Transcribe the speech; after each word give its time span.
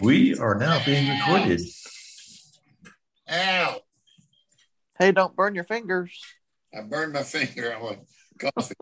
We 0.00 0.36
are 0.38 0.54
now 0.54 0.82
being 0.84 1.08
recorded. 1.08 1.60
Ow! 3.30 3.80
Hey, 4.98 5.12
don't 5.12 5.34
burn 5.36 5.54
your 5.54 5.64
fingers. 5.64 6.18
I 6.74 6.82
burned 6.82 7.12
my 7.12 7.22
finger 7.22 7.74
on 7.74 7.82
my 7.82 7.98
coffee. 8.38 8.74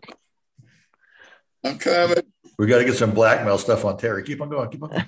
I'm 1.63 1.77
coming. 1.77 2.23
We 2.57 2.67
got 2.67 2.79
to 2.79 2.85
get 2.85 2.95
some 2.95 3.11
blackmail 3.11 3.57
stuff 3.57 3.85
on 3.85 3.97
Terry. 3.97 4.23
Keep 4.23 4.41
on 4.41 4.49
going. 4.49 4.69
Keep 4.69 4.83
on 4.83 4.89
going. 4.89 5.07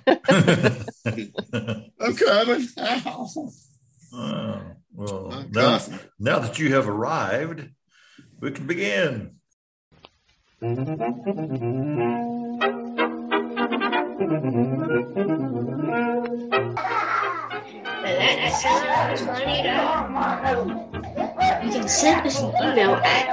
I'm 1.99 2.15
coming. 2.15 2.67
Ow. 2.77 3.29
Oh, 4.13 4.61
well, 4.93 5.33
I'm 5.33 5.51
now, 5.51 5.77
coughing. 5.77 5.99
now 6.19 6.39
that 6.39 6.59
you 6.59 6.73
have 6.73 6.89
arrived, 6.89 7.69
we 8.39 8.51
can 8.51 8.67
begin. 8.67 9.35
You 14.21 14.27
can 21.71 21.87
send 21.87 22.27
us 22.27 22.39
an 22.39 22.49
email 22.61 22.97
at 22.97 23.25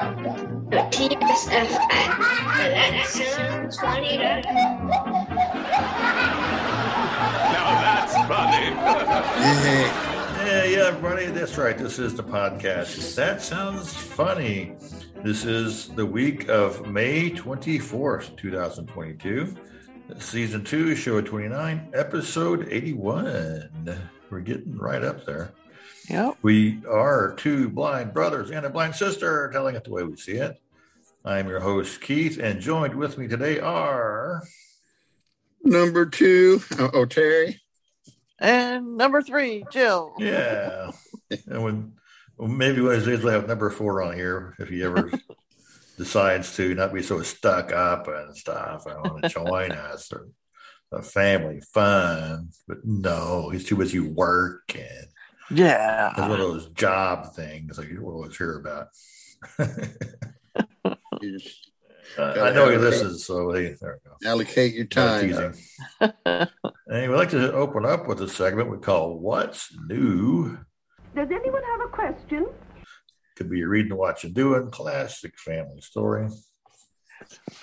tsf 0.90 1.52
at 1.52 2.18
that 2.58 3.04
sounds 3.06 3.76
funny. 3.78 4.16
Now 4.16 4.40
that's 7.82 8.14
funny. 8.26 8.70
Yeah. 10.46 10.64
Yeah, 10.64 10.86
everybody. 10.86 11.26
That's 11.26 11.58
right. 11.58 11.76
This 11.76 11.98
is 11.98 12.14
the 12.14 12.22
podcast. 12.24 13.14
That 13.14 13.42
sounds 13.42 13.92
funny. 13.92 14.72
This 15.22 15.44
is 15.44 15.88
the 15.90 16.06
week 16.06 16.48
of 16.48 16.86
May 16.86 17.30
24th, 17.30 18.34
2022. 18.36 19.54
Season 20.16 20.64
2, 20.64 20.96
show 20.96 21.20
29, 21.20 21.90
episode 21.94 22.66
81. 22.70 23.98
We're 24.30 24.40
getting 24.40 24.76
right 24.76 25.04
up 25.04 25.24
there. 25.26 25.52
Yep. 26.08 26.38
We 26.42 26.80
are 26.90 27.34
two 27.36 27.68
blind 27.68 28.14
brothers 28.14 28.50
and 28.50 28.64
a 28.64 28.70
blind 28.70 28.94
sister 28.94 29.50
telling 29.52 29.76
it 29.76 29.84
the 29.84 29.90
way 29.90 30.02
we 30.02 30.16
see 30.16 30.32
it. 30.32 30.60
I'm 31.24 31.48
your 31.48 31.60
host, 31.60 32.00
Keith, 32.00 32.38
and 32.38 32.60
joined 32.60 32.94
with 32.94 33.18
me 33.18 33.28
today 33.28 33.60
are. 33.60 34.42
Number 35.62 36.06
two. 36.06 36.62
Oh, 36.78 36.90
oh, 36.94 37.04
Terry. 37.04 37.60
And 38.38 38.96
number 38.96 39.20
three, 39.20 39.64
Jill. 39.70 40.14
Yeah. 40.18 40.90
and 41.46 41.62
when 41.62 41.92
well, 42.38 42.48
maybe 42.48 42.80
one 42.80 42.94
of 42.94 43.04
these 43.04 43.16
days 43.16 43.24
we'll 43.24 43.34
have 43.34 43.46
number 43.48 43.68
four 43.68 44.02
on 44.02 44.14
here 44.14 44.54
if 44.58 44.68
he 44.68 44.82
ever 44.82 45.10
decides 45.98 46.56
to 46.56 46.74
not 46.74 46.94
be 46.94 47.02
so 47.02 47.20
stuck 47.22 47.72
up 47.72 48.08
and 48.08 48.34
stuff. 48.36 48.86
I 48.86 48.94
want 48.96 49.22
to 49.24 49.28
join 49.40 49.72
us 49.72 50.10
or 50.12 50.28
a 50.92 51.02
family 51.02 51.60
fun. 51.74 52.48
But 52.66 52.78
no, 52.84 53.50
he's 53.50 53.66
too 53.66 53.76
busy 53.76 54.00
working. 54.00 54.80
It's 55.50 55.58
one 55.58 55.58
Yeah. 55.58 56.14
of 56.16 56.38
those 56.38 56.68
job 56.70 57.34
things 57.34 57.76
like 57.78 57.88
you 57.90 58.04
always 58.06 58.36
hear 58.36 58.58
about. 58.58 58.86
Uh, 62.16 62.22
I 62.40 62.52
know 62.52 62.70
he 62.70 62.78
listens, 62.78 63.26
so 63.26 63.52
hey, 63.52 63.76
there 63.80 64.00
we 64.02 64.10
go. 64.10 64.30
allocate 64.30 64.74
your 64.74 64.86
time. 64.86 65.28
teasing. 65.28 65.54
and 66.00 66.48
we 66.88 67.08
like 67.08 67.28
to 67.30 67.52
open 67.52 67.84
up 67.84 68.08
with 68.08 68.22
a 68.22 68.28
segment 68.28 68.70
we 68.70 68.78
call 68.78 69.18
What's 69.18 69.70
New? 69.88 70.56
Does 71.14 71.28
anyone 71.30 71.62
have 71.62 71.80
a 71.86 71.88
question? 71.90 72.46
Could 73.38 73.50
be 73.50 73.62
reading, 73.62 73.96
watching, 73.96 74.32
doing, 74.32 74.68
classic 74.68 75.38
family 75.38 75.80
story. 75.80 76.28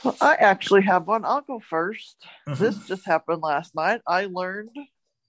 Well, 0.06 0.16
I 0.22 0.36
actually 0.36 0.84
have 0.84 1.06
one. 1.06 1.26
I'll 1.26 1.42
go 1.42 1.59
1st 1.59 2.26
Mhm. 2.48 2.58
This 2.59 2.78
just 2.88 3.06
happened 3.06 3.42
last 3.42 3.76
night. 3.76 4.00
I 4.08 4.28
learned 4.28 4.70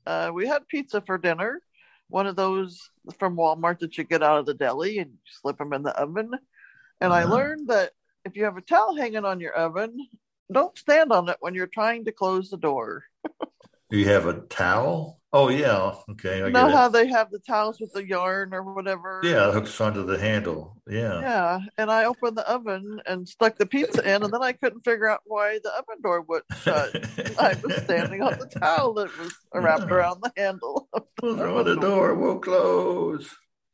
uh, 0.07 0.31
we 0.33 0.47
had 0.47 0.69
pizza 0.69 1.01
for 1.01 1.19
dinner, 1.19 1.61
one 2.09 2.29
of 2.29 2.37
those 2.37 2.81
from 3.19 3.35
Walmart 3.37 3.81
that 3.81 3.99
you 3.99 4.05
get 4.05 4.23
out 4.23 4.39
of 4.39 4.47
the 4.47 4.55
deli 4.55 4.99
and 5.01 5.11
you 5.11 5.19
slip 5.27 5.59
them 5.59 5.73
in 5.73 5.83
the 5.83 5.99
oven. 6.01 6.31
And 7.01 7.13
I 7.13 7.25
Uh-huh. 7.25 7.33
learned 7.35 7.67
that 7.67 7.91
if 8.25 8.37
you 8.37 8.45
have 8.45 8.57
a 8.57 8.61
towel 8.61 8.95
hanging 8.95 9.25
on 9.25 9.41
your 9.41 9.55
oven, 9.55 9.99
don't 10.53 10.79
stand 10.79 11.11
on 11.11 11.29
it 11.29 11.39
when 11.41 11.55
you're 11.55 11.67
trying 11.67 12.05
to 12.05 12.13
close 12.13 12.51
the 12.51 12.57
door. 12.57 13.03
Do 13.91 13.99
you 13.99 14.05
have 14.11 14.27
a 14.27 14.43
towel? 14.43 15.21
Oh 15.39 15.51
yeah, 15.51 15.93
okay. 16.13 16.41
I 16.41 16.47
You 16.47 16.53
know 16.53 16.71
how 16.71 16.89
they 16.89 17.07
have 17.09 17.31
the 17.31 17.39
towels 17.41 17.79
with 17.79 17.93
the 17.93 18.03
yarn 18.07 18.55
or 18.55 18.63
whatever? 18.63 19.21
Yeah, 19.23 19.49
it 19.51 19.53
hooks 19.53 19.79
onto 19.83 20.03
the 20.03 20.19
handle. 20.19 20.81
Yeah. 20.89 21.21
Yeah, 21.21 21.59
and 21.77 21.91
I 21.91 22.07
opened 22.07 22.39
the 22.39 22.51
oven 22.51 23.03
and 23.05 23.29
stuck 23.29 23.59
the 23.59 23.67
pizza 23.67 24.01
in, 24.01 24.23
and 24.23 24.33
then 24.33 24.43
I 24.43 24.53
couldn't 24.53 24.81
figure 24.83 25.07
out 25.11 25.21
why 25.27 25.59
the 25.63 25.71
oven 25.75 26.01
door 26.03 26.23
wouldn't 26.23 26.47
shut. 26.63 26.89
I 27.39 27.55
was 27.63 27.83
standing 27.85 28.23
on 28.23 28.39
the 28.39 28.47
towel 28.47 28.95
that 28.95 29.15
was 29.19 29.35
wrapped 29.53 29.83
Yeah. 29.91 29.95
around 29.95 30.23
the 30.23 30.33
handle. 30.39 30.89
of 30.95 31.05
the 31.21 31.35
Well, 31.35 31.59
oven 31.59 31.75
the 31.75 31.81
door 31.83 32.15
will 32.15 32.39
close. 32.39 33.29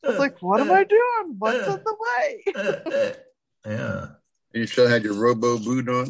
I 0.05 0.09
was 0.09 0.19
like, 0.19 0.43
"What 0.43 0.61
am 0.61 0.73
I 0.73 0.83
doing? 0.83 1.37
What's 1.39 1.65
in 1.69 1.79
the 1.85 1.97
way?" 2.05 3.15
yeah. 3.67 4.07
You 4.53 4.67
still 4.67 4.89
had 4.89 5.05
your 5.05 5.15
robo 5.15 5.59
boot 5.59 5.89
on? 5.89 6.09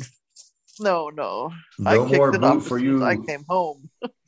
No, 0.80 1.10
no, 1.10 1.52
No 1.78 1.90
I 1.90 1.98
kicked 2.08 2.16
more 2.16 2.34
it 2.34 2.40
boot 2.40 2.44
off 2.46 2.66
for 2.66 2.78
you. 2.78 3.04
I 3.04 3.16
came 3.16 3.44
home. 3.46 3.90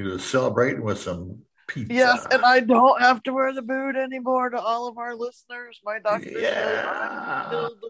You 0.00 0.12
were 0.12 0.18
celebrating 0.18 0.82
with 0.82 0.98
some 0.98 1.40
pizza. 1.66 1.92
Yes, 1.92 2.26
and 2.30 2.42
I 2.42 2.60
don't 2.60 3.02
have 3.02 3.22
to 3.24 3.34
wear 3.34 3.52
the 3.52 3.60
boot 3.60 3.96
anymore. 3.96 4.48
To 4.48 4.58
all 4.58 4.88
of 4.88 4.96
our 4.96 5.14
listeners, 5.14 5.78
my 5.84 5.98
doctor 5.98 6.30
says 6.32 6.40
Yeah. 6.42 7.44
I'm 7.44 7.50
healed. 7.50 7.84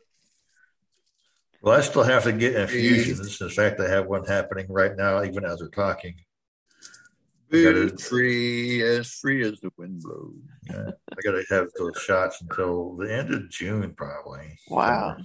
Well, 1.62 1.78
I 1.78 1.82
still 1.82 2.02
have 2.02 2.24
to 2.24 2.32
get 2.32 2.56
infusions. 2.56 3.40
In 3.40 3.48
fact, 3.50 3.78
I 3.78 3.88
have 3.88 4.06
one 4.06 4.24
happening 4.24 4.66
right 4.68 4.96
now, 4.96 5.22
even 5.22 5.44
as 5.44 5.60
we're 5.60 5.68
talking. 5.68 6.16
I 7.52 7.62
gotta- 7.62 7.72
Boot 7.86 8.00
free, 8.00 8.82
as 8.82 9.12
free 9.12 9.42
as 9.46 9.60
the 9.60 9.70
wind 9.76 10.02
blows. 10.02 10.34
Yeah, 10.68 10.90
I 11.12 11.16
got 11.22 11.32
to 11.32 11.44
have 11.50 11.68
those 11.78 11.96
shots 12.02 12.40
until 12.42 12.96
the 12.96 13.12
end 13.14 13.32
of 13.32 13.48
June, 13.50 13.94
probably. 13.94 14.58
Wow. 14.68 15.16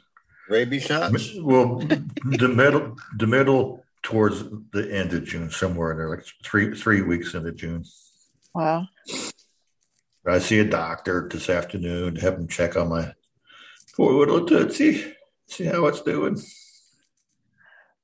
Rabies 0.50 0.84
shots? 0.84 1.34
Well, 1.42 1.78
the 1.80 2.48
middle, 2.48 2.96
the 3.18 3.26
middle 3.26 3.85
towards 4.06 4.44
the 4.72 4.88
end 4.96 5.14
of 5.14 5.24
June, 5.24 5.50
somewhere 5.50 5.92
in 5.92 5.98
there, 5.98 6.10
like 6.10 6.24
three 6.44 6.76
three 6.76 7.02
weeks 7.02 7.34
into 7.34 7.52
June. 7.52 7.84
Wow. 8.54 8.88
I 10.28 10.40
see 10.40 10.60
a 10.60 10.64
doctor 10.64 11.28
this 11.32 11.50
afternoon 11.50 12.16
to 12.16 12.22
have 12.22 12.36
him 12.36 12.48
check 12.48 12.78
on 12.78 12.90
my 12.90 13.14
poor 13.96 14.14
little 14.14 14.46
tootsie, 14.46 15.14
see 15.48 15.66
how 15.66 15.88
it's 15.88 16.02
doing. 16.02 16.40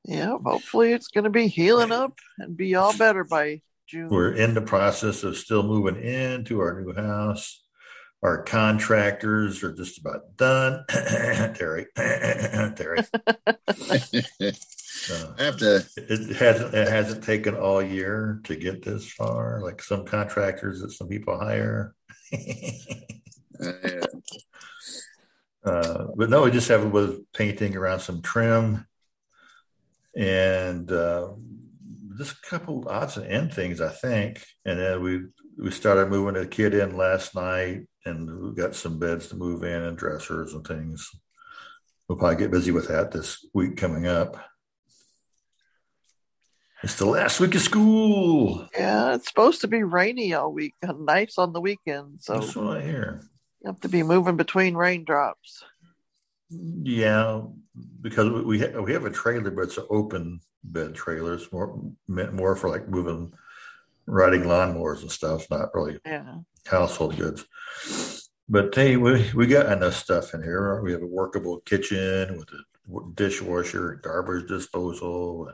Yeah, 0.03 0.37
hopefully 0.43 0.91
it's 0.91 1.09
going 1.09 1.25
to 1.25 1.29
be 1.29 1.47
healing 1.47 1.91
up 1.91 2.17
and 2.39 2.57
be 2.57 2.73
all 2.73 2.97
better 2.97 3.23
by 3.23 3.61
June. 3.85 4.09
We're 4.09 4.33
in 4.33 4.55
the 4.55 4.61
process 4.61 5.23
of 5.23 5.37
still 5.37 5.61
moving 5.61 6.01
into 6.01 6.59
our 6.61 6.81
new 6.81 6.93
house. 6.93 7.60
Our 8.23 8.43
contractors 8.43 9.63
are 9.63 9.73
just 9.73 9.99
about 9.99 10.37
done. 10.37 10.85
Terry, 10.89 11.87
Terry. 11.95 13.03
Uh, 15.09 15.33
I 15.39 15.43
have 15.45 15.57
to. 15.57 15.83
it 15.97 16.35
hasn't 16.35 16.75
it 16.75 16.87
hasn't 16.87 17.23
taken 17.23 17.55
all 17.55 17.81
year 17.81 18.39
to 18.43 18.55
get 18.55 18.83
this 18.83 19.09
far. 19.11 19.59
Like 19.63 19.81
some 19.81 20.05
contractors 20.05 20.81
that 20.81 20.91
some 20.91 21.07
people 21.07 21.39
hire. 21.39 21.95
Uh, 23.63 23.73
yeah. 23.83 24.05
Uh, 25.63 26.07
but 26.15 26.31
no, 26.31 26.41
we 26.41 26.49
just 26.49 26.67
have 26.67 26.83
it 26.83 26.87
with 26.89 27.31
painting 27.31 27.77
around 27.77 27.99
some 27.99 28.23
trim 28.23 28.87
and 30.15 30.91
uh, 30.91 31.29
just 32.17 32.31
a 32.33 32.41
couple 32.49 32.87
odds 32.89 33.17
and 33.17 33.27
end 33.27 33.53
things, 33.53 33.79
I 33.79 33.89
think. 33.89 34.43
And 34.65 34.79
then 34.79 35.03
we 35.03 35.21
we 35.61 35.71
started 35.71 36.09
moving 36.09 36.41
a 36.41 36.45
kid 36.47 36.73
in 36.73 36.97
last 36.97 37.35
night, 37.35 37.81
and 38.05 38.41
we 38.41 38.55
got 38.55 38.75
some 38.75 38.97
beds 38.99 39.27
to 39.27 39.35
move 39.35 39.63
in 39.63 39.83
and 39.83 39.97
dressers 39.97 40.53
and 40.53 40.65
things. 40.65 41.09
We'll 42.07 42.17
probably 42.17 42.37
get 42.37 42.51
busy 42.51 42.71
with 42.71 42.87
that 42.87 43.11
this 43.11 43.45
week 43.53 43.77
coming 43.77 44.07
up. 44.07 44.35
It's 46.83 46.95
the 46.95 47.05
last 47.05 47.39
week 47.39 47.53
of 47.53 47.61
school. 47.61 48.67
Yeah, 48.73 49.13
it's 49.13 49.27
supposed 49.27 49.61
to 49.61 49.67
be 49.67 49.83
rainy 49.83 50.33
all 50.33 50.51
week 50.51 50.73
uh, 50.83 50.89
and 50.89 51.05
nice 51.05 51.37
on 51.37 51.53
the 51.53 51.61
weekend. 51.61 52.21
So 52.21 52.39
That's 52.39 52.55
what 52.55 52.77
I 52.77 52.81
hear. 52.81 53.21
you 53.61 53.67
have 53.67 53.79
to 53.81 53.89
be 53.89 54.01
moving 54.01 54.35
between 54.35 54.73
raindrops. 54.75 55.63
Yeah, 56.49 57.43
because 58.01 58.29
we 58.31 58.41
we, 58.41 58.59
ha- 58.59 58.81
we 58.81 58.93
have 58.93 59.05
a 59.05 59.11
trailer, 59.11 59.51
but 59.51 59.61
it's 59.65 59.77
an 59.77 59.85
open 59.91 60.41
bed 60.63 60.95
trailer. 60.95 61.35
It's 61.35 61.51
more 61.53 61.79
meant 62.07 62.33
more 62.33 62.55
for 62.55 62.67
like 62.67 62.89
moving, 62.89 63.31
riding 64.05 64.43
lawnmowers 64.43 65.01
and 65.01 65.11
stuff. 65.11 65.49
Not 65.49 65.73
really 65.73 65.99
Yeah. 66.05 66.35
household 66.65 67.17
goods. 67.17 67.45
But 68.49 68.73
hey, 68.75 68.97
we 68.97 69.31
we 69.33 69.47
got 69.47 69.71
enough 69.71 69.95
stuff 69.95 70.33
in 70.33 70.43
here. 70.43 70.81
We 70.81 70.91
have 70.91 71.01
a 71.01 71.07
workable 71.07 71.59
kitchen 71.61 72.37
with 72.37 72.49
a 72.51 72.63
dishwasher, 73.15 73.99
garbage 74.03 74.47
disposal. 74.47 75.49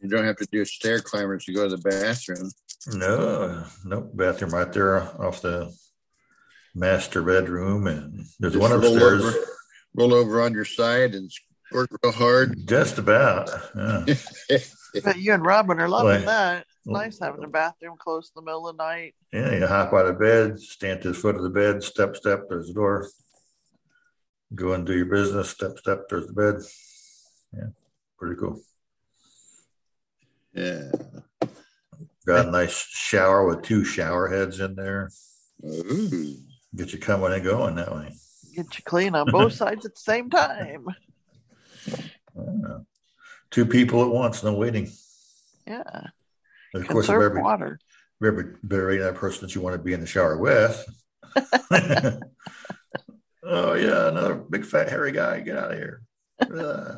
You 0.00 0.08
don't 0.08 0.24
have 0.24 0.36
to 0.38 0.46
do 0.50 0.64
stair 0.64 0.98
climbers 1.00 1.44
to 1.46 1.52
go 1.52 1.68
to 1.68 1.76
the 1.76 1.82
bathroom. 1.82 2.50
No, 2.88 3.64
no 3.84 4.00
bathroom 4.00 4.52
right 4.52 4.72
there 4.72 5.00
off 5.24 5.42
the 5.42 5.72
master 6.74 7.22
bedroom, 7.22 7.86
and 7.86 8.24
there's 8.40 8.54
Just 8.54 8.60
one 8.62 8.70
roll 8.72 8.84
upstairs. 8.92 9.22
over- 9.24 9.46
Roll 9.94 10.14
over 10.14 10.40
on 10.40 10.54
your 10.54 10.64
side 10.64 11.14
and 11.14 11.30
work 11.70 11.90
real 12.02 12.12
hard. 12.12 12.66
Just 12.66 12.98
about. 12.98 13.50
Yeah. 13.76 14.14
You 15.16 15.32
and 15.32 15.44
Robin 15.44 15.80
are 15.80 15.88
loving 15.88 16.08
Right. 16.16 16.26
that. 16.26 16.66
It's 16.84 16.88
Well- 16.90 17.00
nice 17.02 17.20
having 17.20 17.44
a 17.44 17.48
bathroom 17.48 17.96
close 17.96 18.28
in 18.30 18.32
the 18.34 18.42
middle 18.44 18.68
of 18.68 18.76
the 18.76 18.82
night. 18.82 19.14
Yeah, 19.32 19.54
you 19.54 19.66
hop 19.68 19.92
out 19.92 20.06
of 20.06 20.18
bed, 20.18 20.58
stand 20.58 21.00
to 21.02 21.08
the 21.08 21.14
foot 21.14 21.36
of 21.36 21.44
the 21.44 21.50
bed, 21.50 21.80
step, 21.84 22.16
step, 22.16 22.48
there's 22.48 22.66
the 22.66 22.74
door. 22.74 23.08
Go 24.52 24.72
and 24.72 24.84
do 24.84 24.96
your 24.96 25.06
business, 25.06 25.50
step, 25.50 25.78
step, 25.78 26.08
there's 26.08 26.26
the 26.26 26.32
bed. 26.32 26.56
Yeah, 27.54 27.68
pretty 28.18 28.34
cool. 28.34 28.60
Yeah. 30.54 30.90
Got 32.26 32.48
a 32.48 32.50
nice 32.50 32.74
shower 32.76 33.46
with 33.46 33.62
two 33.62 33.84
shower 33.84 34.26
heads 34.28 34.58
in 34.58 34.74
there. 34.74 35.10
Ooh. 35.64 36.36
Get 36.74 36.92
you 36.92 36.98
coming 36.98 37.32
and 37.32 37.44
going 37.44 37.76
that 37.76 37.94
way. 37.94 38.12
Get 38.56 38.76
you 38.76 38.82
clean 38.84 39.14
on 39.14 39.30
both 39.30 39.52
sides 39.62 39.86
at 39.86 39.94
the 39.94 40.00
same 40.00 40.30
time. 40.30 40.86
Yeah. 41.86 42.78
Two 43.50 43.66
people 43.66 44.02
at 44.02 44.10
once, 44.10 44.42
no 44.42 44.54
waiting. 44.54 44.90
Yeah. 45.66 46.08
Of 46.74 46.86
course, 46.88 47.04
if 47.06 47.10
Conserve 47.14 47.22
every, 47.32 47.42
water. 47.42 47.78
every, 48.24 48.54
every 48.70 48.98
that 48.98 49.14
person 49.16 49.42
that 49.42 49.54
you 49.54 49.60
want 49.60 49.74
to 49.76 49.82
be 49.82 49.92
in 49.92 50.00
the 50.00 50.06
shower 50.06 50.36
with. 50.38 50.84
oh 53.44 53.74
yeah, 53.74 54.08
another 54.08 54.34
big 54.34 54.64
fat 54.64 54.88
hairy 54.88 55.12
guy. 55.12 55.40
Get 55.40 55.56
out 55.56 55.72
of 55.72 55.78
here. 55.78 56.02
Uh. 56.40 56.94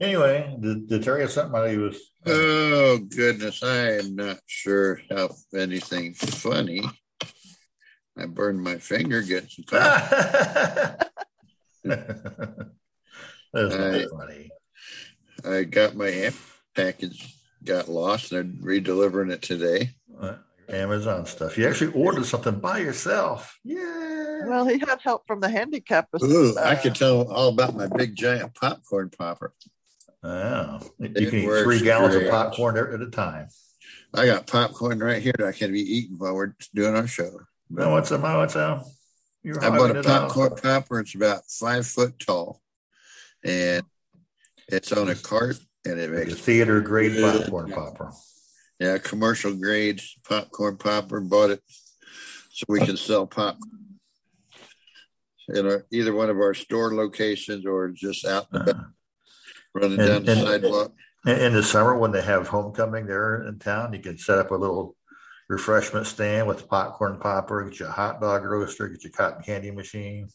Anyway, 0.00 0.56
did, 0.60 0.88
did 0.88 1.02
Terry 1.02 1.20
have 1.20 1.30
something 1.30 1.52
while 1.52 1.66
he 1.68 1.76
was? 1.76 1.98
Oh 2.24 2.98
goodness, 2.98 3.62
I 3.62 3.98
am 3.98 4.14
not 4.16 4.38
sure 4.46 5.00
how 5.10 5.30
anything 5.54 6.14
funny. 6.14 6.82
I 8.18 8.26
burned 8.26 8.62
my 8.62 8.76
finger 8.78 9.20
getting 9.22 9.48
some 9.50 9.64
coffee. 9.64 10.16
That's 11.84 13.74
not 13.74 13.92
Right. 13.92 14.06
funny. 14.10 14.50
I 15.44 15.64
got 15.64 15.94
my 15.96 16.08
amp 16.08 16.36
package 16.74 17.34
got 17.64 17.88
lost 17.88 18.32
and 18.32 18.60
they're 18.60 18.80
redelivering 18.80 19.32
it 19.32 19.42
today. 19.42 19.90
Uh, 20.18 20.36
Amazon 20.68 21.26
stuff. 21.26 21.58
You 21.58 21.68
actually 21.68 21.92
ordered 21.92 22.26
something 22.26 22.60
by 22.60 22.78
yourself. 22.78 23.58
Yeah. 23.64 24.46
Well, 24.46 24.66
he 24.66 24.78
had 24.78 25.00
help 25.02 25.26
from 25.26 25.40
the 25.40 25.48
handicap. 25.48 26.08
Ooh, 26.22 26.56
I 26.58 26.74
uh, 26.74 26.82
could 26.82 26.94
tell 26.94 27.30
all 27.30 27.48
about 27.48 27.74
my 27.74 27.88
big 27.88 28.14
giant 28.14 28.54
popcorn 28.54 29.10
popper. 29.10 29.52
Oh, 30.22 30.80
you 30.98 31.08
can 31.08 31.38
eat 31.38 31.62
three 31.62 31.80
gallons 31.80 32.14
great. 32.14 32.26
of 32.26 32.30
popcorn 32.30 32.76
at 32.76 32.90
at 32.90 33.00
a 33.00 33.10
time. 33.10 33.48
I 34.12 34.26
got 34.26 34.46
popcorn 34.46 34.98
right 34.98 35.22
here 35.22 35.32
that 35.38 35.46
I 35.46 35.52
can 35.52 35.72
be 35.72 35.80
eating 35.80 36.18
while 36.18 36.34
we're 36.34 36.54
doing 36.74 36.94
our 36.94 37.06
show. 37.06 37.40
No, 37.70 37.90
what's 37.90 38.10
a 38.10 38.18
what's 38.18 38.54
a? 38.54 38.84
You're 39.42 39.64
I 39.64 39.70
bought 39.70 39.96
a 39.96 40.00
it 40.00 40.06
out. 40.06 40.28
popcorn 40.28 40.56
popper. 40.56 41.00
It's 41.00 41.14
about 41.14 41.42
five 41.48 41.86
foot 41.86 42.18
tall, 42.18 42.60
and 43.42 43.82
it's 44.68 44.92
on 44.92 45.08
a 45.08 45.14
cart, 45.14 45.58
and 45.84 45.98
it 45.98 46.10
Like 46.10 46.24
a 46.26 46.30
makes 46.30 46.40
theater 46.40 46.80
grade 46.80 47.20
popcorn 47.20 47.70
popper. 47.72 48.12
yeah 48.78 48.98
commercial 48.98 49.54
grade 49.54 50.00
popcorn 50.28 50.76
popper. 50.76 51.20
Bought 51.20 51.50
it 51.50 51.62
so 52.52 52.64
we 52.68 52.80
can 52.80 52.96
sell 52.96 53.26
popcorn 53.26 53.70
in 55.48 55.66
our, 55.66 55.86
either 55.90 56.14
one 56.14 56.30
of 56.30 56.36
our 56.36 56.54
store 56.54 56.94
locations 56.94 57.66
or 57.66 57.88
just 57.88 58.24
out 58.24 58.46
Uh, 58.52 58.72
running 59.74 59.98
And- 59.98 60.08
down 60.08 60.24
the 60.24 60.32
and- 60.32 60.40
sidewalk. 60.42 60.92
in, 61.26 61.38
in 61.38 61.52
the 61.54 61.62
summer, 61.62 61.96
when 61.98 62.12
they 62.12 62.22
have 62.22 62.48
homecoming 62.48 63.06
there 63.06 63.42
in 63.46 63.58
town, 63.58 63.92
you 63.92 64.00
can 64.00 64.16
set 64.18 64.38
up 64.38 64.50
a 64.50 64.54
little 64.56 64.96
refreshment 65.48 66.06
stand 66.06 66.46
with 66.46 66.68
popcorn 66.68 67.18
popper, 67.18 67.64
get 67.64 67.80
your 67.80 67.88
hot 67.90 68.20
dog 68.20 68.44
roaster, 68.44 68.86
get 68.88 69.02
your 69.02 69.12
cotton 69.12 69.42
candy 69.42 69.70
machine, 69.72 70.28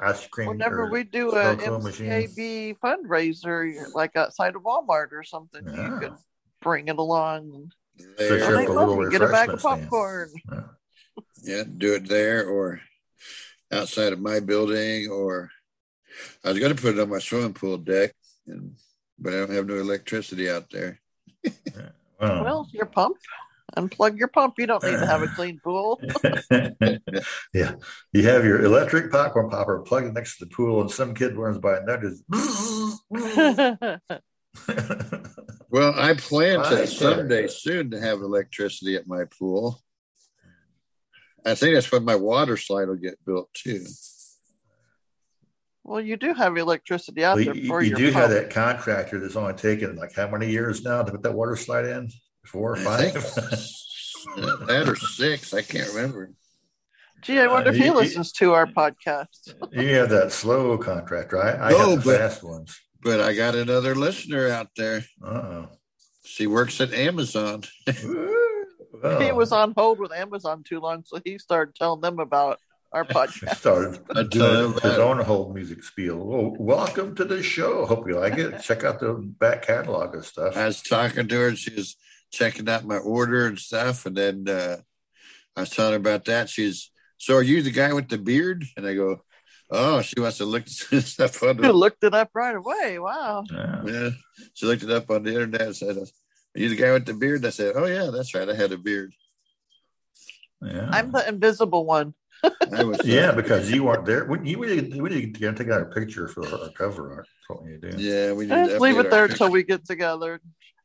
ice 0.00 0.26
cream. 0.26 0.48
Whenever 0.48 0.90
we 0.90 1.04
do 1.04 1.30
a 1.34 1.58
snow. 1.58 1.78
MCAB 1.78 2.78
fundraiser, 2.78 3.92
like 3.94 4.16
outside 4.16 4.54
of 4.56 4.62
Walmart 4.62 5.12
or 5.12 5.22
something, 5.24 5.66
Yeah. 5.66 5.94
you 5.94 6.00
could 6.00 6.14
bring 6.62 6.88
it 6.88 6.98
along. 6.98 7.72
There, 8.16 8.38
you 8.38 8.44
All 8.44 8.58
up 8.58 8.68
a 8.68 8.72
little 8.72 9.10
get 9.10 9.22
a 9.22 9.28
bag 9.28 9.50
of 9.50 9.60
popcorn. 9.60 10.30
Yeah. 10.50 10.62
yeah, 11.42 11.62
do 11.64 11.94
it 11.94 12.08
there 12.08 12.46
or 12.48 12.80
outside 13.72 14.12
of 14.12 14.20
my 14.20 14.40
building, 14.40 15.10
or 15.10 15.50
I 16.44 16.50
was 16.50 16.58
going 16.58 16.74
to 16.74 16.80
put 16.80 16.96
it 16.96 17.00
on 17.00 17.10
my 17.10 17.18
swimming 17.18 17.54
pool 17.54 17.78
deck, 17.78 18.14
and 18.46 18.74
but 19.18 19.34
I 19.34 19.36
don't 19.38 19.50
have 19.50 19.66
no 19.66 19.76
electricity 19.76 20.48
out 20.48 20.70
there. 20.70 20.98
Wow. 22.20 22.44
Well, 22.44 22.68
your 22.72 22.86
pump, 22.86 23.16
unplug 23.76 24.18
your 24.18 24.28
pump. 24.28 24.54
You 24.58 24.66
don't 24.66 24.82
need 24.84 24.92
to 24.98 25.06
have 25.06 25.22
a 25.22 25.28
clean 25.28 25.60
pool. 25.62 26.00
yeah, 27.54 27.74
you 28.12 28.22
have 28.24 28.44
your 28.44 28.62
electric 28.64 29.10
popcorn 29.10 29.50
popper 29.50 29.80
plugged 29.80 30.14
next 30.14 30.38
to 30.38 30.44
the 30.44 30.50
pool, 30.54 30.80
and 30.80 30.90
some 30.90 31.14
kid 31.14 31.36
runs 31.36 31.58
by 31.58 31.78
and 31.78 31.88
that 31.88 32.04
is. 32.04 32.22
Well, 35.72 35.94
I 35.96 36.14
plan 36.14 36.64
to 36.64 36.74
there. 36.74 36.86
someday 36.88 37.46
soon 37.46 37.92
to 37.92 38.00
have 38.00 38.20
electricity 38.20 38.96
at 38.96 39.06
my 39.06 39.22
pool. 39.38 39.80
I 41.46 41.54
think 41.54 41.74
that's 41.74 41.92
when 41.92 42.04
my 42.04 42.16
water 42.16 42.56
slide 42.56 42.88
will 42.88 42.96
get 42.96 43.24
built 43.24 43.54
too. 43.54 43.84
well, 45.84 46.00
you 46.00 46.16
do 46.16 46.34
have 46.34 46.56
electricity 46.56 47.24
out 47.24 47.36
Well, 47.36 47.44
there 47.44 47.54
you, 47.54 47.68
for 47.68 47.82
you 47.82 47.90
your 47.90 47.98
do 47.98 48.12
pump. 48.12 48.22
have 48.22 48.30
that 48.30 48.50
contractor 48.50 49.20
that's 49.20 49.36
only 49.36 49.54
taken 49.54 49.94
like 49.94 50.12
how 50.12 50.28
many 50.28 50.50
years 50.50 50.82
now 50.82 51.04
to 51.04 51.12
put 51.12 51.22
that 51.22 51.34
water 51.34 51.54
slide 51.54 51.84
in? 51.86 52.10
Four 52.50 52.72
or 52.72 52.76
five? 52.76 53.12
think 53.12 53.24
that 54.66 54.84
or 54.88 54.96
six. 54.96 55.54
I 55.54 55.62
can't 55.62 55.88
remember. 55.92 56.32
Gee, 57.22 57.38
I 57.38 57.46
wonder 57.46 57.70
Uh, 57.70 57.72
if 57.72 57.78
he 57.78 57.84
you- 57.84 57.92
you- 57.92 57.96
listens 57.96 58.32
to 58.32 58.52
our 58.54 58.66
podcast. 58.66 59.54
you 59.72 59.94
have 59.96 60.08
that 60.10 60.32
slow 60.32 60.76
contractor. 60.78 61.40
I, 61.40 61.68
I 61.68 61.70
No, 61.70 61.90
have 61.90 62.04
the 62.04 62.10
but- 62.10 62.18
fast 62.18 62.42
ones. 62.42 62.78
But 63.02 63.20
I 63.20 63.32
got 63.34 63.54
another 63.54 63.94
listener 63.94 64.48
out 64.48 64.68
there. 64.76 65.04
Uh 65.24 65.28
oh. 65.28 65.68
She 66.22 66.46
works 66.46 66.80
at 66.82 66.92
Amazon. 66.92 67.62
oh. 67.88 69.18
He 69.20 69.32
was 69.32 69.52
on 69.52 69.72
hold 69.76 69.98
with 69.98 70.12
Amazon 70.12 70.62
too 70.62 70.80
long, 70.80 71.04
so 71.06 71.18
he 71.24 71.38
started 71.38 71.74
telling 71.74 72.00
them 72.02 72.18
about 72.18 72.58
our 72.92 73.04
podcast. 73.16 73.56
started 73.56 74.00
I 74.14 74.22
do 74.24 74.38
started 74.40 74.58
know 74.60 74.72
his 74.90 74.98
own 74.98 75.18
hold 75.20 75.54
music 75.54 75.82
spiel. 75.82 76.18
Well, 76.18 76.56
welcome 76.58 77.14
to 77.16 77.24
the 77.24 77.42
show. 77.42 77.86
Hope 77.86 78.06
you 78.06 78.18
like 78.18 78.36
it. 78.36 78.60
Check 78.60 78.84
out 78.84 79.00
the 79.00 79.14
back 79.14 79.62
catalog 79.62 80.14
of 80.14 80.26
stuff. 80.26 80.56
I 80.56 80.66
was 80.66 80.82
talking 80.82 81.26
to 81.28 81.34
her 81.36 81.48
and 81.48 81.58
she 81.58 81.74
was 81.74 81.96
checking 82.30 82.68
out 82.68 82.84
my 82.84 82.98
order 82.98 83.46
and 83.46 83.58
stuff. 83.58 84.06
And 84.06 84.16
then 84.16 84.48
uh, 84.48 84.76
I 85.56 85.60
was 85.60 85.70
telling 85.70 85.92
her 85.92 85.98
about 85.98 86.24
that. 86.26 86.48
She's, 86.48 86.90
so 87.18 87.34
are 87.36 87.42
you 87.42 87.62
the 87.62 87.70
guy 87.70 87.92
with 87.92 88.08
the 88.08 88.18
beard? 88.18 88.64
And 88.76 88.86
I 88.86 88.94
go, 88.94 89.22
oh, 89.70 90.00
she 90.02 90.18
wants 90.20 90.38
to 90.38 90.44
look 90.44 90.66
stuff 90.68 91.42
on 91.42 91.56
You 91.56 91.62
the, 91.62 91.72
looked 91.72 92.04
it 92.04 92.14
up 92.14 92.30
right 92.34 92.54
away. 92.56 92.98
Wow. 92.98 93.44
Yeah. 93.50 93.82
yeah. 93.84 94.10
She 94.54 94.66
looked 94.66 94.82
it 94.82 94.90
up 94.90 95.10
on 95.10 95.22
the 95.22 95.30
internet 95.32 95.62
and 95.62 95.76
said, 95.76 95.96
are 95.98 96.58
you 96.60 96.68
the 96.68 96.76
guy 96.76 96.92
with 96.92 97.06
the 97.06 97.14
beard? 97.14 97.44
I 97.44 97.50
said, 97.50 97.74
oh, 97.76 97.86
yeah, 97.86 98.10
that's 98.12 98.34
right. 98.34 98.48
I 98.48 98.54
had 98.54 98.72
a 98.72 98.78
beard. 98.78 99.12
Yeah. 100.62 100.88
I'm 100.92 101.10
the 101.12 101.26
invisible 101.28 101.84
one. 101.86 102.14
I 102.72 102.84
was, 102.84 103.00
uh, 103.00 103.04
yeah, 103.04 103.32
because 103.32 103.70
you 103.70 103.84
weren't 103.84 104.06
there. 104.06 104.24
We, 104.24 104.50
you, 104.50 104.58
we, 104.58 104.66
need, 104.80 105.00
we 105.00 105.10
need 105.10 105.34
to 105.34 105.52
take 105.52 105.68
out 105.68 105.82
a 105.82 105.86
picture 105.86 106.26
for 106.26 106.46
our 106.46 106.70
cover 106.70 107.12
art. 107.12 107.26
That's 107.26 107.48
what 107.48 107.62
we 107.64 107.72
need 107.72 107.82
to 107.82 107.92
do. 107.92 108.02
yeah, 108.02 108.32
we 108.32 108.46
need 108.46 108.52
Eh, 108.52 108.66
to 108.68 108.78
leave 108.80 108.98
it 108.98 109.10
there 109.10 109.20
our 109.20 109.26
until 109.26 109.50
we 109.50 109.62
get 109.62 109.84
together. 109.84 110.40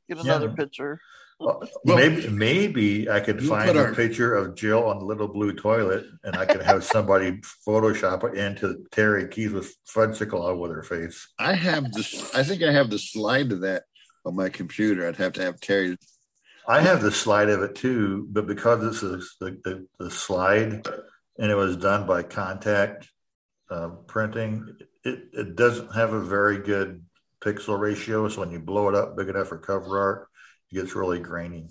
Get 0.10 0.20
another 0.20 0.48
Yeah. 0.50 0.56
picture. 0.56 1.00
Well, 1.40 1.68
maybe 1.84 2.30
maybe 2.30 3.10
I 3.10 3.20
could 3.20 3.44
find 3.44 3.78
a 3.78 3.88
our- 3.88 3.94
picture 3.94 4.34
of 4.36 4.56
Jill 4.56 4.86
on 4.86 5.00
the 5.00 5.06
little 5.06 5.28
blue 5.28 5.54
toilet, 5.54 6.06
and 6.24 6.36
I 6.36 6.46
could 6.46 6.62
have 6.62 6.84
somebody 6.84 7.42
Photoshop 7.68 8.24
it 8.24 8.38
into 8.38 8.86
Terry 8.92 9.28
Keys 9.28 9.52
with 9.52 9.76
fudgesicle 9.86 10.40
all 10.40 10.64
over 10.64 10.74
her 10.76 10.84
face. 10.84 11.28
I 11.38 11.54
have 11.54 11.92
this, 11.92 12.34
I 12.34 12.44
think 12.44 12.64
I 12.64 12.72
have 12.72 12.90
the 12.90 13.00
slide 13.00 13.52
of 13.52 13.62
that 13.62 13.84
on 14.26 14.36
my 14.36 14.48
computer. 14.50 15.08
I'd 15.08 15.18
have 15.18 15.34
to 15.34 15.44
have 15.44 15.60
Terry. 15.60 15.98
I 16.68 16.82
have 16.82 17.02
the 17.02 17.12
slide 17.12 17.50
of 17.50 17.62
it 17.62 17.76
too, 17.76 18.28
but 18.32 18.48
because 18.48 18.82
this 18.82 19.04
is 19.04 19.36
the, 19.40 19.60
the, 19.64 19.88
the 20.00 20.10
slide 20.10 20.88
and 21.38 21.52
it 21.52 21.56
was 21.56 21.78
done 21.78 22.08
by 22.08 22.24
contact 22.24 23.10
uh, 23.70 23.90
printing, 24.08 24.76
it, 25.04 25.26
it 25.34 25.56
doesn't 25.56 25.94
have 25.94 26.14
a 26.14 26.22
very 26.22 26.58
good 26.60 27.04
pixel 27.42 27.78
ratio. 27.78 28.28
So 28.30 28.40
when 28.40 28.52
you 28.52 28.60
blow 28.60 28.90
it 28.90 28.96
up 28.96 29.16
big 29.16 29.30
enough 29.30 29.50
for 29.50 29.60
cover 29.60 30.00
art, 30.00 30.28
it 30.72 30.76
gets 30.76 30.96
really 30.96 31.20
grainy. 31.20 31.68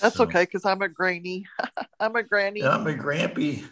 That's 0.00 0.16
So- 0.16 0.24
okay 0.24 0.42
because 0.42 0.64
I'm 0.64 0.82
a 0.82 0.88
grainy. 0.88 1.46
I'm 2.00 2.14
a 2.16 2.22
granny. 2.22 2.62
I'm 2.62 2.86
a 2.86 2.94
grampy. 2.94 3.64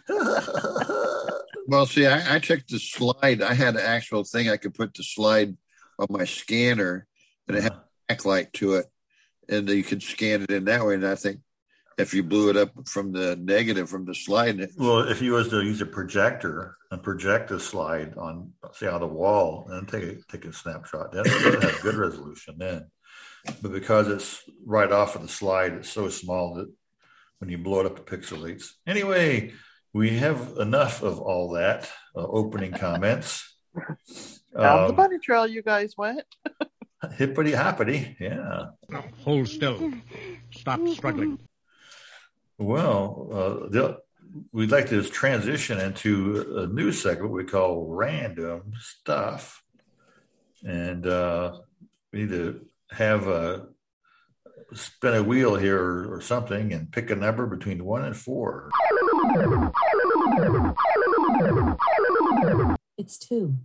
Well, 1.67 1.87
see, 1.87 2.05
I, 2.05 2.35
I 2.35 2.39
took 2.39 2.65
the 2.67 2.77
slide. 2.79 3.41
I 3.41 3.53
had 3.55 3.75
an 3.75 3.81
actual 3.81 4.23
thing 4.23 4.49
I 4.49 4.57
could 4.57 4.75
put 4.75 4.93
the 4.93 5.03
slide 5.03 5.57
on 5.97 6.07
my 6.11 6.23
scanner, 6.25 7.07
and 7.47 7.57
it 7.57 7.63
had 7.63 7.73
a 7.73 8.13
backlight 8.13 8.51
to 8.53 8.75
it, 8.75 8.85
and 9.49 9.67
you 9.69 9.83
could 9.83 10.03
scan 10.03 10.43
it 10.43 10.51
in 10.51 10.65
that 10.65 10.85
way. 10.85 10.93
And 10.93 11.07
I 11.07 11.15
think 11.15 11.39
if 11.97 12.13
you 12.13 12.23
blew 12.23 12.49
it 12.49 12.57
up 12.57 12.71
from 12.87 13.11
the 13.11 13.35
negative 13.37 13.89
from 13.89 14.05
the 14.05 14.13
slide, 14.15 14.69
Well, 14.77 15.07
if 15.09 15.21
you 15.21 15.33
was 15.33 15.49
to 15.49 15.61
use 15.61 15.81
a 15.81 15.85
projector 15.85 16.75
and 16.91 17.01
project 17.01 17.51
a 17.51 17.59
slide 17.59 18.15
on, 18.17 18.51
say, 18.73 18.87
on 18.87 18.99
the 19.01 19.07
wall, 19.07 19.67
and 19.69 19.87
take 19.87 20.03
a 20.03 20.15
take 20.31 20.45
a 20.45 20.53
snapshot, 20.53 21.11
then 21.11 21.23
it 21.25 21.45
would 21.45 21.63
have 21.63 21.81
good 21.81 21.95
resolution 21.95 22.55
then. 22.57 22.87
But 23.61 23.71
because 23.71 24.07
it's 24.07 24.41
right 24.65 24.91
off 24.91 25.15
of 25.15 25.21
the 25.21 25.27
slide, 25.27 25.73
it's 25.73 25.89
so 25.89 26.09
small 26.09 26.55
that 26.55 26.67
when 27.39 27.49
you 27.49 27.57
blow 27.57 27.81
it 27.81 27.85
up, 27.85 27.99
it 27.99 28.05
pixelates. 28.05 28.69
Anyway, 28.87 29.53
we 29.93 30.17
have 30.17 30.55
enough 30.59 31.01
of 31.03 31.19
all 31.19 31.51
that 31.53 31.89
uh, 32.15 32.25
opening 32.27 32.71
comments, 32.85 33.55
Down 33.75 33.97
the 34.53 34.89
Um, 34.89 34.95
bunny 34.95 35.19
trail 35.19 35.45
you 35.47 35.61
guys 35.61 35.95
went. 35.97 36.23
hippity 37.17 37.51
hoppity. 37.51 38.15
Yeah. 38.19 38.67
Hold 39.23 39.47
still. 39.47 39.93
Stop 40.51 40.79
struggling. 40.87 41.37
Well, 42.57 43.29
uh, 43.31 43.69
the, 43.69 43.97
we'd 44.51 44.71
like 44.71 44.89
to 44.89 45.03
transition 45.03 45.79
into 45.79 46.59
a 46.59 46.67
new 46.67 46.91
segment 46.91 47.31
we 47.31 47.43
call 47.43 47.85
random 47.87 48.73
stuff. 48.79 49.61
And 50.63 51.05
uh, 51.05 51.59
we 52.11 52.21
need 52.21 52.29
to 52.29 52.65
have 52.91 53.27
a 53.27 53.67
spin 54.73 55.13
a 55.13 55.23
wheel 55.23 55.55
here 55.55 55.79
or, 55.79 56.15
or 56.15 56.21
something 56.21 56.73
and 56.73 56.91
pick 56.91 57.09
a 57.11 57.15
number 57.15 57.45
between 57.45 57.83
one 57.83 58.03
and 58.03 58.15
four. 58.15 58.71
It's 62.97 63.17
two. 63.17 63.55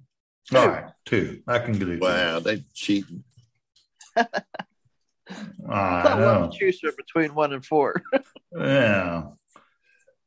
All 0.55 0.69
right, 0.69 0.87
two. 1.05 1.43
I 1.47 1.61
can 1.61 1.79
get 1.79 1.89
it. 1.89 2.01
Wow, 2.01 2.41
they 2.41 2.65
cheating. 2.75 3.25
I 5.69 6.03
Not 6.03 6.19
know. 6.19 6.51
to 6.51 6.59
choose 6.59 6.81
from 6.81 6.93
between 6.97 7.35
one 7.35 7.53
and 7.53 7.65
four. 7.65 8.03
Yeah. 8.53 9.29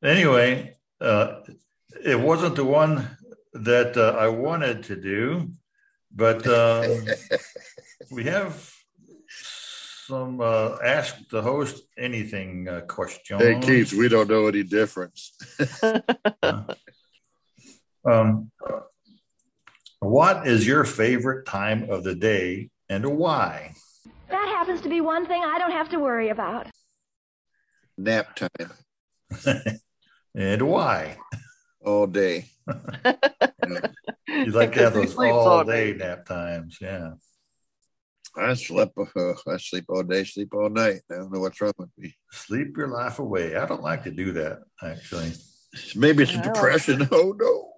Anyway, 0.01 0.77
uh, 1.01 1.41
it 2.05 2.17
wasn't 2.17 2.55
the 2.55 2.63
one 2.63 3.17
that 3.51 3.97
uh, 3.97 4.15
I 4.17 4.29
wanted 4.29 4.83
to 4.83 4.95
do, 4.95 5.51
but 6.09 6.47
uh, 6.47 6.87
we 8.11 8.23
have 8.23 8.73
some 9.27 10.39
uh, 10.39 10.77
ask 10.81 11.15
the 11.29 11.41
host 11.41 11.83
anything 11.97 12.69
uh, 12.69 12.81
questions. 12.87 13.41
Hey, 13.41 13.59
Keith, 13.59 13.91
we 13.91 14.07
don't 14.07 14.29
know 14.29 14.47
any 14.47 14.63
difference. 14.63 15.33
Um, 18.05 18.51
what 19.99 20.45
is 20.45 20.67
your 20.67 20.83
favorite 20.83 21.45
time 21.45 21.89
of 21.89 22.03
the 22.03 22.15
day 22.15 22.69
and 22.89 23.17
why? 23.17 23.75
That 24.33 24.47
happens 24.47 24.81
to 24.81 24.89
be 24.89 24.99
one 24.99 25.27
thing 25.27 25.43
I 25.43 25.59
don't 25.59 25.71
have 25.71 25.89
to 25.89 25.99
worry 25.99 26.29
about. 26.29 26.65
Nap 27.97 28.35
time 28.35 28.71
and 30.35 30.61
why? 30.63 31.17
all 31.85 32.07
day. 32.07 32.49
You 34.27 34.45
like 34.51 34.73
to 34.73 34.79
have 34.79 34.93
those 34.95 35.15
all 35.15 35.47
all 35.47 35.63
day 35.63 35.91
day. 35.93 35.97
nap 35.99 36.25
times. 36.25 36.79
Yeah. 36.81 37.11
I 38.35 38.55
slept. 38.55 38.97
Uh, 38.97 39.33
I 39.47 39.57
sleep 39.57 39.85
all 39.89 40.01
day, 40.01 40.23
sleep 40.23 40.51
all 40.55 40.69
night. 40.71 41.01
I 41.11 41.15
don't 41.17 41.31
know 41.31 41.39
what's 41.41 41.61
wrong 41.61 41.73
with 41.77 41.89
me. 41.97 42.15
Sleep 42.31 42.75
your 42.75 42.87
life 42.87 43.19
away. 43.19 43.55
I 43.55 43.67
don't 43.67 43.83
like 43.83 44.03
to 44.05 44.11
do 44.11 44.31
that, 44.31 44.63
actually. 44.81 45.31
Maybe 45.95 46.23
it's 46.23 46.31
Yeah, 46.33 46.39
I 46.39 46.45
like- 46.45 46.53
depression. 46.55 47.07
Oh 47.11 47.35
no. 47.37 47.69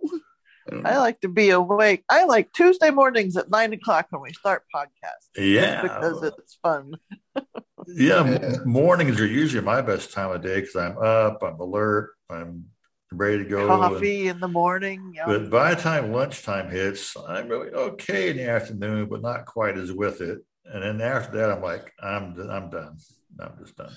I 0.67 0.71
don't 0.71 0.85
I 0.87 0.93
know. 0.93 0.99
like 0.99 1.21
to 1.21 1.27
be 1.29 1.49
awake. 1.51 2.03
I 2.09 2.25
like 2.25 2.51
Tuesday 2.53 2.89
mornings 2.89 3.37
at 3.37 3.49
nine 3.49 3.71
o'clock 3.73 4.07
when 4.09 4.21
we 4.21 4.33
start 4.33 4.63
podcast. 4.73 5.29
Yeah. 5.37 5.81
Because 5.83 6.23
it's 6.23 6.57
fun. 6.63 6.95
Yeah, 7.35 7.43
Yeah. 7.87 8.19
m- 8.25 8.61
mornings 8.69 9.19
are 9.21 9.27
usually 9.27 9.63
my 9.63 9.81
best 9.81 10.11
time 10.11 10.31
of 10.31 10.41
day 10.41 10.61
because 10.61 10.75
I'm 10.75 10.97
up, 10.97 11.43
I'm 11.43 11.59
alert, 11.59 12.11
I'm 12.29 12.65
ready 13.11 13.39
to 13.43 13.49
go. 13.49 13.59
and- 13.59 13.67
Coffee 13.93 14.27
in 14.27 14.39
the 14.39 14.47
morning. 14.47 15.13
Yeah. 15.15 15.25
but 15.27 15.49
by 15.51 15.75
the 15.75 15.81
time 15.81 16.11
lunchtime 16.11 16.69
hits, 16.71 17.15
I'm 17.27 17.47
really 17.47 17.69
okay 17.71 18.29
in 18.31 18.37
the 18.37 18.49
afternoon, 18.49 19.07
but 19.09 19.21
not 19.21 19.45
quite 19.45 19.77
as 19.77 19.91
with 19.91 20.21
it. 20.21 20.39
And 20.65 20.81
then 20.81 20.99
after 20.99 21.37
that, 21.37 21.51
I'm 21.51 21.61
like, 21.61 21.93
I'm 22.01 22.33
I'm 22.49 22.71
done. 22.71 22.97
I'm 23.39 23.51
just 23.59 23.75
done. 23.75 23.91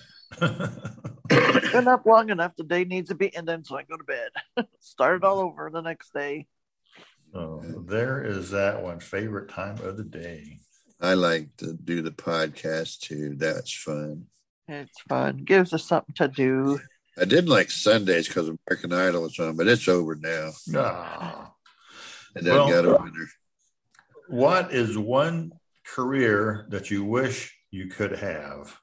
Been 1.28 1.88
up 1.88 2.04
long 2.04 2.28
enough. 2.30 2.52
The 2.56 2.64
day 2.64 2.84
needs 2.84 3.08
to 3.08 3.14
be 3.14 3.34
ended, 3.34 3.66
so 3.66 3.76
I 3.78 3.84
go 3.84 3.96
to 3.96 4.04
bed. 4.04 4.66
Start 4.80 5.16
it 5.16 5.24
all 5.24 5.38
over 5.40 5.70
the 5.72 5.80
next 5.80 6.12
day. 6.12 6.46
So 7.32 7.62
there 7.86 8.24
is 8.24 8.50
that 8.50 8.82
one 8.82 9.00
favorite 9.00 9.48
time 9.50 9.78
of 9.84 9.96
the 9.96 10.04
day. 10.04 10.58
I 11.00 11.14
like 11.14 11.56
to 11.58 11.74
do 11.74 12.02
the 12.02 12.10
podcast 12.10 13.00
too. 13.00 13.34
That's 13.36 13.72
fun. 13.72 14.26
It's 14.66 15.00
fun. 15.08 15.38
Gives 15.44 15.72
us 15.72 15.84
something 15.84 16.14
to 16.16 16.28
do. 16.28 16.80
I 17.20 17.24
did 17.24 17.48
like 17.48 17.70
Sundays 17.70 18.28
because 18.28 18.48
American 18.48 18.92
Idol 18.92 19.22
was 19.22 19.38
on, 19.38 19.56
but 19.56 19.66
it's 19.68 19.88
over 19.88 20.14
now. 20.16 20.50
Ah. 20.76 21.52
And 22.34 22.46
then 22.46 22.54
Well- 22.54 22.70
got 22.70 22.84
a 22.84 23.02
winner. 23.02 23.28
What 24.28 24.72
is 24.74 24.98
one 24.98 25.52
career 25.86 26.66
that 26.68 26.90
you 26.90 27.02
wish 27.04 27.56
you 27.70 27.86
could 27.88 28.12
have? 28.12 28.78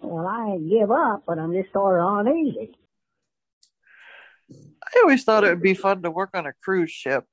Well, 0.00 0.26
I 0.26 0.52
ain't 0.54 0.68
give 0.68 0.90
up, 0.90 1.22
but 1.26 1.38
I'm 1.38 1.52
just 1.52 1.72
sort 1.72 2.00
of 2.00 2.26
uneasy. 2.26 2.76
I 4.52 5.00
always 5.02 5.24
thought 5.24 5.44
it 5.44 5.48
would 5.50 5.62
be 5.62 5.74
fun 5.74 6.02
to 6.02 6.10
work 6.10 6.30
on 6.34 6.46
a 6.46 6.52
cruise 6.52 6.90
ship. 6.90 7.24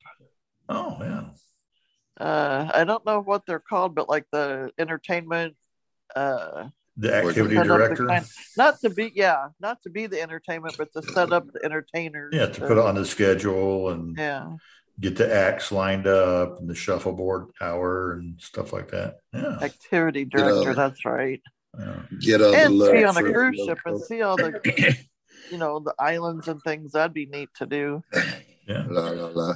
Oh 0.71 0.97
yeah. 1.01 1.23
Uh, 2.19 2.69
I 2.73 2.83
don't 2.83 3.05
know 3.05 3.21
what 3.21 3.45
they're 3.45 3.59
called, 3.59 3.95
but 3.95 4.09
like 4.09 4.25
the 4.31 4.71
entertainment. 4.77 5.55
Uh, 6.15 6.69
The 6.97 7.15
activity 7.15 7.55
set 7.55 7.61
up 7.61 7.67
the 7.67 7.77
director. 7.77 8.05
kind- 8.05 8.25
not 8.57 8.79
to 8.81 8.89
be, 8.89 9.11
yeah, 9.15 9.47
not 9.59 9.81
to 9.83 9.89
be 9.89 10.07
the 10.07 10.21
entertainment, 10.21 10.75
but 10.77 10.91
to 10.93 11.01
set 11.01 11.31
up 11.31 11.47
the 11.53 11.63
entertainers. 11.65 12.33
Yeah, 12.33 12.47
to 12.47 12.61
put 12.61 12.77
on 12.77 12.95
the 12.95 13.05
schedule 13.05 13.89
and 13.89 14.15
Yeah, 14.17 14.57
get 14.99 15.15
the 15.15 15.33
acts 15.33 15.71
lined 15.71 16.05
up 16.05 16.59
and 16.59 16.69
the 16.69 16.75
shuffleboard 16.75 17.47
hour 17.61 18.13
and 18.13 18.39
stuff 18.41 18.71
like 18.73 18.91
that. 18.91 19.17
Yeah. 19.33 19.57
activity 19.61 20.25
director. 20.25 20.73
That's 20.75 21.05
right. 21.05 21.41
yeah. 21.79 22.01
Get 22.19 22.41
up 22.41 22.53
and 22.53 22.79
the 22.79 22.87
to 22.87 22.91
be 22.91 23.03
on 23.05 23.17
a 23.17 23.23
cruise 23.23 23.57
ship 23.65 23.79
and 23.85 23.95
cost. 23.95 24.07
see 24.09 24.21
all 24.21 24.35
the, 24.35 24.59
you 25.49 25.57
know, 25.57 25.79
the 25.79 25.95
islands 25.97 26.47
and 26.49 26.61
things. 26.61 26.91
That'd 26.91 27.13
be 27.13 27.25
neat 27.25 27.49
to 27.55 27.65
do. 27.65 28.03
Yeah. 28.67 28.85
La, 28.89 29.09
la, 29.09 29.27
la. 29.33 29.53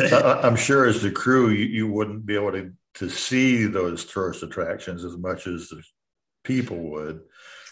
I, 0.00 0.40
I'm 0.42 0.56
sure 0.56 0.86
as 0.86 1.02
the 1.02 1.10
crew, 1.10 1.50
you, 1.50 1.66
you 1.66 1.86
wouldn't 1.90 2.26
be 2.26 2.34
able 2.34 2.52
to, 2.52 2.72
to 2.94 3.08
see 3.10 3.64
those 3.66 4.04
tourist 4.04 4.42
attractions 4.42 5.04
as 5.04 5.16
much 5.16 5.46
as 5.46 5.68
the 5.68 5.82
people 6.44 6.76
would. 6.90 7.20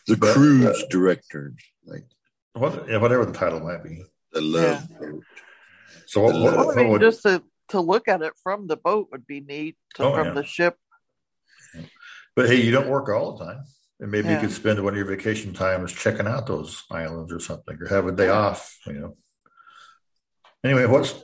The 0.06 0.16
But- 0.16 0.34
cruise 0.34 0.64
uh, 0.66 0.86
director, 0.90 1.54
like 1.86 2.04
What, 2.52 2.88
yeah, 2.88 2.98
whatever 2.98 3.24
the 3.24 3.32
title 3.32 3.60
might 3.60 3.82
be. 3.82 4.04
the 4.32 4.40
love. 4.40 4.88
boat. 5.00 5.22
So 6.06 6.20
what, 6.22 6.34
what, 6.34 6.42
Well, 6.42 6.60
I 6.60 6.66
what 6.66 6.76
mean, 6.76 6.88
would, 6.90 7.00
just 7.00 7.22
to 7.22 7.42
to 7.70 7.80
look 7.80 8.08
at 8.08 8.20
it 8.20 8.34
from 8.42 8.66
the 8.66 8.76
boat 8.76 9.08
would 9.10 9.26
be 9.26 9.40
neat. 9.40 9.76
To, 9.94 10.04
Oh, 10.04 10.14
from 10.14 10.26
yeah. 10.28 10.32
the 10.34 10.44
ship. 10.44 10.76
but 12.36 12.46
hey, 12.48 12.60
you 12.60 12.70
don't 12.70 12.88
work 12.90 13.08
all 13.08 13.36
the 13.38 13.44
time. 13.46 13.64
And 14.00 14.10
maybe 14.10 14.28
Yeah. 14.28 14.34
you 14.34 14.40
could 14.40 14.52
spend 14.54 14.82
one 14.84 14.92
of 14.92 14.96
your 14.98 15.06
vacation 15.06 15.54
times 15.54 15.92
checking 15.92 16.26
out 16.26 16.46
those 16.46 16.82
islands 16.90 17.32
or 17.32 17.40
something 17.40 17.78
or 17.80 17.88
have 17.88 18.06
a 18.06 18.12
day 18.12 18.28
off, 18.28 18.78
you 18.86 18.92
know. 18.94 19.16
Anyway, 20.62 20.84
what's 20.86 21.14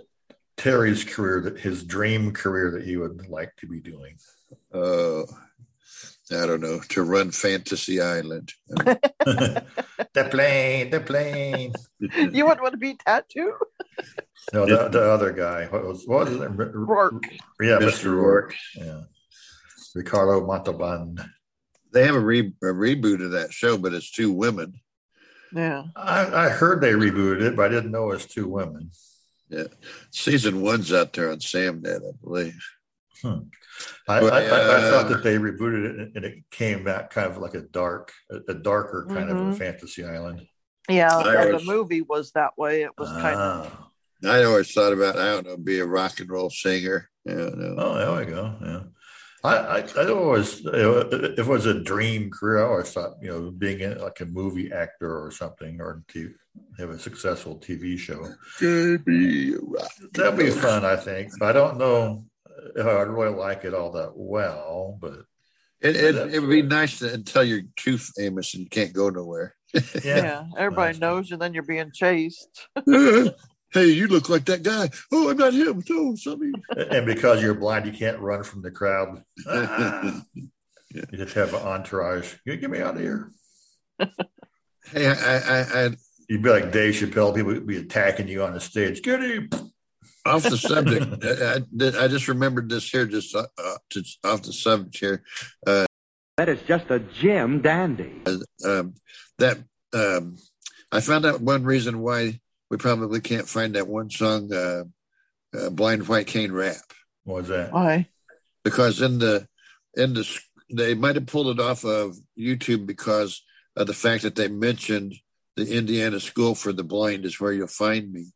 Terry's 0.60 1.04
career 1.04 1.40
that 1.40 1.58
his 1.58 1.84
dream 1.84 2.32
career 2.32 2.70
that 2.72 2.84
he 2.84 2.98
would 2.98 3.26
like 3.30 3.56
to 3.56 3.66
be 3.66 3.80
doing? 3.80 4.16
Uh, 4.74 5.22
I 5.22 6.46
don't 6.46 6.60
know 6.60 6.80
to 6.90 7.02
run 7.02 7.30
Fantasy 7.30 7.98
Island. 7.98 8.52
the 8.68 10.28
plane, 10.30 10.90
the 10.90 11.00
plane. 11.00 11.72
You 12.32 12.44
wouldn't 12.44 12.62
want 12.62 12.72
to 12.72 12.78
be 12.78 12.94
tattooed, 12.94 13.54
No, 14.52 14.66
the, 14.66 14.88
the 14.88 15.02
other 15.02 15.32
guy. 15.32 15.64
What 15.66 15.86
was 15.86 16.06
what 16.06 16.20
was 16.20 16.28
his 16.28 16.40
name? 16.40 16.60
R- 16.60 16.70
Rourke. 16.74 17.24
Yeah, 17.60 17.78
Mr. 17.78 18.12
Rourke. 18.12 18.54
Yeah. 18.74 19.02
Ricardo 19.94 20.46
Montalban. 20.46 21.18
They 21.92 22.04
have 22.04 22.16
a, 22.16 22.20
re- 22.20 22.54
a 22.62 22.66
reboot 22.66 23.24
of 23.24 23.32
that 23.32 23.52
show, 23.52 23.78
but 23.78 23.94
it's 23.94 24.10
two 24.10 24.30
women. 24.30 24.74
Yeah, 25.52 25.84
I, 25.96 26.46
I 26.46 26.48
heard 26.50 26.80
they 26.80 26.92
rebooted 26.92 27.42
it, 27.42 27.56
but 27.56 27.66
I 27.66 27.74
didn't 27.74 27.90
know 27.90 28.10
it's 28.12 28.26
two 28.26 28.46
women. 28.46 28.90
Yeah, 29.50 29.64
season 30.12 30.62
one's 30.62 30.92
out 30.92 31.12
there 31.12 31.30
on 31.30 31.38
Samnet, 31.38 31.96
I 32.06 32.12
believe. 32.22 32.58
I, 33.24 33.28
I, 34.08 34.20
Well, 34.22 34.32
I, 34.32 34.38
I 34.38 34.48
uh, 34.48 34.90
thought 34.90 35.08
that 35.10 35.22
they 35.22 35.36
rebooted 35.36 35.98
it 36.00 36.12
and 36.14 36.24
it 36.24 36.38
came 36.50 36.84
back 36.84 37.10
kind 37.10 37.30
of 37.30 37.38
like 37.38 37.54
a 37.54 37.62
dark, 37.62 38.12
a, 38.30 38.36
a 38.48 38.54
darker 38.54 39.06
kind 39.08 39.28
of 39.30 39.36
a 39.36 39.40
Mhm. 39.40 39.58
fantasy 39.58 40.04
island. 40.04 40.42
yeah. 40.88 41.16
I 41.16 41.46
the 41.50 41.62
movie 41.64 42.02
was 42.02 42.32
that 42.32 42.56
way. 42.56 42.82
It 42.82 42.92
was 42.98 43.10
kind 43.10 43.36
of 43.38 43.66
Ah. 43.66 43.86
I 44.24 44.44
always 44.44 44.72
thought 44.72 44.92
about 44.92 45.18
I 45.18 45.32
don't 45.32 45.46
know, 45.46 45.56
be 45.56 45.78
a 45.80 45.86
rock 45.86 46.20
and 46.20 46.30
roll 46.30 46.50
singer. 46.50 47.08
I 47.28 47.32
don't. 47.32 47.74
Oh, 47.78 47.94
there 47.94 48.26
we 48.26 48.32
go. 48.32 48.54
Yeah. 48.62 48.82
I, 49.42 49.56
I, 49.56 49.84
I 49.96 50.10
always, 50.10 50.60
if 50.64 51.38
it 51.38 51.46
was 51.46 51.66
a 51.66 51.80
dream 51.80 52.30
career, 52.30 52.64
I 52.64 52.68
always 52.68 52.92
thought, 52.92 53.14
you 53.22 53.28
know, 53.30 53.50
being 53.50 53.82
a, 53.82 53.94
like 53.94 54.20
a 54.20 54.26
movie 54.26 54.70
actor 54.70 55.24
or 55.24 55.30
something, 55.30 55.80
or 55.80 56.02
to 56.08 56.34
have 56.78 56.90
a 56.90 56.98
successful 56.98 57.56
TV 57.56 57.98
show. 57.98 58.26
Could 58.58 59.04
be 59.04 59.54
a 59.54 59.58
rock. 59.62 59.90
and 60.00 60.12
That'd 60.12 60.38
be 60.38 60.50
fun, 60.50 60.84
I 60.84 60.96
think. 60.96 61.32
But 61.38 61.50
I 61.50 61.52
don't 61.52 61.78
know 61.78 62.24
if 62.76 62.86
I'd 62.86 63.08
really 63.08 63.34
like 63.34 63.64
it 63.64 63.74
all 63.74 63.92
that 63.92 64.12
well, 64.14 64.98
but 65.00 65.24
It, 65.80 65.96
it, 65.96 66.34
it 66.34 66.40
would 66.40 66.50
be 66.50 66.62
nice 66.62 66.98
to, 66.98 67.12
until 67.12 67.42
you're 67.42 67.62
too 67.76 67.96
famous 67.96 68.52
and 68.52 68.64
you 68.64 68.68
can't 68.68 68.92
go 68.92 69.08
nowhere. 69.08 69.54
yeah. 69.74 69.80
yeah. 70.04 70.44
everybody 70.58 70.92
That's 70.92 71.00
knows 71.00 71.30
and 71.30 71.40
then 71.40 71.54
you're 71.54 71.62
being 71.62 71.92
chased. 71.94 72.68
hey, 73.72 73.86
you 73.86 74.06
look 74.06 74.28
like 74.28 74.44
that 74.46 74.62
guy. 74.62 74.90
Oh, 75.12 75.30
I'm 75.30 75.36
not 75.36 75.54
him. 75.54 75.82
No, 75.88 76.14
somebody. 76.16 76.52
And 76.76 77.06
because 77.06 77.42
you're 77.42 77.54
blind, 77.54 77.86
you 77.86 77.92
can't 77.92 78.18
run 78.18 78.42
from 78.42 78.62
the 78.62 78.70
crowd. 78.70 79.22
Ah. 79.46 80.22
You 80.92 81.18
just 81.18 81.34
have 81.34 81.54
an 81.54 81.62
entourage. 81.62 82.34
You 82.44 82.56
get 82.56 82.68
me 82.68 82.80
out 82.80 82.96
of 82.96 83.00
here. 83.00 83.30
Hey, 84.92 85.06
I, 85.06 85.36
I, 85.36 85.84
I, 85.84 85.90
You'd 86.28 86.42
be 86.42 86.50
like 86.50 86.72
Dave 86.72 86.94
Chappelle. 86.94 87.34
People 87.34 87.52
would 87.52 87.66
be 87.66 87.76
attacking 87.76 88.28
you 88.28 88.42
on 88.42 88.54
the 88.54 88.60
stage. 88.60 89.02
Get 89.02 89.22
him. 89.22 89.50
off 90.26 90.42
the 90.42 90.56
subject, 90.56 91.06
I, 91.24 92.04
I, 92.04 92.08
just 92.08 92.28
remembered 92.28 92.68
this 92.68 92.88
here, 92.90 93.06
just 93.06 93.34
uh, 93.34 93.46
uh, 93.58 93.76
just 93.90 94.18
off 94.24 94.42
the 94.42 94.52
subject 94.52 94.98
here. 94.98 95.22
Uh, 95.66 95.86
that 96.36 96.48
is 96.48 96.60
just 96.62 96.90
a 96.90 96.98
gem 96.98 97.62
dandy. 97.62 98.22
Um, 98.64 98.94
that 99.38 99.58
um, 99.92 100.36
I 100.92 101.00
found 101.00 101.26
out 101.26 101.40
one 101.40 101.64
reason 101.64 102.00
why 102.00 102.40
we 102.70 102.76
probably 102.76 103.20
can't 103.20 103.48
find 103.48 103.74
that 103.74 103.88
one 103.88 104.10
song, 104.10 104.52
uh, 104.52 104.84
uh, 105.54 105.70
"Blind 105.70 106.08
White 106.08 106.26
Cane 106.26 106.52
Rap." 106.52 106.76
What 107.24 107.34
was 107.36 107.48
that? 107.48 107.72
Why? 107.72 108.08
Because 108.64 109.00
in 109.00 109.18
the 109.18 109.46
in 109.94 110.14
the 110.14 110.40
they 110.72 110.94
might 110.94 111.16
have 111.16 111.26
pulled 111.26 111.58
it 111.58 111.62
off 111.62 111.84
of 111.84 112.16
YouTube 112.38 112.86
because 112.86 113.42
of 113.76 113.86
the 113.86 113.94
fact 113.94 114.22
that 114.22 114.36
they 114.36 114.48
mentioned 114.48 115.14
the 115.56 115.76
Indiana 115.76 116.20
School 116.20 116.54
for 116.54 116.72
the 116.72 116.84
Blind 116.84 117.24
is 117.24 117.40
where 117.40 117.52
you'll 117.52 117.66
find 117.66 118.12
me. 118.12 118.26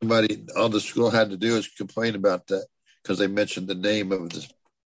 Somebody, 0.00 0.46
all 0.56 0.68
the 0.68 0.80
school 0.80 1.10
had 1.10 1.30
to 1.30 1.36
do 1.36 1.56
is 1.56 1.68
complain 1.68 2.14
about 2.14 2.46
that 2.48 2.66
because 3.02 3.18
they 3.18 3.26
mentioned 3.26 3.68
the 3.68 3.74
name 3.74 4.12
of 4.12 4.30
the 4.30 4.46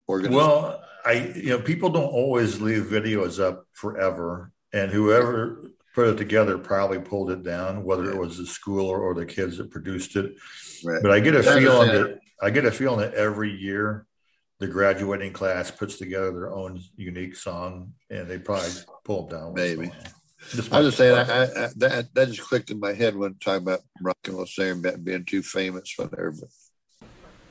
organization. 0.09 0.37
Well, 0.37 0.83
I, 1.05 1.33
you 1.35 1.51
know, 1.51 1.61
people 1.61 1.91
don't 1.91 2.05
always 2.05 2.61
leave 2.61 2.85
videos 2.85 3.43
up 3.43 3.67
forever, 3.73 4.53
and 4.73 4.91
whoever 4.91 5.63
put 5.95 6.09
it 6.09 6.17
together 6.17 6.59
probably 6.59 6.99
pulled 6.99 7.31
it 7.31 7.43
down, 7.43 7.85
whether 7.85 8.11
it 8.11 8.17
was 8.17 8.39
the 8.39 8.47
school 8.47 8.87
or, 8.87 9.01
or 9.01 9.15
the 9.15 9.27
kids 9.27 9.59
that 9.59 9.71
produced 9.71 10.17
it. 10.17 10.35
Right. 10.85 11.03
But 11.03 11.11
I 11.11 11.21
get 11.21 11.35
a 11.35 11.43
feeling 11.43 11.89
that 11.89 12.19
I 12.43 12.51
get 12.51 12.65
a 12.65 12.71
feeling 12.71 13.01
that 13.01 13.15
every 13.15 13.53
year 13.53 14.07
the 14.59 14.67
graduating 14.67 15.33
class 15.33 15.71
puts 15.71 15.97
together 15.97 16.33
their 16.33 16.53
own 16.53 16.81
unique 16.97 17.37
song, 17.37 17.95
and 18.11 18.29
they 18.29 18.39
probably 18.39 18.71
pull 19.05 19.27
them 19.27 19.39
down. 19.39 19.55
Maybe. 19.55 19.91
Just 20.51 20.73
I 20.73 20.81
was 20.81 20.89
just 20.89 20.99
saying 20.99 21.17
I, 21.17 21.43
I, 21.43 21.69
that 21.77 22.15
that 22.15 22.29
just 22.29 22.41
clicked 22.41 22.71
in 22.71 22.81
my 22.81 22.95
head 22.95 23.15
when 23.15 23.35
talking 23.35 23.63
about 23.63 23.81
rock 24.01 24.17
and 24.25 24.37
roll 24.37 24.47
saying 24.47 24.79
about 24.81 25.05
being 25.05 25.25
too 25.25 25.43
famous, 25.43 25.93
whatever. 25.97 26.33
But 26.33 26.49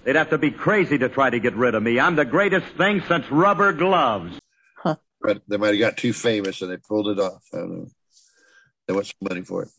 They'd 0.04 0.16
have 0.16 0.30
to 0.30 0.38
be 0.38 0.52
crazy 0.52 0.98
to 0.98 1.10
try 1.10 1.30
to 1.30 1.40
get 1.40 1.56
rid 1.56 1.76
of 1.76 1.84
me. 1.84 2.00
I'm 2.00 2.16
the 2.16 2.26
greatest 2.26 2.66
thing 2.78 3.04
since 3.08 3.30
rubber 3.30 3.74
gloves. 3.74 4.40
Huh. 4.78 4.96
But 5.22 5.42
they 5.48 5.58
might 5.58 5.70
have 5.70 5.80
got 5.80 5.98
too 5.98 6.14
famous 6.14 6.62
and 6.62 6.72
they 6.72 6.78
pulled 6.78 7.10
it 7.10 7.20
off. 7.20 7.44
I 7.54 7.58
don't 7.58 7.72
know. 7.72 7.88
They 8.90 8.94
want 8.96 9.06
some 9.06 9.30
money 9.30 9.42
for 9.42 9.62
it. 9.62 9.70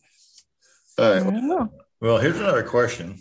All 0.97 1.11
right. 1.11 1.25
Well, 1.25 1.73
well 1.99 2.17
here's 2.19 2.39
another 2.39 2.63
question. 2.63 3.19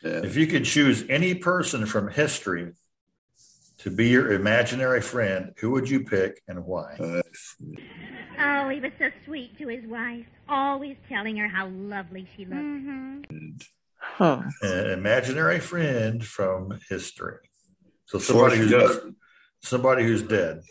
Yeah. 0.00 0.20
If 0.22 0.36
you 0.36 0.46
could 0.46 0.64
choose 0.64 1.02
any 1.10 1.34
person 1.34 1.86
from 1.86 2.08
history 2.08 2.72
to 3.78 3.90
be 3.90 4.10
your 4.10 4.30
imaginary 4.30 5.00
friend, 5.00 5.52
who 5.58 5.72
would 5.72 5.90
you 5.90 6.04
pick 6.04 6.40
and 6.46 6.64
why? 6.64 6.94
Uh, 7.00 7.22
oh, 8.38 8.68
he 8.68 8.78
was 8.78 8.92
so 8.96 9.10
sweet 9.24 9.58
to 9.58 9.66
his 9.66 9.84
wife, 9.86 10.24
always 10.48 10.96
telling 11.08 11.36
her 11.38 11.48
how 11.48 11.66
lovely 11.66 12.28
she 12.36 12.44
looked. 12.44 12.60
Mm-hmm. 12.60 13.56
Huh. 13.98 14.42
An 14.62 14.90
imaginary 14.90 15.58
friend 15.58 16.24
from 16.24 16.78
history. 16.88 17.38
So 18.06 18.20
somebody 18.20 18.58
Forrest 18.58 18.72
who's 18.72 19.00
Gump. 19.02 19.16
somebody 19.62 20.04
who's 20.04 20.22
dead. 20.22 20.62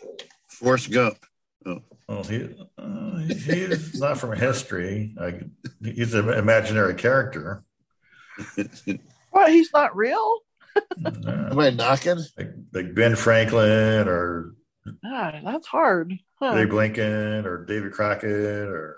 Forrest 0.48 0.90
Gump. 0.90 1.18
Oh, 1.66 1.82
oh 2.08 2.22
he, 2.22 2.48
uh, 2.78 3.18
he's 3.18 4.00
not 4.00 4.18
from 4.18 4.36
history. 4.36 5.14
I, 5.20 5.40
he's 5.82 6.14
an 6.14 6.28
imaginary 6.30 6.94
character. 6.94 7.64
Well, 9.32 9.48
he's 9.48 9.72
not 9.72 9.96
real. 9.96 10.42
Am 11.04 11.58
I 11.58 11.70
knocking? 11.70 12.20
Like, 12.38 12.54
like 12.72 12.94
Ben 12.94 13.16
Franklin 13.16 14.06
or 14.06 14.54
ah, 15.04 15.40
that's 15.44 15.66
hard. 15.66 16.14
Huh. 16.36 16.54
Abe 16.54 16.72
Lincoln 16.72 17.44
or 17.44 17.64
David 17.64 17.90
Crockett 17.90 18.68
or 18.68 18.96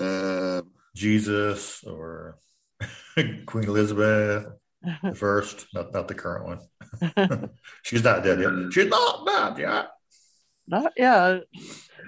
uh, 0.00 0.62
Jesus 0.96 1.84
or 1.84 2.38
Queen 3.46 3.68
Elizabeth 3.68 4.46
the 5.02 5.14
first, 5.14 5.66
not 5.74 5.92
not 5.92 6.08
the 6.08 6.14
current 6.14 6.44
one. 6.44 7.50
She's 7.82 8.04
not 8.04 8.22
dead 8.22 8.40
yet. 8.40 8.72
She's 8.72 8.88
not 8.88 9.26
dead 9.26 9.58
yet. 9.58 9.90
Not 10.66 10.92
yeah. 10.96 11.40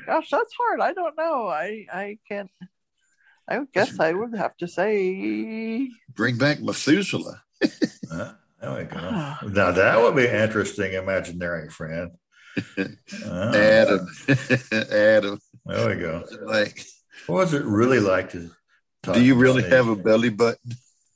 Gosh, 0.07 0.31
that's 0.31 0.55
hard. 0.59 0.81
I 0.81 0.92
don't 0.92 1.16
know. 1.16 1.49
I 1.49 1.87
I 1.92 2.19
can't. 2.29 2.51
I 3.49 3.61
guess 3.73 4.01
I 4.01 4.12
would 4.12 4.35
have 4.37 4.57
to 4.59 4.69
say 4.69 5.90
bring 6.14 6.37
back 6.37 6.61
Methuselah. 6.61 7.42
uh, 8.12 8.33
there 8.61 8.79
we 8.79 8.85
go. 8.85 9.35
now 9.53 9.71
that 9.71 10.01
would 10.01 10.16
be 10.16 10.27
interesting 10.27 10.95
imaginary 10.95 11.69
friend. 11.71 12.12
Uh, 12.77 12.85
Adam. 13.55 14.09
Adam. 14.90 15.40
There 15.66 15.88
we 15.88 15.97
go. 15.97 16.25
Like, 16.42 16.85
what 17.27 17.37
was 17.37 17.55
it 17.55 17.64
really 17.64 18.01
like 18.01 18.31
to? 18.33 18.51
Do 19.03 19.23
you 19.23 19.37
really 19.37 19.62
have 19.62 19.88
a 19.88 19.97
belly 19.97 20.31
button? 20.31 20.73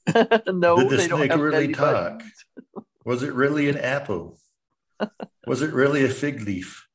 no, 0.47 0.77
Did 0.77 0.91
the 0.91 1.01
snake 1.01 1.35
really 1.35 1.73
talk? 1.73 2.23
Was 3.05 3.23
it 3.23 3.33
really 3.33 3.69
an 3.69 3.79
apple? 3.79 4.39
Was 5.47 5.63
it 5.63 5.73
really 5.73 6.05
a 6.05 6.09
fig 6.09 6.43
leaf? 6.43 6.87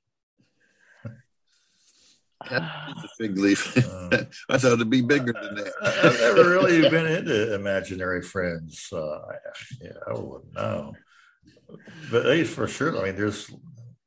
A 2.51 3.07
fig 3.17 3.37
leaf. 3.37 3.75
Uh, 3.85 4.23
I 4.49 4.57
thought 4.57 4.73
it'd 4.73 4.89
be 4.89 5.01
bigger 5.01 5.33
than 5.33 5.55
that. 5.55 5.73
I've 5.81 6.19
never 6.19 6.49
really 6.49 6.87
been 6.89 7.07
into 7.07 7.55
imaginary 7.55 8.21
friends. 8.21 8.87
Uh, 8.91 9.19
yeah, 9.81 9.91
I 10.07 10.13
wouldn't 10.13 10.53
know. 10.53 10.93
But 12.11 12.23
they 12.23 12.43
for 12.43 12.67
sure. 12.67 12.97
I 12.99 13.05
mean, 13.05 13.15
there's 13.15 13.51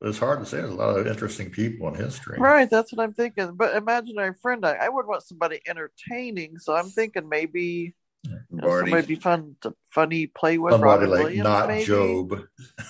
it's 0.01 0.19
hard 0.19 0.39
to 0.39 0.45
say. 0.45 0.57
There's 0.57 0.71
a 0.71 0.75
lot 0.75 0.97
of 0.97 1.07
interesting 1.07 1.49
people 1.49 1.87
in 1.89 1.95
history. 1.95 2.39
Right, 2.39 2.69
that's 2.69 2.93
what 2.93 3.03
I'm 3.03 3.13
thinking. 3.13 3.55
But 3.55 3.75
imaginary 3.75 4.33
friend, 4.41 4.65
I, 4.65 4.73
I 4.73 4.89
would 4.89 5.05
want 5.05 5.23
somebody 5.23 5.59
entertaining. 5.67 6.59
So 6.59 6.75
I'm 6.75 6.89
thinking 6.89 7.27
maybe 7.27 7.95
you 8.23 8.39
know, 8.51 8.79
somebody 8.79 9.07
be 9.07 9.15
fun 9.15 9.55
to 9.61 9.75
funny 9.89 10.27
play 10.27 10.57
with. 10.57 10.73
Somebody 10.73 10.91
Robin 10.91 11.09
like 11.09 11.23
Williams, 11.23 11.43
not 11.43 11.67
maybe. 11.67 11.85
Job. 11.85 12.41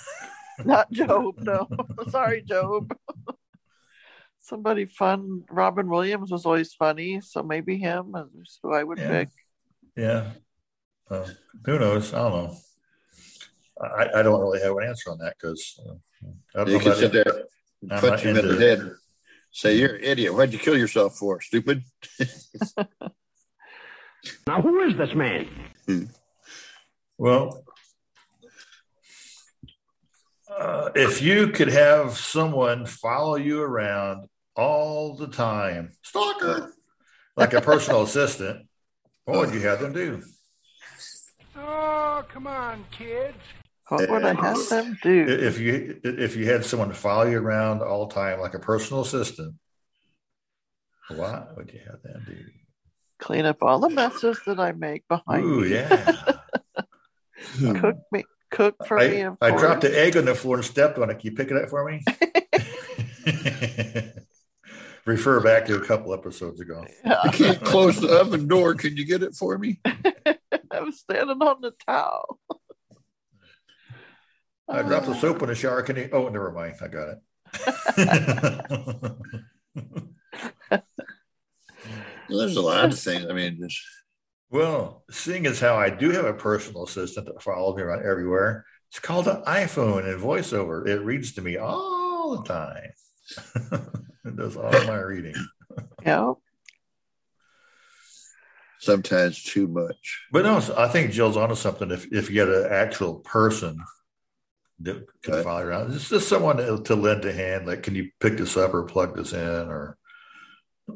not 0.65 0.91
Job. 0.91 1.39
No, 1.39 1.67
sorry, 2.09 2.43
Job 2.43 2.93
somebody 4.49 4.85
fun. 4.85 5.43
Robin 5.49 5.87
Williams 5.87 6.31
was 6.31 6.45
always 6.45 6.73
funny, 6.73 7.21
so 7.21 7.43
maybe 7.43 7.77
him 7.77 8.15
is 8.41 8.59
who 8.61 8.73
I 8.73 8.83
would 8.83 8.97
yeah. 8.97 9.09
pick. 9.09 9.29
Yeah. 9.95 10.31
Uh, 11.09 11.27
who 11.65 11.79
knows? 11.79 12.13
I 12.13 12.17
don't 12.17 12.31
know. 12.31 12.57
I, 13.81 14.19
I 14.19 14.21
don't 14.23 14.41
really 14.41 14.61
have 14.61 14.75
an 14.75 14.83
answer 14.83 15.11
on 15.11 15.19
that 15.19 15.35
because 15.39 15.79
uh, 16.55 16.65
you 16.65 16.79
can 16.79 16.95
sit 16.95 17.13
there, 17.13 17.45
I'm 17.89 18.01
punch 18.01 18.21
him 18.21 18.35
in 18.35 18.45
the 18.47 18.57
head, 18.57 18.91
say 19.51 19.77
you're 19.77 19.95
an 19.95 20.03
idiot. 20.03 20.33
Why'd 20.33 20.51
you 20.51 20.59
kill 20.59 20.77
yourself 20.77 21.15
for, 21.15 21.39
stupid? 21.39 21.83
now, 24.47 24.61
who 24.61 24.81
is 24.81 24.97
this 24.97 25.15
man? 25.15 25.47
Hmm. 25.85 26.03
Well, 27.17 27.63
uh, 30.57 30.89
if 30.95 31.21
you 31.21 31.47
could 31.49 31.69
have 31.69 32.17
someone 32.17 32.85
follow 32.85 33.35
you 33.35 33.61
around 33.61 34.27
all 34.59 35.13
the 35.13 35.27
time. 35.27 35.93
Stalker. 36.01 36.73
Like 37.35 37.53
a 37.53 37.61
personal 37.61 38.03
assistant. 38.03 38.67
What 39.23 39.39
would 39.39 39.53
you 39.53 39.61
have 39.61 39.79
them 39.79 39.93
do? 39.93 40.21
Oh, 41.55 42.23
come 42.31 42.47
on, 42.47 42.85
kids. 42.91 43.37
What 43.87 44.09
would 44.09 44.23
I 44.23 44.33
have 44.33 44.69
them 44.69 44.97
do? 45.01 45.25
If 45.27 45.59
you 45.59 45.99
if 46.03 46.35
you 46.35 46.45
had 46.45 46.65
someone 46.65 46.89
to 46.89 46.93
follow 46.93 47.25
you 47.25 47.39
around 47.39 47.81
all 47.81 48.07
the 48.07 48.13
time, 48.13 48.39
like 48.39 48.53
a 48.53 48.59
personal 48.59 49.01
assistant, 49.01 49.55
what 51.09 51.55
would 51.55 51.71
you 51.73 51.79
have 51.89 52.01
them 52.03 52.23
do? 52.27 52.37
Clean 53.19 53.45
up 53.45 53.63
all 53.63 53.79
the 53.79 53.89
messes 53.89 54.39
that 54.45 54.59
I 54.59 54.73
make 54.73 55.07
behind 55.07 55.43
Ooh, 55.43 55.61
me. 55.61 55.71
yeah. 55.71 56.17
cook 57.79 57.97
me, 58.11 58.23
cook 58.51 58.85
for 58.85 58.99
I, 58.99 59.07
me. 59.07 59.25
I 59.41 59.51
dropped 59.51 59.81
the 59.81 59.97
egg 59.97 60.17
on 60.17 60.25
the 60.25 60.35
floor 60.35 60.57
and 60.57 60.65
stepped 60.65 60.99
on 60.99 61.09
it. 61.09 61.19
Can 61.19 61.31
you 61.31 61.35
pick 61.35 61.49
it 61.49 61.57
up 61.57 61.69
for 61.69 61.89
me? 61.89 62.03
refer 65.05 65.39
back 65.41 65.65
to 65.65 65.75
a 65.75 65.85
couple 65.85 66.13
episodes 66.13 66.59
ago. 66.59 66.85
I 67.05 67.29
can't 67.29 67.61
close 67.63 67.99
the 67.99 68.09
oven 68.19 68.47
door. 68.47 68.75
Can 68.75 68.97
you 68.97 69.05
get 69.05 69.23
it 69.23 69.35
for 69.35 69.57
me? 69.57 69.79
I'm 70.71 70.91
standing 70.91 71.41
on 71.41 71.61
the 71.61 71.73
towel. 71.85 72.39
I 74.67 74.83
dropped 74.83 75.07
the 75.07 75.15
soap 75.15 75.41
in 75.41 75.49
the 75.49 75.55
shower. 75.55 75.81
Can 75.81 75.95
you? 75.95 76.09
Oh, 76.11 76.29
never 76.29 76.51
mind. 76.51 76.75
I 76.81 76.87
got 76.87 77.09
it. 77.09 77.17
well, 80.69 80.79
there's 82.29 82.55
a 82.55 82.61
lot 82.61 82.85
of 82.85 82.99
things. 82.99 83.25
I 83.27 83.33
mean, 83.33 83.57
just. 83.59 83.81
Well, 84.51 85.03
seeing 85.11 85.45
as 85.45 85.59
how 85.59 85.75
I 85.75 85.89
do 85.91 86.11
have 86.11 86.25
a 86.25 86.33
personal 86.33 86.83
assistant 86.83 87.27
that 87.27 87.41
follows 87.41 87.75
me 87.77 87.83
around 87.83 88.03
everywhere, 88.03 88.65
it's 88.89 88.99
called 88.99 89.27
an 89.27 89.43
iPhone 89.43 90.11
and 90.11 90.21
voiceover. 90.21 90.87
It 90.87 91.01
reads 91.01 91.33
to 91.33 91.41
me 91.41 91.57
all 91.57 92.37
the 92.37 92.43
time. 92.43 93.99
It 94.29 94.37
does 94.37 94.57
all 94.57 94.71
my 94.85 94.99
reading. 94.99 95.35
Yeah. 96.03 96.33
Sometimes 98.79 99.43
too 99.43 99.67
much. 99.67 100.25
But 100.31 100.43
no, 100.43 100.57
I 100.75 100.87
think 100.87 101.11
Jill's 101.11 101.37
onto 101.37 101.55
something. 101.55 101.91
If 101.91 102.11
if 102.11 102.29
you 102.29 102.33
get 102.33 102.47
an 102.49 102.67
actual 102.71 103.15
person 103.15 103.79
that 104.79 105.05
can 105.21 105.35
okay. 105.35 105.43
follow 105.43 105.61
around, 105.61 105.93
it's 105.93 106.09
just 106.09 106.27
someone 106.27 106.57
to, 106.57 106.81
to 106.83 106.95
lend 106.95 107.23
a 107.25 107.31
hand. 107.31 107.67
Like, 107.67 107.83
can 107.83 107.95
you 107.95 108.09
pick 108.19 108.37
this 108.37 108.57
up 108.57 108.73
or 108.73 108.83
plug 108.83 109.15
this 109.15 109.31
in, 109.31 109.39
or 109.39 109.97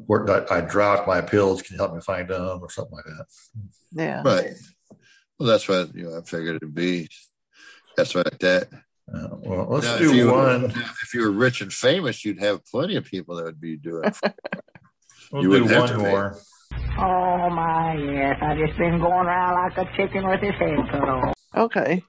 where 0.06 0.52
I, 0.52 0.58
I 0.58 0.60
dropped 0.60 1.06
my 1.06 1.20
pills. 1.20 1.62
Can 1.62 1.74
you 1.74 1.78
help 1.78 1.94
me 1.94 2.00
find 2.00 2.28
them, 2.28 2.60
or 2.60 2.70
something 2.70 2.94
like 2.94 3.04
that? 3.04 3.26
Yeah. 3.92 4.22
Right. 4.24 4.54
Well, 5.38 5.48
that's 5.48 5.68
what 5.68 5.94
you 5.94 6.04
know. 6.04 6.18
I 6.18 6.22
figured 6.22 6.56
it'd 6.56 6.74
be. 6.74 7.08
That's 7.96 8.14
like 8.14 8.38
that. 8.40 8.68
Uh, 9.12 9.28
well, 9.32 9.66
let's 9.68 9.86
Now, 9.86 9.98
do 9.98 10.10
if 10.10 10.16
you, 10.16 10.32
one. 10.32 10.64
If 11.02 11.14
you 11.14 11.22
were 11.22 11.30
rich 11.30 11.60
and 11.60 11.72
famous, 11.72 12.24
you'd 12.24 12.40
have 12.40 12.64
plenty 12.64 12.96
of 12.96 13.04
people 13.04 13.36
that 13.36 13.44
would 13.44 13.60
be 13.60 13.76
doing. 13.76 14.12
We'll 15.32 15.42
you 15.42 15.48
do 15.48 15.64
wouldn't 15.64 15.70
have 15.70 15.80
one 15.80 15.92
to 15.92 15.98
more. 15.98 16.38
Oh 16.98 17.50
my, 17.50 17.96
yes. 17.96 18.38
I've 18.40 18.58
just 18.58 18.78
been 18.78 19.00
going 19.00 19.26
around 19.26 19.54
like 19.54 19.88
a 19.88 19.96
chicken 19.96 20.28
with 20.28 20.40
his 20.40 20.54
head 20.54 20.78
cut 20.92 21.08
off. 21.08 21.34
Okay. 21.56 22.04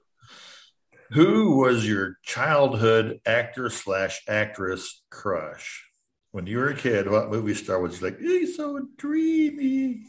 Who 1.11 1.57
was 1.57 1.87
your 1.87 2.17
childhood 2.23 3.19
actor 3.25 3.69
slash 3.69 4.21
actress 4.27 5.01
crush? 5.09 5.87
When 6.31 6.45
you 6.45 6.57
were 6.57 6.69
a 6.69 6.75
kid, 6.75 7.09
what 7.09 7.31
movie 7.31 7.53
star 7.55 7.79
was 7.79 8.01
like, 8.01 8.19
he's 8.19 8.57
so 8.57 8.85
dreamy? 8.97 10.03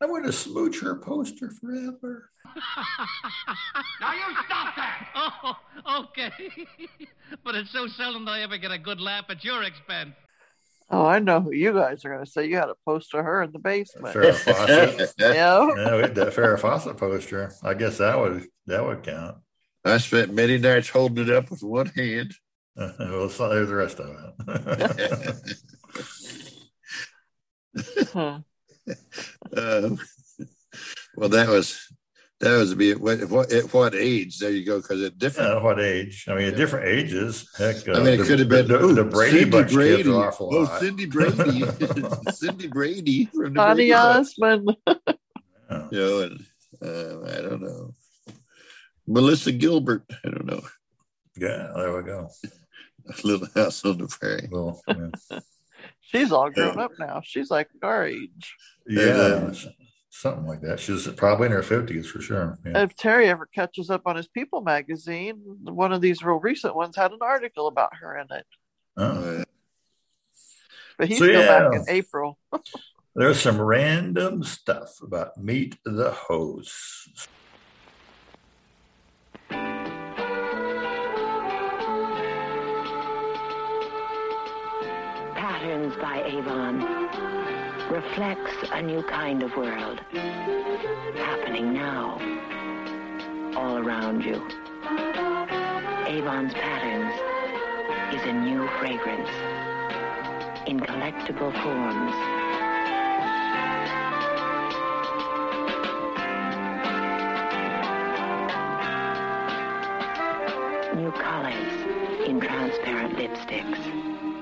I 0.00 0.06
want 0.06 0.26
to 0.26 0.32
smooch 0.32 0.80
her 0.80 0.96
poster 0.96 1.50
forever. 1.50 2.30
Now 4.00 4.12
you 4.12 4.36
stop 4.46 4.76
that! 4.76 5.08
Oh, 5.88 6.04
okay. 6.04 6.30
but 7.44 7.54
it's 7.54 7.70
so 7.70 7.86
seldom 7.86 8.24
that 8.26 8.32
I 8.32 8.42
ever 8.42 8.58
get 8.58 8.70
a 8.70 8.78
good 8.78 9.00
laugh 9.00 9.26
at 9.28 9.44
your 9.44 9.62
expense. 9.62 10.14
Oh, 10.90 11.04
I 11.06 11.18
know 11.18 11.40
who 11.40 11.52
you 11.52 11.72
guys 11.72 12.04
are 12.04 12.10
going 12.10 12.24
to 12.24 12.30
say. 12.30 12.46
You 12.46 12.56
had 12.56 12.68
a 12.68 12.76
poster 12.84 13.18
of 13.20 13.24
her 13.24 13.42
in 13.42 13.52
the 13.52 13.58
basement. 13.58 14.14
Farrah 14.14 14.34
Fawcett. 14.34 15.12
yeah. 15.18 15.34
yeah, 15.34 15.96
we 15.96 16.02
had 16.02 16.14
that 16.14 16.34
Farrah 16.34 16.60
Fawcett 16.60 16.96
poster. 16.96 17.52
I 17.62 17.74
guess 17.74 17.98
that 17.98 18.18
would 18.18 18.46
that 18.66 18.84
would 18.84 19.02
count. 19.02 19.38
I 19.84 19.98
spent 19.98 20.32
many 20.34 20.58
nights 20.58 20.88
holding 20.88 21.26
it 21.28 21.34
up 21.34 21.50
with 21.50 21.62
one 21.62 21.86
hand. 21.86 22.34
Uh, 22.76 22.92
well, 22.98 23.28
so 23.28 23.48
there's 23.48 23.68
the 23.68 23.74
rest 23.74 24.00
of 24.00 24.16
it. 27.76 28.08
Huh. 28.12 28.40
Um, 29.56 29.98
well, 31.16 31.28
that 31.30 31.48
was 31.48 31.78
that 32.40 32.56
was 32.58 32.74
be 32.74 32.90
at 32.90 33.00
what, 33.00 33.20
at 33.50 33.72
what 33.72 33.94
age? 33.94 34.38
There 34.38 34.50
you 34.50 34.64
go, 34.66 34.80
because 34.80 35.02
at 35.02 35.18
different. 35.18 35.54
Yeah, 35.54 35.62
what 35.62 35.80
age? 35.80 36.26
I 36.28 36.34
mean, 36.34 36.48
at 36.48 36.56
different 36.56 36.86
ages. 36.86 37.48
Heck, 37.56 37.88
uh, 37.88 37.92
I 37.92 37.98
mean, 38.00 38.06
it 38.08 38.16
the- 38.18 38.24
could 38.24 38.38
have 38.40 38.48
been 38.48 38.68
the, 38.68 38.82
ooh, 38.84 38.94
the 38.94 39.04
Brady 39.04 39.38
Cindy 39.38 39.50
Bunch 39.50 39.72
Brady. 39.72 39.96
kids 39.96 40.08
are 40.10 40.28
awful 40.28 40.50
Oh. 40.52 40.78
Cindy 40.78 41.06
Brady, 41.06 41.64
Cindy 42.32 42.66
Brady 42.66 43.24
from 43.26 43.54
the 43.54 43.60
Connie 43.60 43.74
Brady 43.74 43.92
Osmond. 43.94 44.76
Yeah. 44.86 45.88
You 45.90 45.98
know, 45.98 46.20
and 46.20 46.44
uh, 46.82 47.38
I 47.38 47.40
don't 47.42 47.62
know. 47.62 47.94
Melissa 49.06 49.52
Gilbert. 49.52 50.04
I 50.24 50.28
don't 50.28 50.46
know. 50.46 50.60
Yeah, 51.38 51.72
there 51.74 51.96
we 51.96 52.02
go. 52.02 52.28
Little 53.24 53.48
House 53.54 53.84
on 53.84 53.98
the 53.98 54.08
Prairie. 54.08 54.48
Well, 54.50 54.80
yeah. 54.88 55.38
She's 56.06 56.32
all 56.32 56.50
grown 56.50 56.78
up 56.78 56.92
now. 56.98 57.20
She's 57.24 57.50
like 57.50 57.68
our 57.82 58.06
age. 58.06 58.54
Yeah, 58.86 59.52
something 60.10 60.46
like 60.46 60.60
that. 60.62 60.78
She's 60.80 61.06
probably 61.08 61.46
in 61.46 61.52
her 61.52 61.62
fifties 61.62 62.08
for 62.08 62.20
sure. 62.20 62.58
Yeah. 62.64 62.84
If 62.84 62.94
Terry 62.96 63.28
ever 63.28 63.46
catches 63.46 63.90
up 63.90 64.02
on 64.06 64.16
his 64.16 64.28
People 64.28 64.60
magazine, 64.60 65.42
one 65.64 65.92
of 65.92 66.00
these 66.00 66.22
real 66.22 66.38
recent 66.38 66.76
ones 66.76 66.96
had 66.96 67.12
an 67.12 67.18
article 67.20 67.66
about 67.66 67.96
her 67.96 68.16
in 68.18 68.26
it. 68.30 68.46
Oh. 68.96 69.04
Uh-huh. 69.04 69.44
But 70.98 71.08
he's 71.08 71.18
So, 71.18 71.26
still 71.26 71.46
back 71.46 71.74
in 71.74 71.84
April. 71.88 72.38
There's 73.14 73.40
some 73.40 73.60
random 73.60 74.44
stuff 74.44 75.00
about 75.02 75.36
Meet 75.42 75.78
the 75.84 76.10
Hosts. 76.12 77.28
By 85.66 86.22
Avon 86.24 86.78
reflects 87.90 88.70
a 88.70 88.80
new 88.80 89.02
kind 89.02 89.42
of 89.42 89.56
world 89.56 89.98
happening 90.12 91.74
now, 91.74 92.20
all 93.56 93.76
around 93.76 94.24
you. 94.24 94.46
Avon's 96.06 96.54
Patterns 96.54 97.12
is 98.14 98.22
a 98.28 98.32
new 98.32 98.68
fragrance 98.78 99.28
in 100.68 100.78
collectible 100.78 101.52
forms. 101.60 102.14
New 110.94 111.10
colors 111.10 112.24
in 112.24 112.38
transparent 112.40 113.16
lipsticks. 113.16 114.35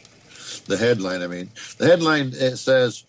The 0.68 0.78
headline, 0.78 1.22
I 1.22 1.28
mean. 1.28 1.50
The 1.78 1.86
headline 1.88 2.28
it 2.34 2.58
says 2.58 3.04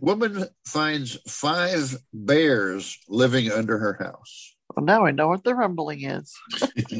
Woman 0.00 0.46
finds 0.66 1.16
five 1.26 1.96
bears 2.12 2.98
living 3.08 3.50
under 3.50 3.78
her 3.78 3.96
house. 4.00 4.54
Well, 4.74 4.84
now 4.84 5.06
I 5.06 5.10
know 5.10 5.28
what 5.28 5.44
the 5.44 5.54
rumbling 5.54 6.04
is. 6.04 6.34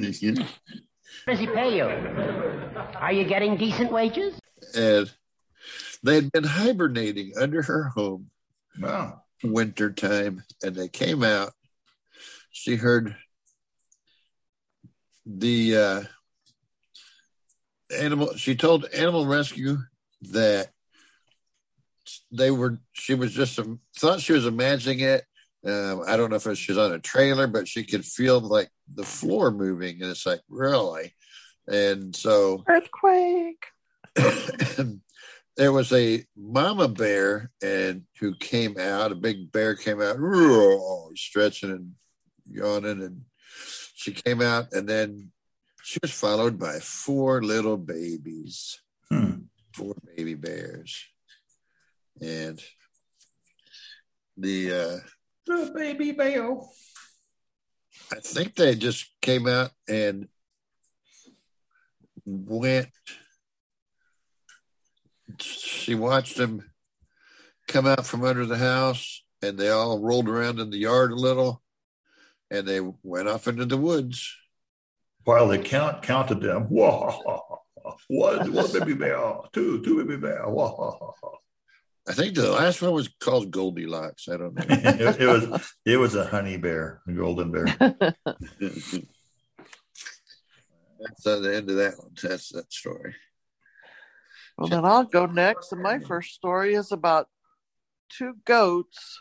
does 0.00 0.20
he 0.20 1.46
pay 1.46 1.76
you? 1.76 1.84
Are 2.96 3.12
you 3.12 3.24
getting 3.24 3.56
decent 3.56 3.92
wages? 3.92 4.38
and 4.74 5.10
they 6.02 6.16
had 6.16 6.32
been 6.32 6.44
hibernating 6.44 7.32
under 7.40 7.62
her 7.62 7.84
home 7.84 8.30
wow. 8.80 9.22
winter 9.42 9.90
time 9.90 10.42
and 10.62 10.74
they 10.74 10.88
came 10.88 11.22
out 11.22 11.52
she 12.50 12.76
heard 12.76 13.16
the 15.24 15.76
uh 15.76 16.02
animal 17.96 18.34
she 18.36 18.54
told 18.54 18.86
animal 18.86 19.26
rescue 19.26 19.78
that 20.22 20.70
they 22.30 22.50
were 22.50 22.78
she 22.92 23.14
was 23.14 23.32
just 23.32 23.58
um, 23.58 23.80
thought 23.96 24.20
she 24.20 24.32
was 24.32 24.46
imagining 24.46 25.00
it. 25.00 25.24
Um, 25.64 26.02
i 26.06 26.16
don't 26.16 26.30
know 26.30 26.36
if 26.36 26.58
she's 26.58 26.78
on 26.78 26.92
a 26.92 27.00
trailer 27.00 27.48
but 27.48 27.66
she 27.66 27.82
could 27.82 28.04
feel 28.04 28.38
like 28.38 28.70
the 28.94 29.02
floor 29.02 29.50
moving 29.50 30.00
and 30.00 30.10
it's 30.10 30.26
like 30.26 30.40
really? 30.48 31.14
And 31.68 32.14
so 32.14 32.62
earthquake. 32.68 33.64
there 35.56 35.72
was 35.72 35.92
a 35.92 36.24
mama 36.36 36.88
bear 36.88 37.50
and 37.62 38.02
who 38.20 38.34
came 38.34 38.78
out, 38.78 39.12
a 39.12 39.16
big 39.16 39.50
bear 39.50 39.74
came 39.74 40.00
out, 40.00 40.16
stretching 41.16 41.70
and 41.70 41.92
yawning, 42.48 43.02
and 43.02 43.22
she 43.94 44.12
came 44.12 44.42
out, 44.42 44.72
and 44.72 44.88
then 44.88 45.32
she 45.82 45.98
was 46.02 46.10
followed 46.10 46.58
by 46.58 46.78
four 46.80 47.42
little 47.42 47.76
babies, 47.76 48.80
four 49.72 49.94
baby 50.16 50.34
bears, 50.34 51.04
and 52.20 52.60
the 54.36 54.72
uh, 54.72 54.98
The 55.46 55.72
baby 55.74 56.12
bear. 56.12 56.56
I 58.12 58.16
think 58.20 58.54
they 58.54 58.74
just 58.74 59.10
came 59.20 59.46
out 59.46 59.70
and 59.88 60.28
went. 62.24 62.88
She 65.40 65.94
watched 65.94 66.36
them 66.36 66.62
come 67.66 67.86
out 67.86 68.06
from 68.06 68.24
under 68.24 68.46
the 68.46 68.58
house, 68.58 69.22
and 69.42 69.58
they 69.58 69.70
all 69.70 69.98
rolled 69.98 70.28
around 70.28 70.60
in 70.60 70.70
the 70.70 70.78
yard 70.78 71.10
a 71.10 71.16
little, 71.16 71.62
and 72.50 72.66
they 72.66 72.80
went 73.02 73.28
off 73.28 73.48
into 73.48 73.64
the 73.64 73.76
woods. 73.76 74.36
While 75.24 75.48
the 75.48 75.58
count 75.58 76.02
counted 76.02 76.40
them. 76.40 76.64
Whoa. 76.64 77.60
One, 78.08 78.52
one 78.52 78.72
baby 78.72 78.94
bear, 78.94 79.16
two, 79.52 79.82
two 79.82 80.04
baby 80.04 80.20
bear. 80.20 80.42
Whoa. 80.42 81.14
I 82.08 82.12
think 82.12 82.34
the 82.36 82.50
last 82.50 82.80
one 82.82 82.92
was 82.92 83.08
called 83.08 83.50
Goldilocks. 83.50 84.28
I 84.28 84.36
don't 84.36 84.54
know. 84.54 84.64
it, 84.68 85.20
it 85.20 85.26
was 85.26 85.74
it 85.84 85.96
was 85.96 86.14
a 86.14 86.24
honey 86.24 86.56
bear, 86.56 87.02
a 87.08 87.12
golden 87.12 87.50
bear. 87.50 87.64
That's 90.98 91.26
uh, 91.26 91.40
the 91.40 91.56
end 91.56 91.68
of 91.68 91.76
that 91.76 91.98
one. 91.98 92.12
That's 92.22 92.50
that 92.50 92.72
story. 92.72 93.14
Well, 94.56 94.68
then 94.68 94.84
I'll 94.84 95.04
go 95.04 95.26
next. 95.26 95.72
And 95.72 95.82
my 95.82 95.98
first 95.98 96.32
story 96.34 96.74
is 96.74 96.92
about 96.92 97.28
two 98.08 98.36
goats 98.44 99.20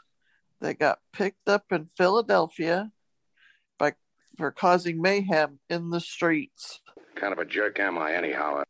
that 0.61 0.79
got 0.79 0.99
picked 1.11 1.49
up 1.49 1.65
in 1.71 1.89
Philadelphia 1.97 2.91
by 3.77 3.93
for 4.37 4.51
causing 4.51 5.01
mayhem 5.01 5.59
in 5.69 5.89
the 5.89 5.99
streets. 5.99 6.81
Kind 7.15 7.33
of 7.33 7.39
a 7.39 7.45
jerk 7.45 7.79
am 7.79 7.97
I, 7.97 8.13
anyhow? 8.13 8.63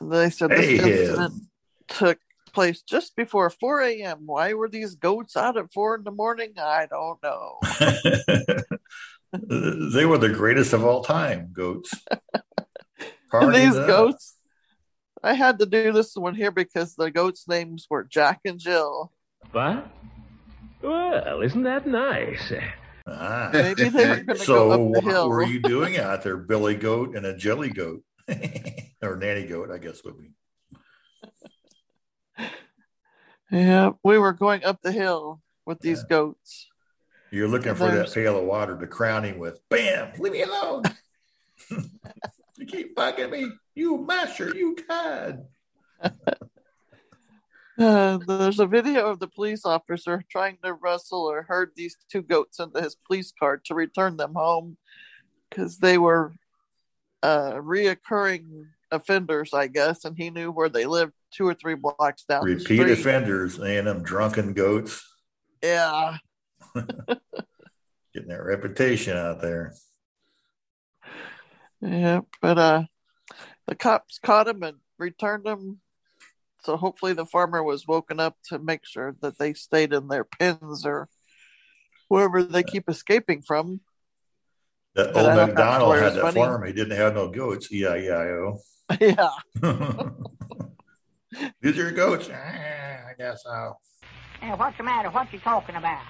And 0.00 0.12
they 0.12 0.30
said 0.30 0.50
this 0.50 0.60
Hey, 0.60 0.76
yeah. 0.76 0.82
incident 0.82 1.49
took 1.90 2.18
place 2.52 2.82
just 2.82 3.14
before 3.16 3.50
4 3.50 3.82
a.m. 3.82 4.22
Why 4.26 4.54
were 4.54 4.68
these 4.68 4.94
goats 4.94 5.36
out 5.36 5.56
at 5.56 5.72
4 5.72 5.96
in 5.96 6.04
the 6.04 6.10
morning? 6.10 6.54
I 6.58 6.86
don't 6.88 7.22
know. 7.22 7.58
they 9.92 10.06
were 10.06 10.18
the 10.18 10.32
greatest 10.32 10.72
of 10.72 10.84
all 10.84 11.04
time, 11.04 11.50
goats. 11.52 11.92
These 13.32 13.76
that. 13.76 13.86
goats, 13.86 14.34
I 15.22 15.34
had 15.34 15.60
to 15.60 15.66
do 15.66 15.92
this 15.92 16.16
one 16.16 16.34
here 16.34 16.50
because 16.50 16.96
the 16.96 17.12
goats' 17.12 17.46
names 17.46 17.86
were 17.88 18.02
Jack 18.02 18.40
and 18.44 18.58
Jill. 18.58 19.12
What? 19.52 19.86
Well, 20.82 21.40
isn't 21.40 21.62
that 21.62 21.86
nice? 21.86 22.52
Ah. 23.06 23.50
Maybe 23.52 23.88
they 23.88 24.08
were 24.08 24.16
gonna 24.16 24.38
so 24.38 24.54
go 24.54 24.72
up 24.72 24.78
the 24.78 24.84
what 24.84 25.04
hill. 25.04 25.28
were 25.28 25.44
you 25.44 25.60
doing 25.60 25.96
out 25.98 26.24
there, 26.24 26.36
Billy 26.36 26.74
Goat 26.74 27.14
and 27.14 27.24
a 27.24 27.36
Jelly 27.36 27.70
Goat, 27.70 28.02
or 29.02 29.16
Nanny 29.16 29.46
Goat? 29.46 29.70
I 29.70 29.78
guess 29.78 30.02
would 30.04 30.18
be. 30.18 30.30
Yeah, 33.50 33.92
we 34.04 34.18
were 34.18 34.32
going 34.32 34.64
up 34.64 34.80
the 34.82 34.92
hill 34.92 35.40
with 35.66 35.80
these 35.80 36.02
goats. 36.04 36.68
You're 37.30 37.48
looking 37.48 37.74
for 37.74 37.90
that 37.90 38.12
pail 38.12 38.38
of 38.38 38.44
water 38.44 38.78
to 38.78 38.86
crown 38.86 39.24
him 39.24 39.38
with. 39.38 39.60
Bam! 39.68 40.12
Leave 40.18 40.32
me 40.32 40.42
alone. 40.42 40.82
you 41.70 42.66
keep 42.66 42.96
bugging 42.96 43.30
me. 43.30 43.50
You 43.74 44.04
master. 44.04 44.54
You 44.54 44.76
cad. 44.88 45.46
Uh, 47.78 48.18
there's 48.26 48.60
a 48.60 48.66
video 48.66 49.06
of 49.06 49.20
the 49.20 49.26
police 49.26 49.64
officer 49.64 50.22
trying 50.28 50.58
to 50.62 50.74
wrestle 50.74 51.22
or 51.22 51.44
herd 51.44 51.70
these 51.74 51.96
two 52.12 52.20
goats 52.20 52.60
into 52.60 52.78
his 52.78 52.94
police 52.94 53.32
car 53.32 53.56
to 53.56 53.74
return 53.74 54.18
them 54.18 54.34
home 54.34 54.76
because 55.48 55.78
they 55.78 55.96
were 55.96 56.30
uh, 57.22 57.52
reoccurring 57.52 58.66
offenders, 58.90 59.52
I 59.54 59.66
guess, 59.68 60.04
and 60.04 60.16
he 60.16 60.30
knew 60.30 60.50
where 60.50 60.68
they 60.68 60.86
lived 60.86 61.12
two 61.32 61.46
or 61.46 61.54
three 61.54 61.74
blocks 61.74 62.24
down 62.24 62.44
the 62.44 62.54
Repeat 62.54 62.90
offenders 62.90 63.58
and 63.58 63.86
them 63.86 64.02
drunken 64.02 64.52
goats 64.52 65.02
Yeah, 65.62 66.16
getting 66.74 68.28
that 68.28 68.42
reputation 68.44 69.16
out 69.16 69.40
there. 69.40 69.74
yeah, 71.80 72.20
but 72.42 72.58
uh, 72.58 72.82
the 73.66 73.74
cops 73.74 74.18
caught 74.18 74.48
him 74.48 74.62
and 74.62 74.78
returned 74.98 75.46
him. 75.46 75.80
So 76.62 76.76
hopefully 76.76 77.14
the 77.14 77.24
farmer 77.26 77.62
was 77.62 77.86
woken 77.86 78.20
up 78.20 78.36
to 78.48 78.58
make 78.58 78.84
sure 78.84 79.16
that 79.22 79.38
they 79.38 79.54
stayed 79.54 79.92
in 79.94 80.08
their 80.08 80.24
pens 80.24 80.84
or 80.84 81.08
wherever 82.08 82.42
they 82.42 82.62
keep 82.62 82.88
escaping 82.88 83.40
from. 83.40 83.80
That 84.94 85.14
But 85.14 85.16
old 85.16 85.28
I 85.28 85.36
don't 85.36 85.38
have 85.38 85.48
to 85.48 85.54
McDonald 85.54 85.96
had 85.96 86.12
that 86.14 86.20
funny. 86.22 86.40
farm. 86.40 86.66
He 86.66 86.72
didn't 86.72 86.96
have 86.98 87.14
no 87.14 87.30
goats. 87.30 87.72
E 87.72 87.82
E-I-E-I-O. 87.84 88.58
Yeah. 89.00 89.30
These 91.62 91.78
are 91.78 91.82
your 91.82 91.92
goats. 91.92 92.28
Ah, 92.32 92.36
I 92.36 93.12
guess 93.16 93.44
so. 93.44 93.76
Hey, 94.40 94.50
what's 94.50 94.76
the 94.76 94.82
matter? 94.82 95.10
What 95.10 95.32
you 95.32 95.38
talking 95.38 95.76
about? 95.76 96.02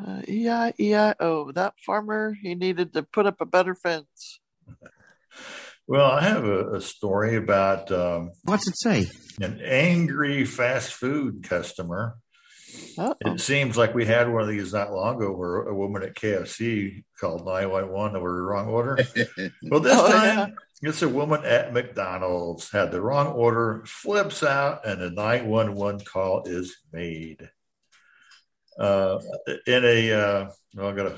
Uh, 0.00 0.20
E-I-E-I-O. 0.28 1.52
That 1.52 1.74
farmer, 1.84 2.36
he 2.40 2.54
needed 2.54 2.92
to 2.92 3.02
put 3.02 3.26
up 3.26 3.40
a 3.40 3.46
better 3.46 3.74
fence. 3.74 4.40
Well, 5.86 6.08
I 6.08 6.20
have 6.22 6.44
a, 6.44 6.74
a 6.76 6.80
story 6.80 7.34
about 7.34 7.90
um, 7.90 8.30
what's 8.44 8.68
it 8.68 8.78
say? 8.78 9.10
An 9.40 9.60
angry 9.60 10.44
fast 10.44 10.92
food 10.92 11.42
customer. 11.42 12.14
It 12.96 13.40
seems 13.40 13.76
like 13.76 13.92
we 13.92 14.06
had 14.06 14.32
one 14.32 14.42
of 14.42 14.48
these 14.48 14.72
not 14.72 14.92
long 14.92 15.16
ago 15.16 15.32
where 15.32 15.62
a 15.62 15.74
woman 15.74 16.04
at 16.04 16.14
KFC 16.14 17.02
called 17.20 17.44
911 17.44 18.14
over 18.16 18.28
the 18.36 18.40
wrong 18.42 18.68
order. 18.68 18.98
well, 19.68 19.80
this 19.80 19.98
Oh, 19.98 20.12
time 20.12 20.54
it's 20.82 21.02
a 21.02 21.08
woman 21.08 21.44
at 21.44 21.72
McDonald's 21.72 22.70
had 22.70 22.90
the 22.90 23.00
wrong 23.00 23.28
order, 23.28 23.82
flips 23.86 24.42
out, 24.42 24.86
and 24.86 25.02
a 25.02 25.10
911 25.10 26.04
call 26.04 26.44
is 26.46 26.76
made. 26.92 27.50
Uh, 28.78 29.18
in 29.66 29.84
a, 29.84 30.12
uh, 30.12 30.50
well, 30.74 30.88
I 30.88 30.92
got 30.92 31.02
to, 31.04 31.16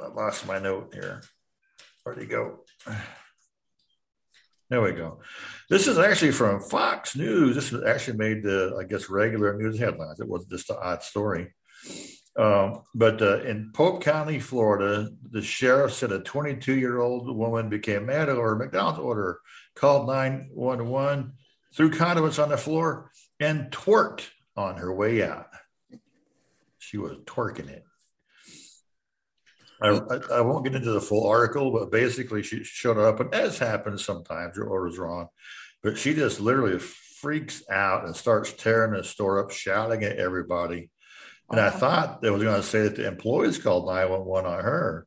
I 0.00 0.06
lost 0.08 0.46
my 0.46 0.58
note 0.58 0.94
here. 0.94 1.22
Where'd 2.02 2.18
he 2.18 2.26
go? 2.26 2.60
There 4.70 4.82
we 4.82 4.92
go. 4.92 5.20
This 5.70 5.86
is 5.86 5.96
actually 5.96 6.32
from 6.32 6.60
Fox 6.60 7.16
News. 7.16 7.54
This 7.54 7.72
was 7.72 7.84
actually 7.84 8.18
made 8.18 8.42
the, 8.42 8.76
I 8.78 8.84
guess, 8.84 9.08
regular 9.08 9.56
news 9.56 9.78
headlines. 9.78 10.20
It 10.20 10.28
wasn't 10.28 10.50
just 10.50 10.68
an 10.68 10.76
odd 10.80 11.02
story. 11.02 11.54
Um, 12.38 12.82
but 12.94 13.20
uh, 13.20 13.40
in 13.40 13.72
Polk 13.74 14.02
County, 14.02 14.38
Florida, 14.38 15.10
the 15.28 15.42
sheriff 15.42 15.92
said 15.92 16.12
a 16.12 16.20
22 16.20 16.76
year 16.76 17.00
old 17.00 17.36
woman 17.36 17.68
became 17.68 18.06
mad 18.06 18.28
over 18.28 18.52
a 18.52 18.56
McDonald's 18.56 19.00
order, 19.00 19.40
called 19.74 20.06
911, 20.06 21.32
threw 21.74 21.90
condiments 21.90 22.38
on 22.38 22.48
the 22.48 22.56
floor, 22.56 23.10
and 23.40 23.72
twerked 23.72 24.28
on 24.56 24.76
her 24.76 24.94
way 24.94 25.22
out. 25.22 25.48
She 26.78 26.96
was 26.96 27.18
twerking 27.26 27.68
it. 27.68 27.84
I, 29.82 29.88
I, 29.88 30.36
I 30.36 30.40
won't 30.40 30.64
get 30.64 30.76
into 30.76 30.92
the 30.92 31.00
full 31.00 31.28
article, 31.28 31.72
but 31.72 31.90
basically 31.90 32.44
she 32.44 32.62
showed 32.62 32.98
up, 32.98 33.18
and 33.18 33.34
as 33.34 33.58
happens 33.58 34.04
sometimes, 34.04 34.56
your 34.56 34.66
order's 34.66 34.98
wrong. 34.98 35.28
But 35.82 35.98
she 35.98 36.14
just 36.14 36.40
literally 36.40 36.78
freaks 36.78 37.62
out 37.68 38.04
and 38.04 38.14
starts 38.14 38.52
tearing 38.52 38.92
the 38.92 39.02
store 39.02 39.44
up, 39.44 39.50
shouting 39.50 40.04
at 40.04 40.18
everybody. 40.18 40.90
And 41.50 41.60
I 41.60 41.70
thought 41.70 42.20
they 42.20 42.30
was 42.30 42.42
going 42.42 42.60
to 42.60 42.66
say 42.66 42.82
that 42.82 42.96
the 42.96 43.06
employees 43.06 43.58
called 43.58 43.86
911 43.86 44.50
on 44.50 44.64
her. 44.64 45.06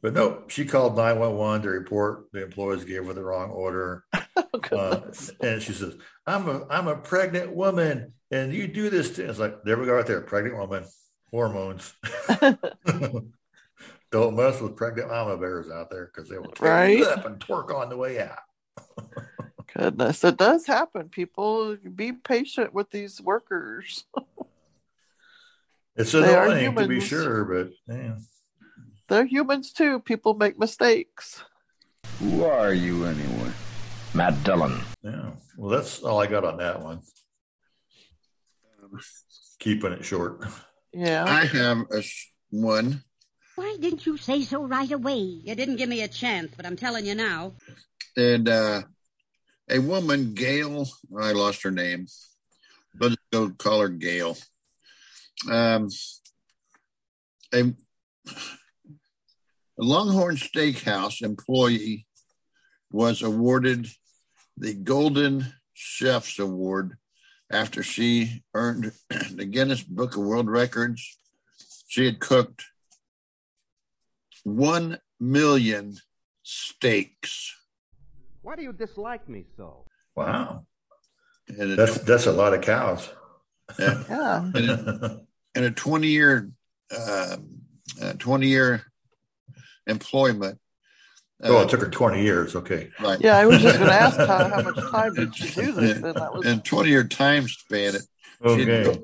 But 0.00 0.14
nope, 0.14 0.50
she 0.50 0.64
called 0.64 0.96
911 0.96 1.62
to 1.62 1.68
report 1.70 2.26
the 2.32 2.42
employees 2.42 2.84
gave 2.84 3.04
her 3.06 3.12
the 3.12 3.22
wrong 3.22 3.50
order. 3.50 4.04
uh, 4.72 5.00
and 5.40 5.62
she 5.62 5.72
says, 5.72 5.96
I'm 6.26 6.48
a 6.48 6.66
I'm 6.68 6.88
a 6.88 6.96
pregnant 6.96 7.54
woman 7.54 8.12
and 8.30 8.52
you 8.52 8.66
do 8.66 8.90
this 8.90 9.10
to 9.16 9.28
it's 9.28 9.38
like 9.38 9.62
there 9.64 9.78
we 9.78 9.86
go 9.86 9.94
right 9.94 10.06
there, 10.06 10.20
pregnant 10.20 10.56
woman, 10.56 10.84
hormones. 11.30 11.94
Don't 14.10 14.36
mess 14.36 14.60
with 14.60 14.76
pregnant 14.76 15.08
mama 15.08 15.38
bears 15.38 15.70
out 15.70 15.90
there 15.90 16.10
because 16.12 16.28
they 16.28 16.38
will 16.38 16.50
tear 16.52 16.70
Right. 16.70 16.98
you 16.98 17.04
up 17.06 17.24
and 17.24 17.38
twerk 17.38 17.74
on 17.74 17.88
the 17.88 17.96
way 17.96 18.20
out. 18.20 18.38
Goodness, 19.72 20.22
it 20.22 20.36
does 20.36 20.66
happen. 20.66 21.08
People 21.08 21.76
be 21.94 22.12
patient 22.12 22.74
with 22.74 22.90
these 22.90 23.20
workers. 23.22 24.04
It's 25.96 26.12
They 26.12 26.34
are 26.34 26.46
annoying 26.46 26.74
to 26.76 26.88
be 26.88 27.00
sure, 27.00 27.44
but 27.44 27.70
yeah. 27.94 28.16
They're 29.08 29.26
humans 29.26 29.72
too. 29.72 30.00
People 30.00 30.34
make 30.34 30.58
mistakes. 30.58 31.44
Who 32.18 32.44
are 32.44 32.72
you 32.72 33.04
anyway? 33.04 33.52
Matt 34.14 34.42
Dillon. 34.44 34.80
Yeah. 35.02 35.32
Well, 35.56 35.70
that's 35.70 36.02
all 36.02 36.20
I 36.20 36.26
got 36.26 36.44
on 36.44 36.56
that 36.58 36.80
one. 36.82 37.00
Keeping 39.58 39.92
it 39.92 40.04
short. 40.04 40.44
Yeah. 40.92 41.24
I 41.26 41.44
have 41.46 41.78
a 41.92 41.98
s- 41.98 42.28
one. 42.50 43.02
Why 43.56 43.76
didn't 43.80 44.06
you 44.06 44.16
say 44.16 44.42
so 44.42 44.64
right 44.64 44.90
away? 44.90 45.18
You 45.18 45.54
didn't 45.54 45.76
give 45.76 45.88
me 45.88 46.02
a 46.02 46.08
chance, 46.08 46.52
but 46.56 46.66
I'm 46.66 46.76
telling 46.76 47.04
you 47.06 47.14
now. 47.14 47.54
And 48.16 48.48
uh, 48.48 48.82
a 49.70 49.78
woman, 49.78 50.34
Gail, 50.34 50.86
I 51.18 51.32
lost 51.32 51.62
her 51.62 51.70
name. 51.70 52.06
Let's 52.98 53.16
go 53.30 53.50
call 53.50 53.80
her 53.80 53.88
Gail. 53.88 54.36
Um, 55.50 55.88
a, 57.52 57.60
a 57.60 57.74
Longhorn 59.78 60.36
Steakhouse 60.36 61.22
employee 61.22 62.06
was 62.90 63.22
awarded 63.22 63.88
the 64.56 64.74
Golden 64.74 65.54
Chef's 65.72 66.38
Award 66.38 66.96
after 67.50 67.82
she 67.82 68.42
earned 68.54 68.92
the 69.30 69.44
Guinness 69.44 69.82
Book 69.82 70.16
of 70.16 70.22
World 70.22 70.48
Records. 70.48 71.18
She 71.88 72.06
had 72.06 72.20
cooked 72.20 72.64
1 74.44 74.98
million 75.20 75.96
steaks. 76.42 77.54
Why 78.42 78.56
do 78.56 78.62
you 78.62 78.72
dislike 78.72 79.28
me 79.28 79.46
so? 79.56 79.86
Wow. 80.16 80.66
And 81.48 81.78
That's 81.78 81.98
that's 81.98 82.26
a 82.26 82.32
lot 82.32 82.54
of 82.54 82.60
cows. 82.60 83.10
Yeah. 83.78 84.04
Yeah. 84.08 85.08
in, 85.54 85.64
a, 85.64 85.70
20 85.70 86.06
year 86.06 86.50
uh, 86.90 87.36
uh, 88.00 88.12
20 88.14 88.46
year 88.46 88.82
employment. 89.86 90.58
oh, 91.42 91.60
it 91.60 91.68
took 91.68 91.80
her 91.80 91.88
20 91.88 92.22
years. 92.22 92.54
Okay. 92.54 92.90
Right. 93.00 93.20
Yeah, 93.20 93.36
I 93.36 93.46
was 93.46 93.62
just 93.62 93.78
going 93.78 93.90
to 93.90 93.94
ask 93.96 94.16
how, 94.16 94.48
how 94.48 94.62
much 94.62 94.76
time 94.90 95.14
did 95.14 95.34
she 95.34 95.48
do 95.48 95.72
this? 95.72 95.96
And 95.96 96.14
that 96.14 96.34
was 96.34 96.46
in 96.46 96.60
20 96.60 96.88
year 96.88 97.04
time 97.04 97.48
span, 97.48 97.96
it 97.96 98.02
Okay. 98.44 99.00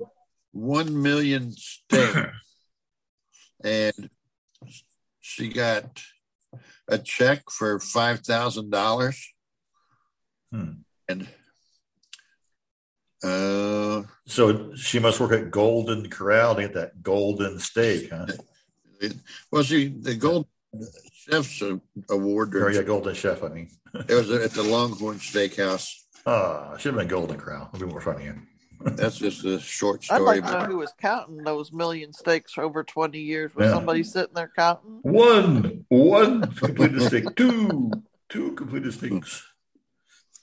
1 0.52 1.02
million 1.02 1.52
steaks. 1.52 2.16
and 3.64 4.10
she 5.20 5.48
got 5.48 6.02
a 6.88 6.98
check 6.98 7.42
for 7.50 7.78
$5,000. 7.78 9.16
Hmm. 10.50 10.70
And 11.08 11.28
uh, 13.24 14.02
So 14.26 14.74
she 14.74 14.98
must 14.98 15.20
work 15.20 15.32
at 15.32 15.50
Golden 15.50 16.08
Corral 16.10 16.54
to 16.54 16.62
get 16.62 16.74
that 16.74 17.02
golden 17.02 17.58
steak, 17.58 18.10
huh? 18.10 18.26
well, 19.50 19.62
see, 19.64 19.88
the 19.88 20.14
Gold 20.16 20.46
Chef's 21.12 21.62
Award, 22.10 22.54
Or 22.54 22.70
yeah, 22.70 22.82
Golden 22.82 23.14
Chef, 23.14 23.42
I 23.42 23.48
mean. 23.48 23.70
it 24.08 24.14
was 24.14 24.30
at 24.30 24.52
the 24.52 24.62
Longhorn 24.62 25.18
Steakhouse. 25.18 25.88
Ah, 26.26 26.76
should 26.76 26.92
have 26.94 26.98
been 27.00 27.08
Golden 27.08 27.38
Corral. 27.38 27.70
It'd 27.74 27.86
be 27.86 27.90
more 27.92 28.00
funny. 28.00 28.30
That's 28.80 29.18
just 29.18 29.44
a 29.44 29.58
short 29.58 30.04
story. 30.04 30.20
I'd 30.20 30.22
story. 30.22 30.40
like 30.40 30.50
to 30.52 30.58
know 30.60 30.66
who 30.72 30.78
was 30.78 30.92
counting 31.00 31.38
those 31.38 31.72
million 31.72 32.12
steaks 32.12 32.52
for 32.52 32.62
over 32.62 32.84
20 32.84 33.18
years. 33.18 33.54
Was 33.54 33.66
Yeah. 33.66 33.72
somebody 33.74 34.02
sitting 34.04 34.34
there 34.34 34.52
counting? 34.54 35.00
One, 35.02 35.84
one 35.88 36.42
completed 36.54 37.02
steak, 37.02 37.34
two, 37.34 37.90
two 38.28 38.52
completed 38.52 38.92
steaks. 38.94 39.42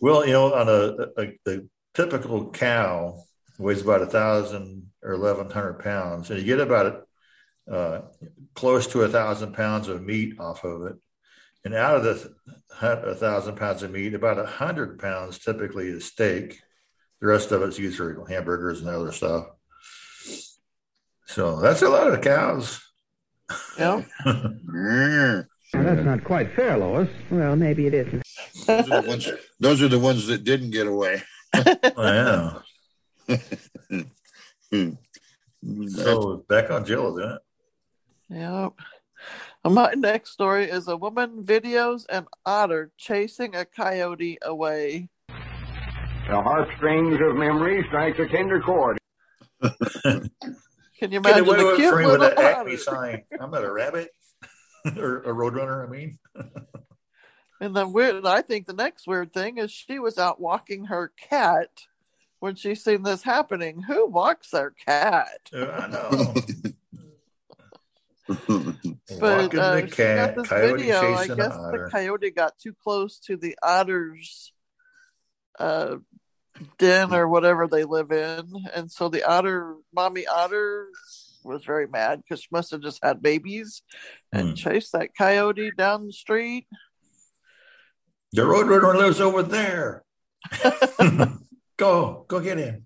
Well, 0.02 0.26
you 0.26 0.34
know, 0.34 0.54
on 0.54 0.68
a, 0.68 1.22
a, 1.22 1.52
a 1.54 1.62
typical 1.96 2.52
cow 2.52 3.24
weighs 3.58 3.82
about 3.82 4.02
a 4.02 4.06
thousand 4.06 4.92
or 5.02 5.14
eleven 5.14 5.50
hundred 5.50 5.80
pounds, 5.80 6.30
and 6.30 6.40
you 6.40 6.46
get 6.46 6.60
about 6.60 7.08
uh, 7.72 8.02
close 8.54 8.86
to 8.88 9.02
a 9.02 9.10
thousand 9.10 9.54
pounds 9.54 9.88
of 9.88 10.04
meat 10.04 10.40
off 10.40 10.64
of 10.64 10.84
it. 10.84 10.96
And 11.64 11.74
out 11.74 11.96
of 11.96 12.04
the 12.04 12.36
a 12.82 13.16
thousand 13.16 13.56
pounds 13.56 13.82
of 13.82 13.92
meat, 13.92 14.14
about 14.14 14.38
a 14.38 14.46
hundred 14.46 15.00
pounds 15.00 15.40
typically 15.40 15.88
is 15.88 16.06
steak. 16.06 16.60
The 17.22 17.28
rest 17.28 17.52
of 17.52 17.64
it's 17.64 17.80
used 17.80 17.98
for 17.98 18.28
hamburgers 18.28 18.82
and 18.82 18.90
other 18.90 19.12
stuff. 19.12 19.48
So 21.26 21.60
that's 21.60 21.82
a 21.82 21.90
lot 21.90 22.14
of 22.14 22.22
cows. 22.22 22.82
Yeah. 23.80 24.04
Now, 24.26 25.44
that's 25.84 26.06
not 26.06 26.24
quite 26.24 26.54
fair, 26.56 26.78
Lois. 26.78 27.10
Well, 27.32 27.56
maybe 27.56 27.88
it 27.88 27.94
isn't. 27.94 28.22
Those 28.68 28.90
are 28.92 29.02
the 29.02 29.08
ones, 29.08 29.32
those 29.60 29.82
are 29.82 29.88
the 29.88 30.00
ones 30.00 30.28
that 30.28 30.44
didn't 30.44 30.72
get 30.72 30.88
away. 30.88 31.24
yeah. 31.98 33.38
Hmm. 34.72 34.90
So 35.88 36.46
back 36.48 36.70
on 36.70 36.86
Jill, 36.86 37.18
isn't 37.18 37.32
it? 37.32 37.42
Yep. 38.30 38.74
My 39.74 39.94
next 39.96 40.30
story 40.30 40.66
is 40.66 40.88
a 40.88 40.96
woman 40.96 41.44
videos 41.44 42.06
an 42.08 42.28
otter 42.46 42.92
chasing 42.98 43.56
a 43.56 43.66
coyote 43.66 44.38
away. 44.44 45.10
The 45.28 46.42
heartstrings 46.42 47.20
of 47.20 47.36
memory 47.36 47.84
strike 47.88 48.20
a 48.20 48.28
tender 48.28 48.62
chord. 48.62 49.00
Can 49.62 50.30
you 51.00 51.20
Get 51.20 51.38
imagine 51.38 51.48
away 51.48 51.58
the 51.58 51.66
with 51.66 51.76
cute 51.78 51.94
frame 51.94 52.12
with 52.12 52.20
little 52.20 52.36
that 52.36 52.58
Acme 52.60 52.78
sign. 52.78 53.24
I'm 53.40 53.50
not 53.50 53.64
a 53.64 53.72
rabbit 53.72 54.10
or 54.98 55.24
a 55.24 55.34
roadrunner. 55.34 55.88
I 55.88 55.90
mean, 55.90 56.20
And 57.62 57.76
then 57.76 57.94
weird, 57.94 58.26
I 58.26 58.42
think 58.42 58.68
the 58.68 58.74
next 58.74 59.08
weird 59.08 59.34
thing 59.34 59.58
is 59.58 59.72
she 59.72 59.98
was 60.00 60.18
out 60.18 60.42
walking 60.42 60.86
her 60.86 61.12
cat 61.30 61.70
when 62.40 62.56
she 62.56 62.76
seen 62.76 63.04
this 63.04 63.24
happening. 63.24 63.82
Who 63.84 64.08
walks 64.08 64.50
their 64.52 64.72
cat? 64.72 65.50
Uh, 65.54 65.66
I 65.68 65.88
know. 65.88 66.34
But 69.20 69.44
Walking 69.44 69.60
uh, 69.60 69.82
she 69.86 69.92
cat, 69.92 70.36
got 70.36 70.36
this 70.36 70.50
coyote 70.50 70.78
video. 70.82 71.14
I 71.14 71.28
guess 71.28 71.56
the 71.72 71.88
coyote 71.92 72.32
got 72.32 72.58
too 72.58 72.74
close 72.84 73.20
to 73.20 73.38
the 73.38 73.56
otter's 73.62 74.52
uh, 75.60 75.98
den 76.80 77.14
or 77.14 77.28
whatever 77.28 77.68
they 77.68 77.84
live 77.84 78.12
in, 78.12 78.52
and 78.74 78.92
so 78.92 79.08
the 79.10 79.24
otter, 79.24 79.76
mommy 79.94 80.26
otter, 80.26 80.88
was 81.44 81.64
very 81.64 81.88
mad 81.88 82.24
because 82.24 82.42
she 82.42 82.48
must 82.52 82.72
have 82.72 82.82
just 82.82 83.00
had 83.04 83.22
babies 83.22 83.84
and 84.34 84.50
Hmm. 84.50 84.54
chased 84.56 84.92
that 84.94 85.16
coyote 85.16 85.72
down 85.78 86.08
the 86.08 86.14
street. 86.14 86.68
The 88.36 88.42
roadrunner 88.42 88.98
lives 88.98 89.22
over 89.22 89.44
there. 89.44 90.04
go, 91.78 92.26
go 92.28 92.40
get 92.42 92.58
him. 92.58 92.86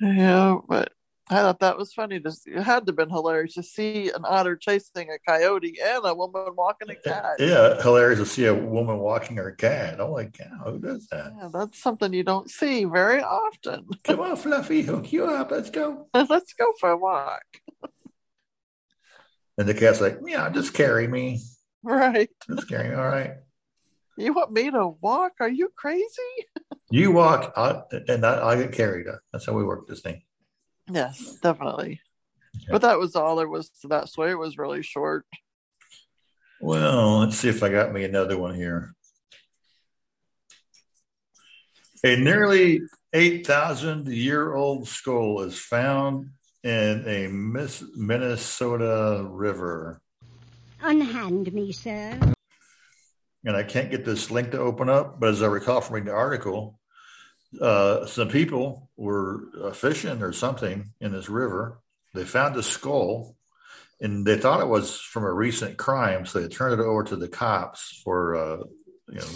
Yeah, 0.00 0.58
but 0.68 0.92
I 1.28 1.34
thought 1.34 1.58
that 1.58 1.76
was 1.76 1.92
funny. 1.92 2.20
To 2.20 2.30
see. 2.30 2.52
It 2.52 2.62
had 2.62 2.86
to 2.86 2.90
have 2.90 2.96
been 2.96 3.10
hilarious 3.10 3.54
to 3.54 3.64
see 3.64 4.10
an 4.10 4.22
otter 4.24 4.54
chasing 4.54 5.10
a 5.10 5.18
coyote 5.18 5.80
and 5.82 6.04
a 6.04 6.14
woman 6.14 6.54
walking 6.54 6.90
a 6.90 6.94
cat. 6.94 7.40
Yeah, 7.40 7.82
hilarious 7.82 8.20
to 8.20 8.26
see 8.26 8.44
a 8.44 8.54
woman 8.54 8.98
walking 8.98 9.36
her 9.38 9.50
cat. 9.50 9.98
Oh 9.98 10.14
my 10.14 10.26
cow, 10.26 10.70
who 10.70 10.78
does 10.78 11.08
that? 11.08 11.32
Yeah, 11.36 11.48
that's 11.52 11.82
something 11.82 12.12
you 12.12 12.22
don't 12.22 12.48
see 12.48 12.84
very 12.84 13.20
often. 13.20 13.88
Come 14.04 14.20
on, 14.20 14.36
Fluffy, 14.36 14.82
hook 14.82 15.12
you 15.12 15.24
up. 15.24 15.50
Let's 15.50 15.70
go. 15.70 16.06
Let's 16.14 16.52
go 16.52 16.72
for 16.78 16.90
a 16.90 16.96
walk. 16.96 17.42
And 19.58 19.68
the 19.68 19.74
cat's 19.74 20.00
like, 20.00 20.20
yeah, 20.24 20.48
just 20.50 20.72
carry 20.72 21.08
me. 21.08 21.40
Right. 21.84 22.28
Carry 22.68 22.88
me. 22.88 22.94
All 22.96 23.06
right. 23.06 23.34
You 24.16 24.32
want 24.32 24.52
me 24.52 24.68
to 24.70 24.88
walk? 25.00 25.34
Are 25.38 25.48
you 25.48 25.70
crazy? 25.76 26.04
You 26.90 27.12
walk, 27.12 27.52
I, 27.56 27.82
and 28.08 28.26
I, 28.26 28.48
I 28.48 28.56
get 28.56 28.72
carried. 28.72 29.06
That's 29.32 29.46
how 29.46 29.52
we 29.52 29.62
work 29.62 29.86
this 29.86 30.00
thing. 30.00 30.22
Yes, 30.90 31.36
definitely. 31.42 32.00
But 32.70 32.82
that 32.82 32.98
was 32.98 33.14
all 33.14 33.36
there 33.36 33.48
was 33.48 33.68
to 33.82 33.88
that 33.88 34.08
story. 34.08 34.32
It 34.32 34.38
was 34.38 34.58
really 34.58 34.82
short. 34.82 35.24
Well, 36.60 37.20
let's 37.20 37.36
see 37.36 37.48
if 37.48 37.62
I 37.62 37.68
got 37.68 37.92
me 37.92 38.04
another 38.04 38.36
one 38.38 38.54
here. 38.54 38.94
A 42.04 42.16
nearly 42.16 42.80
8,000 43.12 44.08
year 44.08 44.54
old 44.54 44.88
skull 44.88 45.40
is 45.42 45.58
found 45.58 46.30
in 46.62 47.04
a 47.06 47.28
Miss 47.28 47.84
Minnesota 47.96 49.26
river. 49.28 50.00
Unhand 50.82 51.52
me, 51.52 51.72
sir. 51.72 52.18
And 53.44 53.56
I 53.56 53.62
can't 53.62 53.90
get 53.90 54.04
this 54.04 54.30
link 54.30 54.52
to 54.52 54.58
open 54.58 54.88
up, 54.88 55.20
but 55.20 55.30
as 55.30 55.42
I 55.42 55.46
recall 55.46 55.80
from 55.80 55.94
reading 55.94 56.08
the 56.08 56.12
article, 56.12 56.78
uh, 57.60 58.06
some 58.06 58.28
people 58.28 58.90
were 58.96 59.44
uh, 59.62 59.70
fishing 59.70 60.22
or 60.22 60.32
something 60.32 60.92
in 61.00 61.12
this 61.12 61.28
river. 61.28 61.80
They 62.14 62.24
found 62.24 62.56
a 62.56 62.62
skull 62.62 63.36
and 64.00 64.26
they 64.26 64.36
thought 64.36 64.60
it 64.60 64.68
was 64.68 65.00
from 65.00 65.24
a 65.24 65.32
recent 65.32 65.76
crime. 65.76 66.26
So 66.26 66.40
they 66.40 66.48
turned 66.48 66.80
it 66.80 66.84
over 66.84 67.04
to 67.04 67.16
the 67.16 67.28
cops 67.28 68.00
for, 68.04 68.36
uh, 68.36 68.64
you 69.08 69.18
know, 69.18 69.26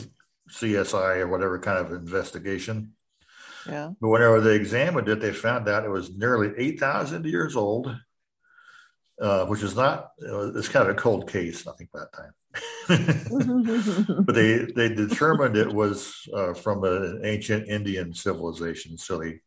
CSI 0.51 1.19
or 1.19 1.29
whatever 1.29 1.59
kind 1.59 1.79
of 1.79 1.93
investigation. 1.93 2.93
Yeah. 3.67 3.93
But 4.01 4.09
whenever 4.09 4.41
they 4.41 4.57
examined 4.57 5.09
it, 5.09 5.21
they 5.21 5.33
found 5.33 5.69
out 5.69 5.85
it 5.85 5.91
was 5.91 6.15
nearly 6.15 6.53
8,000 6.57 7.25
years 7.27 7.57
old, 7.57 7.95
uh, 9.21 9.47
which 9.47 9.63
is 9.63 9.77
not, 9.77 10.11
uh, 10.27 10.53
it's 10.55 10.69
kind 10.69 10.89
of 10.89 10.97
a 10.97 10.99
cold 10.99 11.29
case, 11.31 11.67
I 11.67 11.73
think, 11.73 11.91
that 11.93 12.13
time. 12.13 12.33
but 14.25 14.35
they, 14.35 14.59
they 14.77 14.89
determined 14.95 15.57
it 15.57 15.73
was 15.73 16.29
uh, 16.35 16.55
from 16.55 16.85
an 16.85 17.21
ancient 17.25 17.69
Indian 17.69 18.13
civilization. 18.13 18.99
So 18.99 19.19
they 19.19 19.41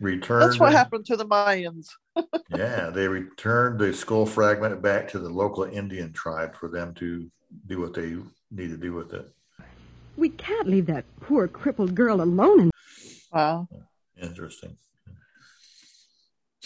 returned. 0.00 0.42
That's 0.42 0.60
what 0.60 0.72
it- 0.72 0.76
happened 0.76 1.06
to 1.06 1.16
the 1.16 1.26
Mayans. 1.26 1.88
yeah, 2.50 2.90
they 2.90 3.08
returned 3.08 3.78
the 3.78 3.92
skull 3.92 4.26
fragment 4.26 4.80
back 4.82 5.08
to 5.08 5.18
the 5.18 5.28
local 5.28 5.64
Indian 5.64 6.12
tribe 6.12 6.54
for 6.56 6.68
them 6.68 6.94
to 6.94 7.30
do 7.66 7.80
what 7.80 7.94
they 7.94 8.16
need 8.50 8.70
to 8.70 8.76
do 8.76 8.94
with 8.94 9.12
it. 9.12 9.28
We 10.16 10.30
can't 10.30 10.66
leave 10.66 10.86
that 10.86 11.04
poor 11.20 11.46
crippled 11.46 11.94
girl 11.94 12.22
alone. 12.22 12.60
And 12.60 12.72
Wow. 13.32 13.68
Interesting. 14.20 14.78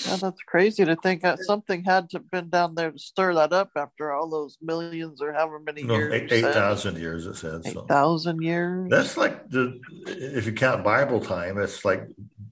Yeah, 0.07 0.17
that's 0.17 0.43
crazy 0.43 0.85
to 0.85 0.97
think 0.97 1.23
that 1.23 1.41
something 1.41 1.85
had 1.85 2.09
to 2.11 2.19
have 2.19 2.31
been 2.31 2.49
down 2.49 2.75
there 2.75 2.91
to 2.91 2.99
stir 2.99 3.35
that 3.35 3.53
up 3.53 3.71
after 3.77 4.13
all 4.13 4.29
those 4.31 4.57
millions 4.63 5.21
or 5.21 5.33
however 5.33 5.59
many 5.59 5.83
No, 5.83 5.95
years. 5.97 6.31
eight 6.33 6.43
thousand 6.43 6.97
years 6.99 7.27
it 7.27 7.37
says. 7.37 7.67
Eight 7.67 7.75
So. 7.75 7.83
thousand 7.87 8.43
years. 8.43 8.89
That's 8.91 9.17
like 9.17 9.51
the 9.51 9.79
if 10.07 10.47
you 10.47 10.53
count 10.53 10.85
Bible 10.85 11.21
time, 11.21 11.59
it's 11.59 11.85
like 11.85 12.09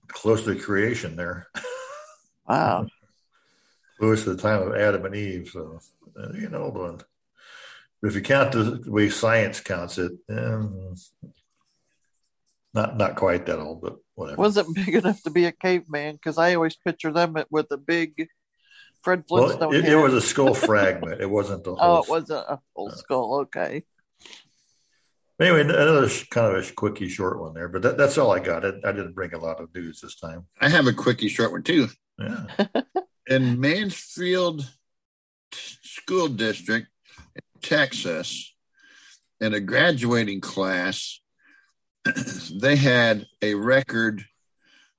close 0.09 0.45
to 0.45 0.55
creation 0.57 1.17
there. 1.17 1.47
Wow. 2.47 2.87
close 3.99 4.25
to 4.25 4.35
the 4.35 4.43
time 4.43 4.63
of 4.69 4.75
Adam 4.77 5.07
and 5.07 5.17
Eve. 5.17 5.49
So 5.53 5.81
uh, 6.21 6.33
you 6.35 6.49
know, 6.51 6.71
but 6.71 7.05
if 8.07 8.15
you 8.15 8.21
count 8.21 8.53
the 8.53 8.83
way 8.87 9.09
science 9.09 9.61
counts 9.61 9.97
it, 9.99 10.13
um, 10.29 10.95
not 12.75 12.97
not 12.97 13.17
quite 13.17 13.47
that 13.47 13.59
old, 13.59 13.81
but 13.81 13.97
whatever. 14.19 14.41
Wasn't 14.43 14.75
big 14.75 14.95
enough 14.95 15.23
to 15.23 15.31
be 15.31 15.45
a 15.47 15.53
caveman 15.53 16.15
because 16.15 16.39
I 16.39 16.55
always 16.55 16.77
picture 16.77 17.13
them 17.13 17.37
with 17.51 17.67
a 17.71 17.77
big 17.77 18.29
Fred 19.03 19.25
Flintstone. 19.29 19.71
Well, 19.71 19.79
it, 19.79 19.85
it 19.87 19.97
was 19.97 20.15
a 20.15 20.21
skull 20.21 20.55
fragment. 20.69 21.21
It 21.21 21.31
wasn't 21.31 21.65
the 21.65 21.73
Oh, 21.73 21.77
whole. 21.77 22.03
it 22.03 22.09
wasn't 22.09 22.45
a 22.49 22.59
full 22.75 22.89
uh, 22.91 22.95
skull. 22.97 23.41
Okay. 23.43 23.85
Anyway, 25.41 25.61
another 25.61 26.09
sh- 26.09 26.27
kind 26.29 26.57
of 26.57 26.69
a 26.69 26.73
quickie 26.73 27.09
short 27.09 27.41
one 27.41 27.55
there, 27.55 27.69
but 27.69 27.81
that, 27.83 27.97
that's 27.97 28.19
all 28.19 28.33
I 28.33 28.41
got. 28.41 28.65
I, 28.65 28.71
I 28.85 28.91
didn't 28.91 29.15
bring 29.15 29.33
a 29.35 29.39
lot 29.39 29.61
of 29.61 29.73
news 29.73 30.01
this 30.01 30.17
time. 30.17 30.47
I 30.61 30.69
have 30.69 30.89
a 30.89 30.93
quickie 30.93 31.29
short 31.29 31.53
one 31.53 31.63
too. 31.63 31.87
Yeah. 32.19 32.47
In 33.29 33.61
Mansfield 33.61 34.69
School 35.53 36.27
District, 36.29 36.89
Texas, 37.63 38.55
in 39.41 39.55
a 39.55 39.61
graduating 39.61 40.41
class, 40.41 41.21
they 42.61 42.77
had 42.77 43.27
a 43.43 43.55
record 43.55 44.25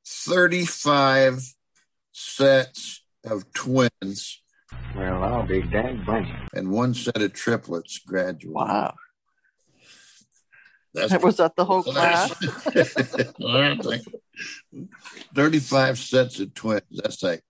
35 0.06 1.42
sets 2.12 3.04
of 3.24 3.52
twins. 3.54 4.42
Well, 4.96 5.24
I'll 5.24 5.46
be 5.46 5.62
dang. 5.62 6.06
And 6.54 6.72
one 6.72 6.94
set 6.94 7.22
of 7.22 7.34
triplets 7.34 8.00
graduated. 8.00 8.52
Wow. 8.52 8.96
That's 10.94 11.24
was 11.24 11.38
that 11.38 11.56
the 11.56 11.66
whole 11.66 11.84
class? 11.84 12.34
35 15.36 16.00
sets 16.00 16.40
of 16.40 16.54
twins. 16.54 16.82
That's 16.92 17.22
like 17.22 17.44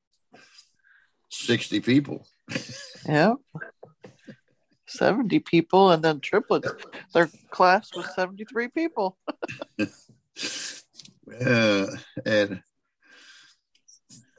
60 1.30 1.80
people. 1.80 2.28
yeah. 3.08 3.36
70 4.90 5.40
people 5.40 5.92
and 5.92 6.04
then 6.04 6.20
triplets. 6.20 6.70
Their 7.14 7.30
class 7.50 7.96
was 7.96 8.14
73 8.16 8.68
people. 8.70 9.18
Uh, 11.30 11.86
and 12.26 12.64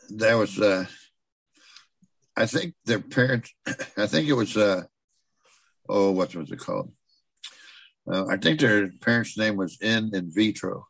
that 0.09 0.35
was, 0.35 0.59
uh, 0.59 0.85
I 2.37 2.47
think 2.47 2.75
their 2.85 2.99
parents, 2.99 3.55
I 3.97 4.09
think 4.09 4.29
it 4.29 4.33
was, 4.33 4.57
uh, 4.57 4.83
oh, 5.89 6.11
what 6.11 6.35
was 6.35 6.51
it 6.51 6.59
called? 6.59 6.91
Uh, 8.11 8.27
I 8.27 8.39
think 8.39 8.59
their 8.59 8.91
parents' 9.01 9.39
name 9.39 9.57
was 9.57 9.79
in 9.81 10.11
in 10.15 10.33
vitro. 10.33 10.89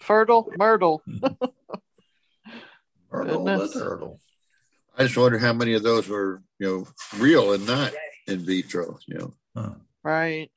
Fertile 0.00 0.48
Myrtle. 0.56 1.02
Myrtle 3.12 3.44
the 3.44 3.70
turtle. 3.72 4.20
I 4.96 5.04
just 5.04 5.16
wonder 5.16 5.38
how 5.38 5.52
many 5.52 5.74
of 5.74 5.82
those 5.82 6.08
were, 6.08 6.42
you 6.58 6.66
know, 6.66 6.86
real 7.18 7.52
and 7.52 7.66
not 7.66 7.92
in 8.26 8.40
vitro. 8.44 8.98
You 9.06 9.34
know, 9.54 9.76
Right. 10.04 10.50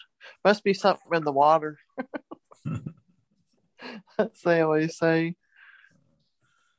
Must 0.43 0.63
be 0.63 0.73
something 0.73 1.07
in 1.13 1.23
the 1.23 1.31
water. 1.31 1.77
As 4.17 4.29
they 4.43 4.61
always 4.61 4.97
say. 4.97 5.36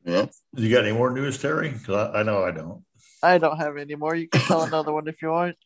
Yeah. 0.05 0.27
You 0.55 0.71
got 0.75 0.85
any 0.85 0.93
more 0.97 1.11
news, 1.11 1.39
Terry? 1.39 1.71
Because 1.71 2.11
I, 2.13 2.21
I 2.21 2.23
know 2.23 2.45
I 2.45 2.51
don't. 2.51 2.85
I 3.23 3.39
don't 3.39 3.57
have 3.59 3.77
any 3.77 3.95
more. 3.95 4.15
You 4.15 4.29
can 4.29 4.41
tell 4.43 4.63
another 4.63 4.93
one 4.93 5.09
if 5.09 5.23
you 5.23 5.29
want. 5.31 5.57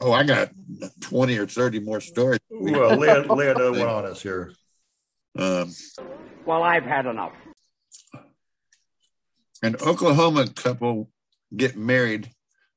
Oh, 0.00 0.12
I 0.12 0.22
got 0.24 0.50
twenty 1.00 1.38
or 1.38 1.46
thirty 1.46 1.80
more 1.80 2.00
stories. 2.00 2.40
Well, 2.50 2.96
lay, 2.96 3.18
lay 3.24 3.50
another 3.50 3.72
one 3.72 3.88
on 3.88 4.04
us 4.04 4.20
here. 4.22 4.52
Um, 5.38 5.72
Well, 6.44 6.62
I've 6.62 6.84
had 6.84 7.06
enough. 7.06 7.32
an 9.62 9.76
Oklahoma 9.76 10.48
couple 10.48 11.10
get 11.54 11.76
married 11.76 12.30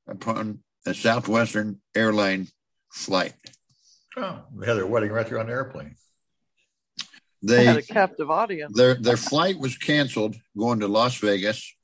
upon 0.06 0.60
a 0.86 0.94
Southwestern 0.94 1.80
airline 1.94 2.48
flight. 2.90 3.34
Oh, 4.16 4.42
they 4.56 4.66
had 4.66 4.74
their 4.76 4.86
wedding 4.86 5.10
right 5.10 5.26
there 5.26 5.38
on 5.38 5.46
the 5.46 5.52
airplane. 5.52 5.96
They 7.42 7.64
had 7.64 7.76
a 7.76 7.82
captive 7.82 8.30
audience. 8.30 8.76
their 8.76 8.94
their 8.94 9.16
flight 9.16 9.58
was 9.58 9.76
canceled 9.76 10.36
going 10.56 10.80
to 10.80 10.88
Las 10.88 11.16
Vegas, 11.16 11.74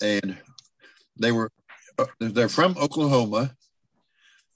and 0.00 0.38
they 1.18 1.32
were 1.32 1.50
uh, 1.98 2.06
they're 2.18 2.48
from 2.48 2.76
Oklahoma, 2.78 3.54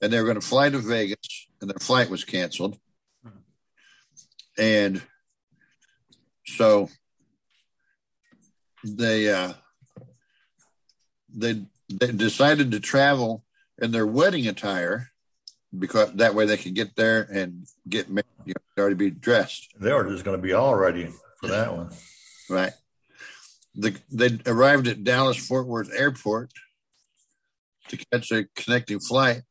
and 0.01 0.13
they 0.13 0.19
were 0.19 0.25
going 0.25 0.41
to 0.41 0.47
fly 0.47 0.71
to 0.71 0.79
Vegas, 0.79 1.49
and 1.61 1.69
their 1.69 1.79
flight 1.79 2.09
was 2.09 2.25
canceled, 2.25 2.79
and 4.57 5.03
so 6.47 6.89
they 8.83 9.31
uh, 9.31 9.53
they 11.35 11.63
they 11.89 12.13
decided 12.13 12.71
to 12.71 12.81
travel 12.81 13.45
in 13.79 13.93
their 13.93 14.07
wedding 14.07 14.47
attire 14.47 15.11
because 15.77 16.13
that 16.15 16.35
way 16.35 16.47
they 16.47 16.57
could 16.57 16.75
get 16.75 16.97
there 16.97 17.23
and 17.33 17.67
get 17.89 18.09
married, 18.09 18.27
you 18.45 18.55
know, 18.55 18.83
already 18.83 18.97
be 18.97 19.11
dressed. 19.11 19.69
They 19.79 19.93
were 19.93 20.09
just 20.09 20.25
going 20.25 20.37
to 20.37 20.43
be 20.43 20.53
all 20.53 20.75
ready 20.75 21.09
for 21.41 21.49
that 21.49 21.77
one. 21.77 21.91
Right. 22.49 22.73
The, 23.75 23.97
they 24.11 24.39
arrived 24.47 24.89
at 24.89 25.05
Dallas 25.05 25.37
Fort 25.37 25.67
Worth 25.67 25.91
Airport 25.95 26.53
to 27.89 27.97
catch 27.97 28.33
a 28.33 28.47
connecting 28.57 28.99
flight 28.99 29.43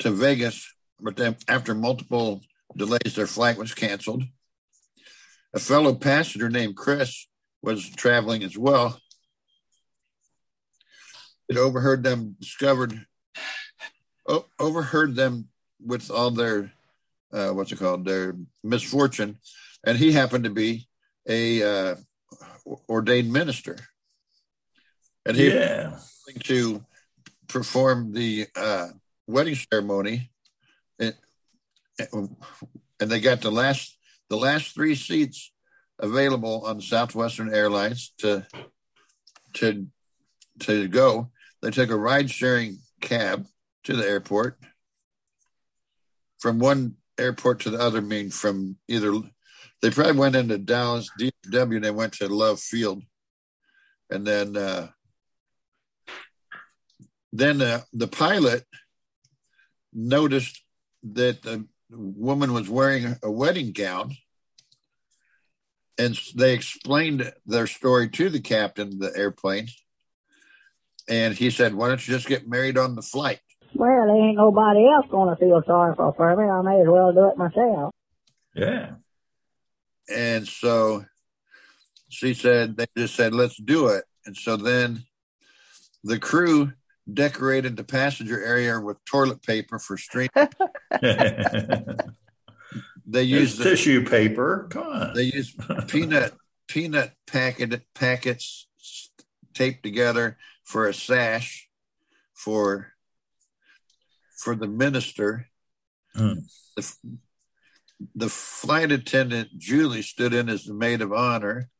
to 0.00 0.10
Vegas, 0.10 0.74
but 1.00 1.16
then 1.16 1.36
after 1.48 1.74
multiple 1.74 2.42
delays, 2.76 3.14
their 3.14 3.26
flight 3.26 3.56
was 3.56 3.74
canceled. 3.74 4.24
A 5.54 5.58
fellow 5.58 5.94
passenger 5.94 6.50
named 6.50 6.76
Chris 6.76 7.26
was 7.62 7.88
traveling 7.88 8.42
as 8.42 8.58
well. 8.58 9.00
It 11.48 11.56
overheard 11.56 12.02
them 12.02 12.36
discovered, 12.40 13.06
o- 14.26 14.46
overheard 14.58 15.14
them 15.14 15.48
with 15.84 16.10
all 16.10 16.30
their, 16.30 16.72
uh, 17.32 17.50
what's 17.50 17.72
it 17.72 17.78
called, 17.78 18.04
their 18.04 18.34
misfortune, 18.64 19.38
and 19.84 19.96
he 19.98 20.12
happened 20.12 20.44
to 20.44 20.50
be 20.50 20.88
a 21.28 21.62
uh, 21.62 21.94
ordained 22.88 23.32
minister, 23.32 23.76
and 25.24 25.36
he 25.36 25.48
Yeah. 25.52 25.98
to 26.44 26.84
perform 27.48 28.12
the 28.12 28.46
uh, 28.56 28.88
wedding 29.28 29.54
ceremony, 29.70 30.30
and, 30.98 31.14
and 32.12 33.10
they 33.10 33.20
got 33.20 33.40
the 33.40 33.50
last 33.50 33.96
the 34.28 34.36
last 34.36 34.74
three 34.74 34.96
seats 34.96 35.52
available 36.00 36.66
on 36.66 36.80
Southwestern 36.80 37.54
Airlines 37.54 38.12
to 38.18 38.44
to 39.54 39.86
to 40.60 40.88
go. 40.88 41.30
They 41.66 41.72
took 41.72 41.90
a 41.90 41.96
ride 41.96 42.30
sharing 42.30 42.78
cab 43.00 43.44
to 43.82 43.96
the 43.96 44.06
airport. 44.06 44.56
From 46.38 46.60
one 46.60 46.94
airport 47.18 47.58
to 47.62 47.70
the 47.70 47.80
other. 47.80 48.00
Mean 48.00 48.30
from 48.30 48.76
either 48.86 49.12
they 49.82 49.90
probably 49.90 50.16
went 50.16 50.36
into 50.36 50.58
Dallas 50.58 51.10
DFW 51.18 51.74
and 51.74 51.84
they 51.84 51.90
went 51.90 52.12
to 52.12 52.28
Love 52.28 52.60
Field, 52.60 53.02
and 54.08 54.24
then 54.24 54.56
uh, 54.56 54.90
then 57.32 57.60
uh, 57.60 57.80
the 57.92 58.06
pilot 58.06 58.64
noticed 59.92 60.62
that 61.02 61.42
the 61.42 61.66
woman 61.90 62.52
was 62.52 62.68
wearing 62.68 63.16
a 63.24 63.30
wedding 63.32 63.72
gown, 63.72 64.14
and 65.98 66.16
they 66.36 66.54
explained 66.54 67.32
their 67.44 67.66
story 67.66 68.08
to 68.10 68.30
the 68.30 68.40
captain 68.40 68.86
of 68.86 68.98
the 69.00 69.12
airplane, 69.16 69.66
and 71.08 71.34
he 71.34 71.50
said, 71.50 71.74
"Why 71.74 71.88
don't 71.88 72.06
you 72.06 72.14
just 72.14 72.28
get 72.28 72.48
married 72.48 72.78
on 72.78 72.94
the 72.94 73.02
flight?" 73.02 73.40
Well, 73.74 74.06
there 74.06 74.16
ain't 74.16 74.36
nobody 74.36 74.86
else 74.86 75.06
going 75.10 75.34
to 75.34 75.36
feel 75.36 75.62
sorry 75.66 75.94
for, 75.94 76.14
for 76.14 76.34
me. 76.36 76.44
I 76.44 76.62
may 76.62 76.80
as 76.80 76.88
well 76.88 77.12
do 77.12 77.28
it 77.28 77.36
myself. 77.36 77.92
Yeah. 78.54 78.94
And 80.08 80.46
so 80.48 81.04
she 82.08 82.32
said, 82.34 82.76
they 82.76 82.86
just 82.96 83.14
said, 83.14 83.34
let's 83.34 83.56
do 83.56 83.88
it. 83.88 84.04
And 84.24 84.36
so 84.36 84.56
then 84.56 85.04
the 86.04 86.18
crew 86.18 86.72
decorated 87.12 87.76
the 87.76 87.84
passenger 87.84 88.42
area 88.42 88.80
with 88.80 89.04
toilet 89.04 89.42
paper 89.42 89.78
for 89.78 89.98
stream. 89.98 90.28
they 93.06 93.22
used 93.22 93.58
the, 93.58 93.64
tissue 93.64 94.04
paper. 94.04 94.68
Come 94.70 94.86
on. 94.86 95.14
they 95.14 95.24
used 95.24 95.60
peanut 95.88 96.34
peanut 96.68 97.12
packet 97.26 97.82
packets 97.94 98.66
taped 99.54 99.82
together 99.84 100.36
for 100.66 100.86
a 100.88 100.92
sash 100.92 101.68
for 102.34 102.92
for 104.36 104.54
the 104.54 104.68
minister. 104.68 105.48
Hmm. 106.14 106.40
The, 106.76 106.94
the 108.14 108.28
flight 108.28 108.92
attendant 108.92 109.56
Julie 109.56 110.02
stood 110.02 110.34
in 110.34 110.50
as 110.50 110.64
the 110.64 110.74
maid 110.74 111.00
of 111.00 111.12
honor, 111.14 111.70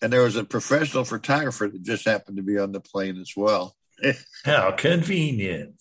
and 0.00 0.10
there 0.10 0.22
was 0.22 0.36
a 0.36 0.44
professional 0.44 1.04
photographer 1.04 1.68
that 1.68 1.82
just 1.82 2.06
happened 2.06 2.38
to 2.38 2.42
be 2.42 2.56
on 2.58 2.72
the 2.72 2.80
plane 2.80 3.18
as 3.18 3.32
well. 3.36 3.76
How 4.44 4.70
convenient. 4.70 5.74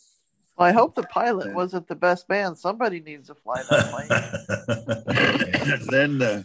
Well, 0.57 0.67
I 0.67 0.73
hope 0.73 0.95
the 0.95 1.03
pilot 1.03 1.53
wasn't 1.53 1.87
the 1.87 1.95
best 1.95 2.27
man. 2.27 2.57
Somebody 2.57 2.99
needs 2.99 3.27
to 3.27 3.35
fly 3.35 3.63
that 3.69 3.91
plane. 5.55 5.79
then, 5.89 6.21
uh, 6.21 6.43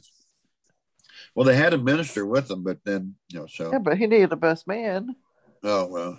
well, 1.35 1.45
they 1.47 1.57
had 1.57 1.75
a 1.75 1.79
minister 1.79 2.25
with 2.27 2.49
them, 2.49 2.63
but 2.63 2.79
then 2.85 3.15
you 3.29 3.41
know, 3.41 3.47
so 3.47 3.73
yeah, 3.73 3.79
but 3.79 3.99
he 3.99 4.07
needed 4.07 4.33
a 4.33 4.37
best 4.37 4.67
man. 4.67 5.15
oh 5.63 5.87
well. 5.87 6.19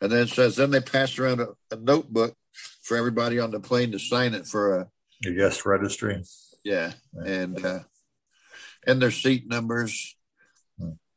And 0.00 0.12
then 0.12 0.20
it 0.20 0.28
says 0.28 0.54
then 0.56 0.70
they 0.70 0.80
passed 0.80 1.18
around 1.18 1.40
a, 1.40 1.48
a 1.72 1.76
notebook 1.76 2.36
for 2.82 2.96
everybody 2.96 3.38
on 3.40 3.50
the 3.50 3.60
plane 3.60 3.90
to 3.92 3.98
sign 3.98 4.32
it 4.34 4.46
for 4.46 4.78
a 4.80 4.88
Your 5.22 5.34
guest 5.34 5.66
registry. 5.66 6.22
yeah, 6.64 6.92
and 7.14 7.64
uh, 7.64 7.80
and 8.86 9.02
their 9.02 9.10
seat 9.10 9.48
numbers, 9.48 10.16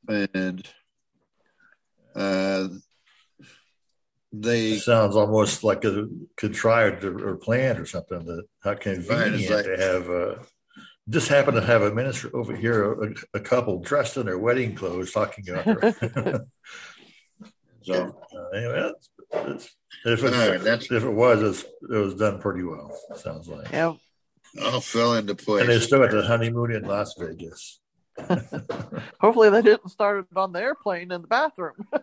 and 0.10 0.68
uh, 2.16 2.68
they 4.34 4.72
It 4.72 4.80
sounds 4.82 5.16
almost 5.16 5.64
like 5.64 5.84
a 5.86 6.08
contrived 6.38 7.04
or, 7.04 7.30
or 7.30 7.36
planned 7.38 7.80
or 7.80 7.86
something. 7.86 8.26
That 8.26 8.46
how 8.64 8.74
convenient 8.76 9.50
like- 9.50 9.66
to 9.66 9.78
have. 9.78 10.10
Uh, 10.10 10.36
just 11.12 11.28
happened 11.28 11.56
to 11.58 11.62
have 11.66 11.82
a 11.84 11.94
minister 11.94 12.36
over 12.36 12.56
here, 12.56 12.94
a, 12.94 13.14
a 13.36 13.40
couple 13.40 13.80
dressed 13.80 14.18
in 14.18 14.26
their 14.26 14.40
wedding 14.40 14.74
clothes, 14.76 15.12
talking 15.12 15.48
about 15.50 15.66
their. 15.66 15.92
so 17.84 18.16
Uh, 18.36 18.50
anyway, 18.58 18.82
that's, 18.82 19.10
that's, 19.32 19.66
if, 20.06 20.24
it's, 20.24 20.36
All 20.38 20.50
right, 20.50 20.62
that's- 20.62 20.92
if 20.92 21.04
it 21.04 21.10
was, 21.10 21.42
it's, 21.44 21.64
it 21.92 21.98
was 21.98 22.16
done 22.16 22.40
pretty 22.40 22.64
well. 22.64 22.98
Sounds 23.16 23.48
like. 23.48 23.72
Yeah. 23.72 23.94
all 24.64 24.82
fell 24.82 25.14
into 25.16 25.36
place. 25.36 25.62
And 25.62 25.70
they 25.70 25.80
still 25.80 26.00
got 26.00 26.12
the 26.12 26.24
honeymoon 26.24 26.72
in 26.72 26.84
Las 26.84 27.14
Vegas. 27.20 27.80
Hopefully, 29.22 29.50
they 29.50 29.62
didn't 29.62 29.90
start 29.90 30.20
it 30.32 30.38
on 30.38 30.52
the 30.52 30.60
airplane 30.60 31.12
in 31.12 31.22
the 31.22 31.28
bathroom. 31.28 31.76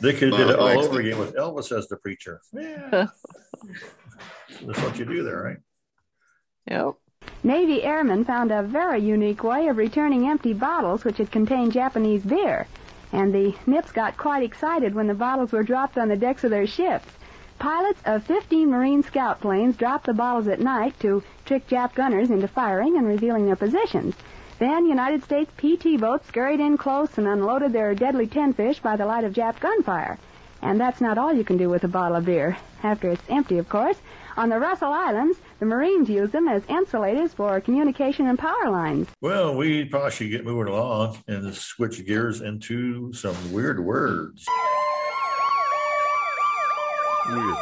They 0.00 0.12
could 0.12 0.32
have 0.32 0.38
did 0.38 0.50
it 0.50 0.58
all 0.58 0.66
over 0.84 1.00
again 1.00 1.18
with 1.18 1.36
Elvis 1.36 1.76
as 1.76 1.86
the 1.86 1.96
preacher. 1.96 2.40
Yeah, 2.52 3.06
that's 4.64 4.80
what 4.82 4.98
you 4.98 5.04
do 5.04 5.22
there, 5.22 5.40
right? 5.42 5.58
yep. 6.68 6.94
Navy 7.42 7.82
airmen 7.82 8.24
found 8.24 8.50
a 8.50 8.62
very 8.62 9.00
unique 9.00 9.42
way 9.42 9.68
of 9.68 9.76
returning 9.76 10.28
empty 10.28 10.52
bottles 10.52 11.04
which 11.04 11.18
had 11.18 11.30
contained 11.30 11.72
Japanese 11.72 12.22
beer, 12.22 12.66
and 13.12 13.32
the 13.32 13.54
Nips 13.66 13.92
got 13.92 14.16
quite 14.16 14.42
excited 14.42 14.94
when 14.94 15.06
the 15.06 15.14
bottles 15.14 15.52
were 15.52 15.62
dropped 15.62 15.96
on 15.96 16.08
the 16.08 16.16
decks 16.16 16.44
of 16.44 16.50
their 16.50 16.66
ships. 16.66 17.06
Pilots 17.58 18.00
of 18.04 18.22
15 18.24 18.70
Marine 18.70 19.02
scout 19.02 19.40
planes 19.40 19.76
dropped 19.76 20.06
the 20.06 20.12
bottles 20.12 20.46
at 20.46 20.60
night 20.60 20.98
to 21.00 21.22
trick 21.44 21.66
Jap 21.68 21.94
gunners 21.94 22.30
into 22.30 22.46
firing 22.46 22.96
and 22.96 23.06
revealing 23.06 23.46
their 23.46 23.56
positions. 23.56 24.14
Then 24.58 24.86
United 24.86 25.22
States 25.24 25.50
PT 25.56 25.98
boats 25.98 26.28
scurried 26.28 26.60
in 26.60 26.76
close 26.76 27.16
and 27.16 27.26
unloaded 27.26 27.72
their 27.72 27.94
deadly 27.94 28.26
tin 28.26 28.52
fish 28.52 28.80
by 28.80 28.96
the 28.96 29.06
light 29.06 29.24
of 29.24 29.32
Jap 29.32 29.58
gunfire. 29.60 30.18
And 30.60 30.80
that's 30.80 31.00
not 31.00 31.18
all 31.18 31.32
you 31.32 31.44
can 31.44 31.56
do 31.56 31.68
with 31.68 31.84
a 31.84 31.88
bottle 31.88 32.16
of 32.16 32.24
beer. 32.24 32.56
After 32.82 33.10
it's 33.10 33.22
empty, 33.28 33.58
of 33.58 33.68
course. 33.68 33.98
On 34.36 34.48
the 34.48 34.58
Russell 34.58 34.92
Islands, 34.92 35.38
the 35.58 35.66
Marines 35.66 36.08
use 36.08 36.30
them 36.30 36.48
as 36.48 36.62
insulators 36.68 37.32
for 37.32 37.60
communication 37.60 38.26
and 38.26 38.38
power 38.38 38.70
lines. 38.70 39.08
Well, 39.20 39.56
we 39.56 39.84
probably 39.86 40.10
should 40.10 40.30
get 40.30 40.44
moving 40.44 40.72
along 40.72 41.22
and 41.26 41.54
switch 41.54 42.04
gears 42.06 42.40
into 42.40 43.12
some 43.12 43.36
weird 43.52 43.80
words. 43.84 44.44
Weird 47.28 47.56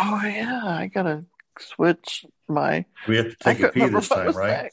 Oh 0.00 0.20
yeah, 0.24 0.60
I 0.64 0.90
gotta 0.92 1.24
switch 1.58 2.24
my. 2.46 2.84
We 3.08 3.16
have 3.16 3.30
to 3.30 3.36
take 3.36 3.60
a 3.60 3.68
pee 3.70 3.86
this 3.88 4.08
time, 4.10 4.32
right? 4.32 4.70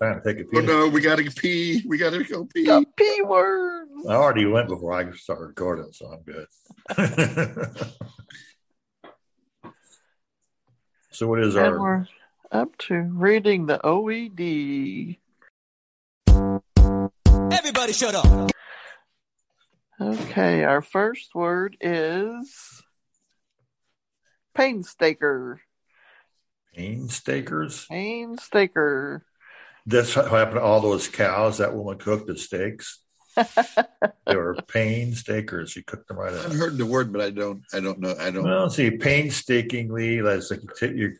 Time 0.00 0.22
to 0.22 0.24
take 0.24 0.42
a 0.42 0.48
oh 0.56 0.60
pee. 0.60 0.66
no, 0.66 0.88
we 0.88 1.00
got 1.02 1.16
to 1.18 1.30
pee. 1.30 1.82
We 1.86 1.98
got 1.98 2.10
to 2.10 2.24
go 2.24 2.46
pee. 2.46 2.64
Got 2.64 2.84
p 2.96 3.22
words. 3.22 3.90
I 4.08 4.14
already 4.14 4.46
went 4.46 4.68
before 4.68 4.94
I 4.94 5.10
started 5.12 5.46
recording, 5.48 5.92
so 5.92 6.06
I'm 6.06 6.22
good. 6.22 6.46
so, 11.12 11.28
what 11.28 11.40
is 11.40 11.54
And 11.54 11.66
our? 11.66 11.78
we're 11.78 12.06
up 12.50 12.76
to 12.78 12.94
reading 12.94 13.66
the 13.66 13.78
OED. 13.78 15.18
Everybody 17.52 17.92
shut 17.92 18.14
up. 18.14 18.50
Okay, 20.00 20.64
our 20.64 20.82
first 20.82 21.34
word 21.34 21.76
is 21.80 22.82
painstaker. 24.54 25.60
Painstakers. 26.74 27.86
Painstaker. 27.90 29.24
That's 29.86 30.16
what 30.16 30.30
happened 30.30 30.56
to 30.56 30.62
all 30.62 30.80
those 30.80 31.08
cows 31.08 31.58
that 31.58 31.74
woman 31.74 31.98
cooked 31.98 32.26
the 32.26 32.36
steaks. 32.38 33.00
They 34.26 34.36
were 34.36 34.56
painstakers. 34.68 35.74
You 35.76 35.82
cooked 35.84 36.08
them 36.08 36.18
right 36.18 36.32
up. 36.32 36.46
I've 36.46 36.56
heard 36.56 36.76
the 36.78 36.86
word, 36.86 37.12
but 37.12 37.20
I 37.22 37.30
don't. 37.30 37.62
I 37.72 37.80
don't 37.80 37.98
know. 38.00 38.14
I 38.18 38.30
don't. 38.30 38.44
Well, 38.44 38.68
see, 38.70 38.90
painstakingly, 38.90 40.20
that's 40.20 40.50
like 40.50 40.60
you 40.82 41.16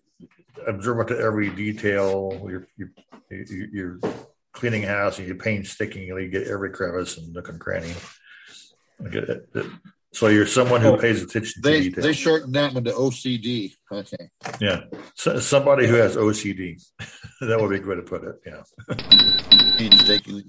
observe 0.67 1.07
to 1.09 1.19
every 1.19 1.51
detail. 1.51 2.39
You're 2.49 2.67
you, 2.77 2.89
you, 3.31 3.69
you're 3.73 3.99
cleaning 4.53 4.83
house 4.83 5.19
and 5.19 5.27
you 5.27 5.35
painstakingly 5.35 6.29
get 6.29 6.47
every 6.49 6.71
crevice 6.71 7.17
and 7.17 7.33
nook 7.33 7.49
and 7.49 7.59
cranny. 7.61 7.93
Get 9.11 9.25
it- 9.29 9.49
it- 9.55 9.67
So 10.15 10.27
you're 10.29 10.47
someone 10.47 10.83
who 10.83 10.89
Oh, 10.89 10.97
pays 10.99 11.23
attention 11.23 11.63
to 11.63 11.69
They 11.71 11.81
detail. 11.85 12.05
they 12.05 12.13
shortened 12.13 12.55
that 12.55 12.75
one 12.75 12.85
to 12.85 12.93
OCD. 12.93 13.73
Okay. 13.91 14.29
yeah, 14.61 14.83
so, 15.15 15.39
somebody 15.41 15.87
who 15.87 15.95
has 15.95 16.17
OCD. 16.17 16.77
that 17.41 17.59
would 17.59 17.71
be 17.71 17.77
a 17.77 17.79
good 17.79 17.89
way 17.89 17.97
to 17.97 18.03
put 18.03 18.23
it. 18.25 18.37
Yeah. 18.45 18.63
Painstakingly. 19.79 20.45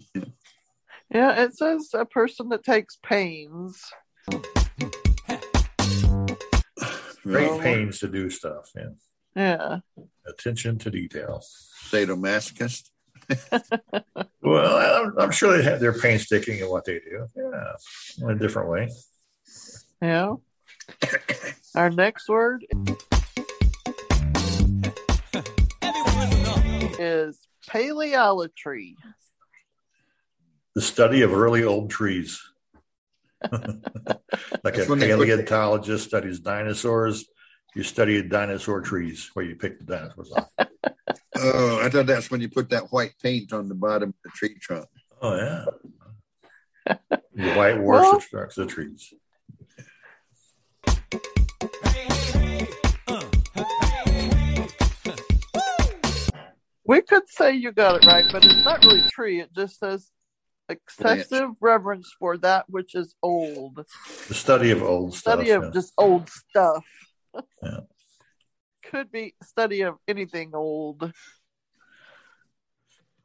Yeah. 1.14 1.36
Yeah, 1.36 1.44
it 1.44 1.56
says 1.56 1.90
a 1.94 2.06
person 2.06 2.50
that 2.50 2.64
takes 2.64 2.98
pains. 3.04 3.84
Great 7.24 7.62
pains 7.62 8.00
to 8.00 8.08
do 8.08 8.30
stuff. 8.30 8.72
Yeah. 8.76 8.90
Yeah. 9.36 9.80
Attention 10.28 10.78
to 10.80 10.92
detail. 10.92 11.42
Sadomasochist. 11.90 12.90
Well, 14.46 15.06
I'm, 15.06 15.18
I'm 15.18 15.32
sure 15.32 15.56
they 15.56 15.64
have 15.64 15.80
their 15.80 15.98
painstaking 15.98 16.60
in 16.60 16.70
what 16.70 16.84
they 16.84 17.00
do. 17.00 17.26
Yeah, 17.34 17.76
in 18.22 18.30
a 18.30 18.36
different 18.36 18.70
way. 18.70 18.90
Yeah. 20.02 20.34
Our 21.76 21.90
next 21.90 22.28
word 22.28 22.66
is 27.00 27.40
paleolatry. 27.70 28.96
The 30.76 30.82
study 30.82 31.22
of 31.22 31.34
early 31.34 31.64
old 31.64 31.90
trees. 31.92 32.42
like 33.52 33.62
That's 34.64 34.80
a 34.80 34.90
when 34.90 35.00
put- 35.00 35.08
paleontologist 35.08 36.08
studies 36.08 36.40
dinosaurs, 36.40 37.26
you 37.76 37.84
study 37.84 38.22
dinosaur 38.24 38.82
trees 38.82 39.30
where 39.34 39.46
you 39.46 39.56
pick 39.56 39.80
the 39.80 39.86
dinosaurs 39.86 40.32
off. 40.32 40.50
Oh, 41.36 41.80
I 41.84 41.90
thought 41.90 42.06
that's 42.06 42.30
when 42.30 42.42
you 42.42 42.48
put 42.48 42.70
that 42.70 42.92
white 42.94 43.16
paint 43.22 43.52
on 43.54 43.68
the 43.68 43.74
bottom 43.74 44.10
of 44.10 44.16
the 44.24 44.30
tree 44.30 44.56
trunk. 44.62 44.86
Oh 45.22 45.36
yeah. 45.36 45.66
The 47.36 47.54
white 47.56 47.82
Well- 47.82 48.14
wash 48.14 48.24
obstructs 48.24 48.56
the 48.56 48.68
trees. 48.68 49.12
We 56.86 57.02
could 57.02 57.24
say 57.30 57.54
you 57.56 57.72
got 57.72 58.04
it 58.04 58.06
right, 58.06 58.26
but 58.32 58.44
it's 58.44 58.66
not 58.66 58.82
really 58.84 59.04
tree. 59.14 59.40
It 59.40 59.54
just 59.56 59.80
says 59.80 60.10
excessive 60.70 61.50
reverence 61.60 62.14
for 62.20 62.38
that 62.38 62.66
which 62.70 62.96
is 62.96 63.16
old. 63.22 63.86
The 64.28 64.34
study 64.34 64.72
of 64.72 64.82
old 64.82 65.14
stuff. 65.16 65.34
Study 65.36 65.52
of 65.52 65.64
yeah. 65.64 65.70
just 65.74 65.94
old 65.98 66.30
stuff. 66.30 66.86
Yeah. 67.62 67.80
Could 68.84 69.12
be 69.12 69.34
study 69.44 69.82
of 69.82 69.96
anything 70.08 70.52
old. 70.54 71.12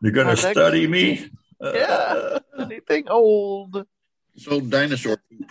You're 0.01 0.13
going 0.13 0.29
Our 0.29 0.37
to 0.37 0.43
next- 0.43 0.57
study 0.59 0.87
me? 0.87 1.31
Uh, 1.61 1.73
Yeah, 1.75 2.39
anything 2.65 3.09
old. 3.09 3.85
It's 4.35 4.47
old 4.47 4.71
dinosaur 4.71 5.21
poop. 5.29 5.51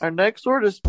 Our 0.00 0.10
next 0.10 0.44
word 0.46 0.64
is 0.64 0.80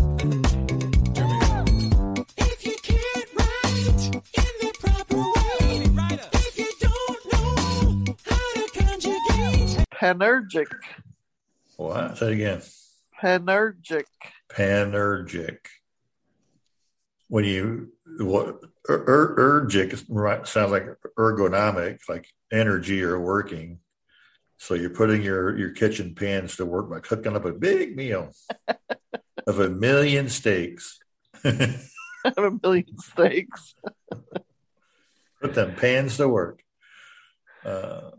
panergic. 9.94 10.66
What? 11.76 12.18
Say 12.18 12.26
it 12.28 12.32
again. 12.34 12.62
Panergic. 13.20 14.04
Panergic. 14.50 15.58
When 17.28 17.44
you 17.44 17.92
what 18.18 18.60
er, 18.88 19.04
er, 19.08 19.66
ergic 19.66 20.04
right, 20.08 20.46
sounds 20.46 20.70
like 20.70 20.86
ergonomic, 21.18 22.00
like 22.08 22.28
energy 22.52 23.02
or 23.02 23.18
working. 23.18 23.78
So 24.58 24.74
you're 24.74 24.90
putting 24.90 25.22
your 25.22 25.56
your 25.58 25.70
kitchen 25.70 26.14
pans 26.14 26.56
to 26.56 26.66
work 26.66 26.90
by 26.90 27.00
cooking 27.00 27.34
up 27.34 27.44
a 27.44 27.52
big 27.52 27.96
meal 27.96 28.30
of 29.46 29.58
a 29.58 29.68
million 29.68 30.28
steaks. 30.28 30.98
Of 32.24 32.38
a 32.38 32.58
million 32.62 32.96
steaks. 32.96 33.74
Put 35.42 35.52
them 35.52 35.74
pans 35.74 36.16
to 36.16 36.26
work. 36.26 36.62
Uh, 37.62 38.12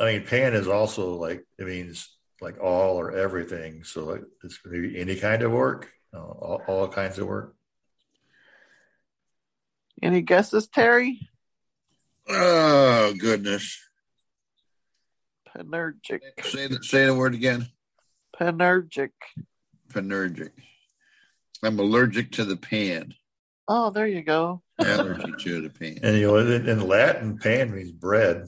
I 0.00 0.12
mean, 0.12 0.24
pan 0.24 0.54
is 0.54 0.68
also 0.68 1.14
like 1.14 1.44
it 1.58 1.66
means 1.66 2.16
like 2.40 2.60
all 2.60 2.96
or 3.00 3.12
everything. 3.12 3.84
So 3.84 4.04
like 4.04 4.22
it's 4.44 4.58
maybe 4.64 4.98
any 4.98 5.16
kind 5.16 5.42
of 5.42 5.50
work, 5.50 5.90
uh, 6.14 6.18
all, 6.18 6.62
all 6.66 6.88
kinds 6.88 7.18
of 7.18 7.26
work. 7.26 7.54
Any 10.00 10.22
guesses, 10.22 10.68
Terry? 10.68 11.28
Oh 12.28 13.14
goodness! 13.18 13.78
Penergic. 15.48 16.20
Say 16.42 16.68
the, 16.68 16.82
say 16.82 17.06
the 17.06 17.14
word 17.14 17.34
again. 17.34 17.66
Penergic. 18.38 19.10
Penergic. 19.92 20.52
I'm 21.64 21.80
allergic 21.80 22.30
to 22.32 22.44
the 22.44 22.56
pan. 22.56 23.14
Oh, 23.66 23.90
there 23.90 24.06
you 24.06 24.22
go. 24.22 24.62
Allergy 24.78 25.32
to 25.40 25.60
the 25.62 25.70
pan. 25.70 25.98
And 26.02 26.16
you 26.16 26.28
know, 26.28 26.36
in, 26.36 26.68
in 26.68 26.86
Latin, 26.86 27.38
pan 27.38 27.74
means 27.74 27.90
bread. 27.90 28.46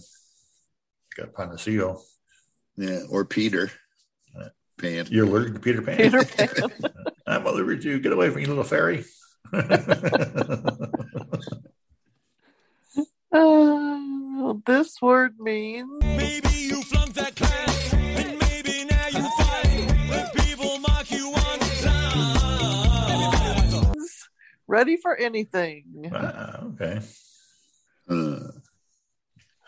Got 1.21 1.35
panaceo. 1.35 2.01
Yeah, 2.77 3.01
or 3.11 3.25
Peter. 3.27 3.71
Pan. 4.79 5.07
You're 5.11 5.27
allergic 5.27 5.53
to 5.55 5.61
Peter 5.61 5.83
Pan. 5.83 5.97
Peter 5.99 6.25
Pan. 6.37 6.49
I'm 7.27 7.47
allergic 7.47 7.83
to 7.83 7.91
you. 7.91 8.01
Get 8.01 8.13
away 8.15 8.31
from 8.31 8.41
you, 8.41 8.47
little 8.47 8.65
fairy. 8.65 9.05
Uh, 13.33 14.55
this 14.67 15.01
word 15.01 15.39
means 15.39 15.89
Maybe 16.03 16.49
you 16.49 16.83
flunked 16.83 17.15
that 17.15 17.37
class, 17.37 17.93
and 17.95 18.37
maybe 18.41 18.85
now 18.91 19.07
you 19.07 19.23
fight 19.39 19.87
when 20.11 20.27
people 20.45 20.81
mock 20.81 21.09
you 21.13 21.29
online. 21.31 21.55
ready 24.67 24.97
for 24.97 25.15
anything. 25.15 26.11
Ah, 26.13 26.65
okay. 26.75 26.99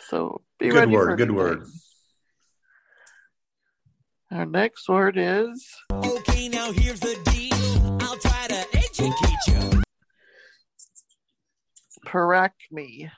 So 0.08 0.42
be 0.62 0.68
Good 0.68 0.78
ready 0.78 0.92
word. 0.92 1.10
for 1.10 1.16
Good 1.16 1.30
word. 1.32 1.66
Our 4.30 4.46
next 4.46 4.88
word 4.88 5.16
is 5.18 5.68
Okay, 5.90 6.48
now 6.48 6.70
here's 6.72 7.00
the 7.00 7.18
deal. 7.24 7.98
I'll 8.00 8.16
try 8.16 8.46
to 8.48 8.66
educate 8.72 9.38
you. 9.48 9.82
paracme. 12.06 13.10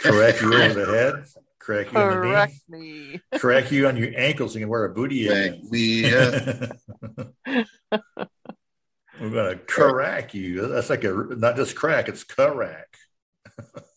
Correct 0.00 0.42
you 0.42 0.54
over 0.54 0.74
the 0.74 0.86
head. 0.86 1.24
Correct 1.58 1.92
you 1.92 1.98
on 1.98 2.20
the 2.20 2.60
knee. 2.68 3.20
Paracme. 3.32 3.40
Correct 3.40 3.72
you 3.72 3.88
on 3.88 3.96
your 3.96 4.10
ankles. 4.14 4.52
So 4.52 4.58
you 4.58 4.64
can 4.66 4.70
wear 4.70 4.84
a 4.84 4.90
booty. 4.90 5.26
Correct 5.26 5.64
me, 5.70 6.02
We're 9.20 9.30
gonna 9.30 9.56
crack 9.56 10.34
you. 10.34 10.68
That's 10.68 10.90
like 10.90 11.04
a 11.04 11.12
not 11.36 11.56
just 11.56 11.74
crack. 11.74 12.08
It's 12.08 12.24
crack. 12.24 12.98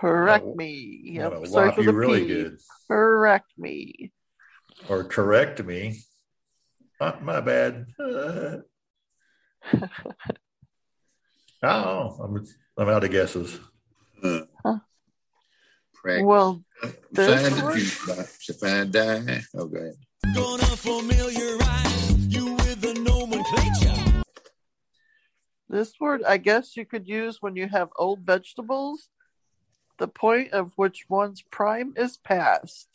Paracme. 0.00 1.08
I'm 1.08 1.14
Yep. 1.14 1.32
gonna 1.32 1.46
Starts 1.46 1.78
you 1.78 1.92
really 1.92 2.20
P. 2.22 2.26
good. 2.28 2.58
me, 3.58 4.12
Or 4.88 5.04
correct 5.04 5.64
me. 5.64 6.00
Ah, 7.00 7.18
my 7.20 7.40
bad. 7.40 7.86
Uh, 7.98 8.58
oh, 11.62 12.18
I'm 12.22 12.46
I'm 12.76 12.88
out 12.88 13.04
of 13.04 13.10
guesses. 13.10 13.58
Well, 16.22 16.62
this 17.10 17.42
Sign 17.42 17.58
the 17.58 17.64
word- 17.64 17.78
if 18.48 18.62
I 18.62 18.84
die. 18.84 19.40
Oh, 19.54 19.66
go 19.66 19.78
ahead. 19.78 19.94
Gonna 20.34 20.62
familiarize 20.64 22.26
you 22.26 22.54
with 22.54 22.80
the 22.80 22.94
nomenclature. 22.94 24.22
This 25.68 25.92
word, 26.00 26.22
I 26.24 26.36
guess 26.36 26.76
you 26.76 26.86
could 26.86 27.08
use 27.08 27.38
when 27.42 27.56
you 27.56 27.68
have 27.68 27.88
old 27.96 28.20
vegetables, 28.20 29.08
the 29.98 30.08
point 30.08 30.52
of 30.52 30.72
which 30.76 31.06
one's 31.08 31.42
prime 31.42 31.94
is 31.96 32.16
past. 32.16 32.88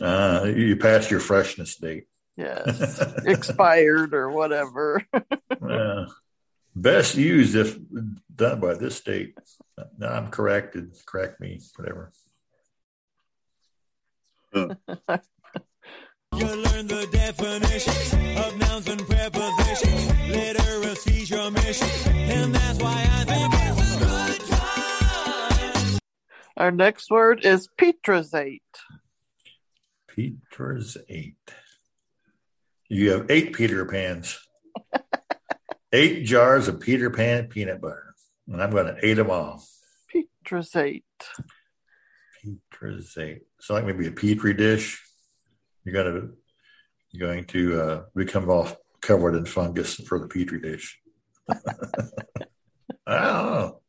Uh, 0.00 0.44
you 0.54 0.76
passed 0.76 1.10
your 1.10 1.20
freshness 1.20 1.76
date. 1.76 2.06
Yes, 2.36 3.00
expired 3.24 4.14
or 4.14 4.30
whatever. 4.30 5.06
Uh, 5.62 6.06
best 6.74 7.14
used 7.14 7.54
if 7.54 7.78
done 8.34 8.58
by 8.58 8.74
this 8.74 9.00
date. 9.00 9.38
No, 9.96 10.08
I'm 10.08 10.28
corrected. 10.28 10.92
Correct 11.06 11.40
me. 11.40 11.60
Whatever. 11.76 12.10
You 16.34 16.46
learn 16.46 16.86
the 16.86 17.06
definitions 17.12 18.14
of 18.38 18.56
nouns 18.56 18.88
and 18.88 19.06
prepositions. 19.06 20.30
Literacy's 20.30 21.28
your 21.28 21.50
mission, 21.50 21.88
and 22.14 22.54
that's 22.54 22.78
why 22.78 23.06
I 23.12 23.24
think 23.24 23.51
Our 26.62 26.70
next 26.70 27.10
word 27.10 27.44
is 27.44 27.68
petrazate. 27.76 28.60
Peter's. 30.06 30.96
You 32.88 33.10
have 33.10 33.28
eight 33.32 33.52
Peter 33.52 33.84
Pans. 33.84 34.38
eight 35.92 36.24
jars 36.24 36.68
of 36.68 36.78
Peter 36.78 37.10
Pan 37.10 37.48
peanut 37.48 37.80
butter. 37.80 38.14
And 38.46 38.62
I'm 38.62 38.70
going 38.70 38.94
to 38.94 39.04
eat 39.04 39.14
them 39.14 39.28
all. 39.28 39.60
Petrazate. 40.14 41.02
Peter's 42.40 43.18
eight. 43.18 43.42
So 43.58 43.74
like 43.74 43.84
maybe 43.84 44.06
a 44.06 44.12
petri 44.12 44.54
dish. 44.54 45.02
You're 45.82 45.94
going 45.94 46.14
to 46.14 46.30
you're 47.10 47.28
going 47.28 47.44
to 47.46 47.80
uh, 47.80 48.02
become 48.14 48.48
all 48.48 48.68
covered 49.00 49.34
in 49.34 49.46
fungus 49.46 49.96
for 49.96 50.20
the 50.20 50.28
petri 50.28 50.60
dish. 50.60 51.00
I 51.50 51.56
don't 53.08 53.20
know. 53.24 53.80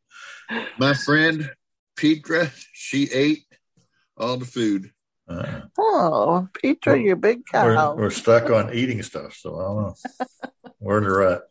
My 0.76 0.94
friend 0.94 1.52
Petra, 1.96 2.50
she 2.72 3.10
ate 3.12 3.44
all 4.16 4.36
the 4.36 4.44
food. 4.44 4.90
Uh, 5.28 5.62
Oh, 5.78 6.48
Petra, 6.60 6.98
you 7.00 7.16
big 7.16 7.42
we're, 7.52 7.74
cow. 7.74 7.94
we're 7.94 8.10
stuck 8.10 8.50
on 8.50 8.72
eating 8.74 9.02
stuff, 9.02 9.34
so 9.34 9.56
I 9.58 9.62
don't 9.62 9.76
know. 9.82 10.70
Where 10.78 11.00
they're 11.00 11.22
at. 11.22 11.42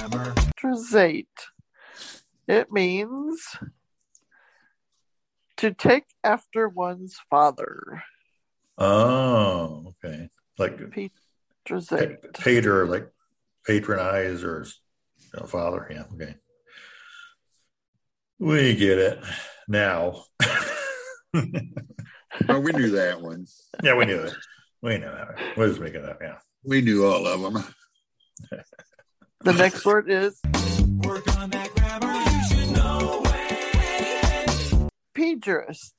Petrazate. 0.00 1.26
It 2.48 2.72
means 2.72 3.56
to 5.58 5.72
take 5.72 6.04
after 6.24 6.68
one's 6.68 7.16
father. 7.28 8.02
Oh, 8.78 9.94
okay. 10.04 10.28
Like 10.58 10.78
Petrazate. 10.78 12.32
pater, 12.34 12.86
like 12.86 13.08
patronize 13.66 14.42
or 14.42 14.66
you 15.32 15.40
know, 15.40 15.46
father. 15.46 15.86
Yeah, 15.90 16.04
okay. 16.14 16.34
We 18.38 18.74
get 18.74 18.98
it 18.98 19.18
now. 19.68 20.24
Oh, 22.48 22.60
we 22.60 22.72
knew 22.72 22.90
that 22.92 23.20
one. 23.20 23.44
yeah, 23.82 23.94
we 23.94 24.06
knew 24.06 24.20
it. 24.20 24.32
We 24.82 24.96
knew 24.98 25.06
that. 25.10 25.38
We'll 25.56 25.68
just 25.68 25.80
make 25.80 25.94
it 25.94 26.04
up. 26.04 26.18
Yeah. 26.22 26.38
We 26.64 26.80
knew 26.80 27.04
all 27.04 27.26
of 27.26 27.40
them. 27.40 27.64
The 29.42 29.52
next 29.52 29.84
word 29.84 30.10
is 30.10 30.40
Work 31.04 31.36
on 31.38 31.50
that 31.50 31.70
grammar, 31.74 32.12
you 32.30 32.42
should 32.48 32.70
know 32.76 33.22
it. 33.24 34.90
pejurist. 35.14 35.94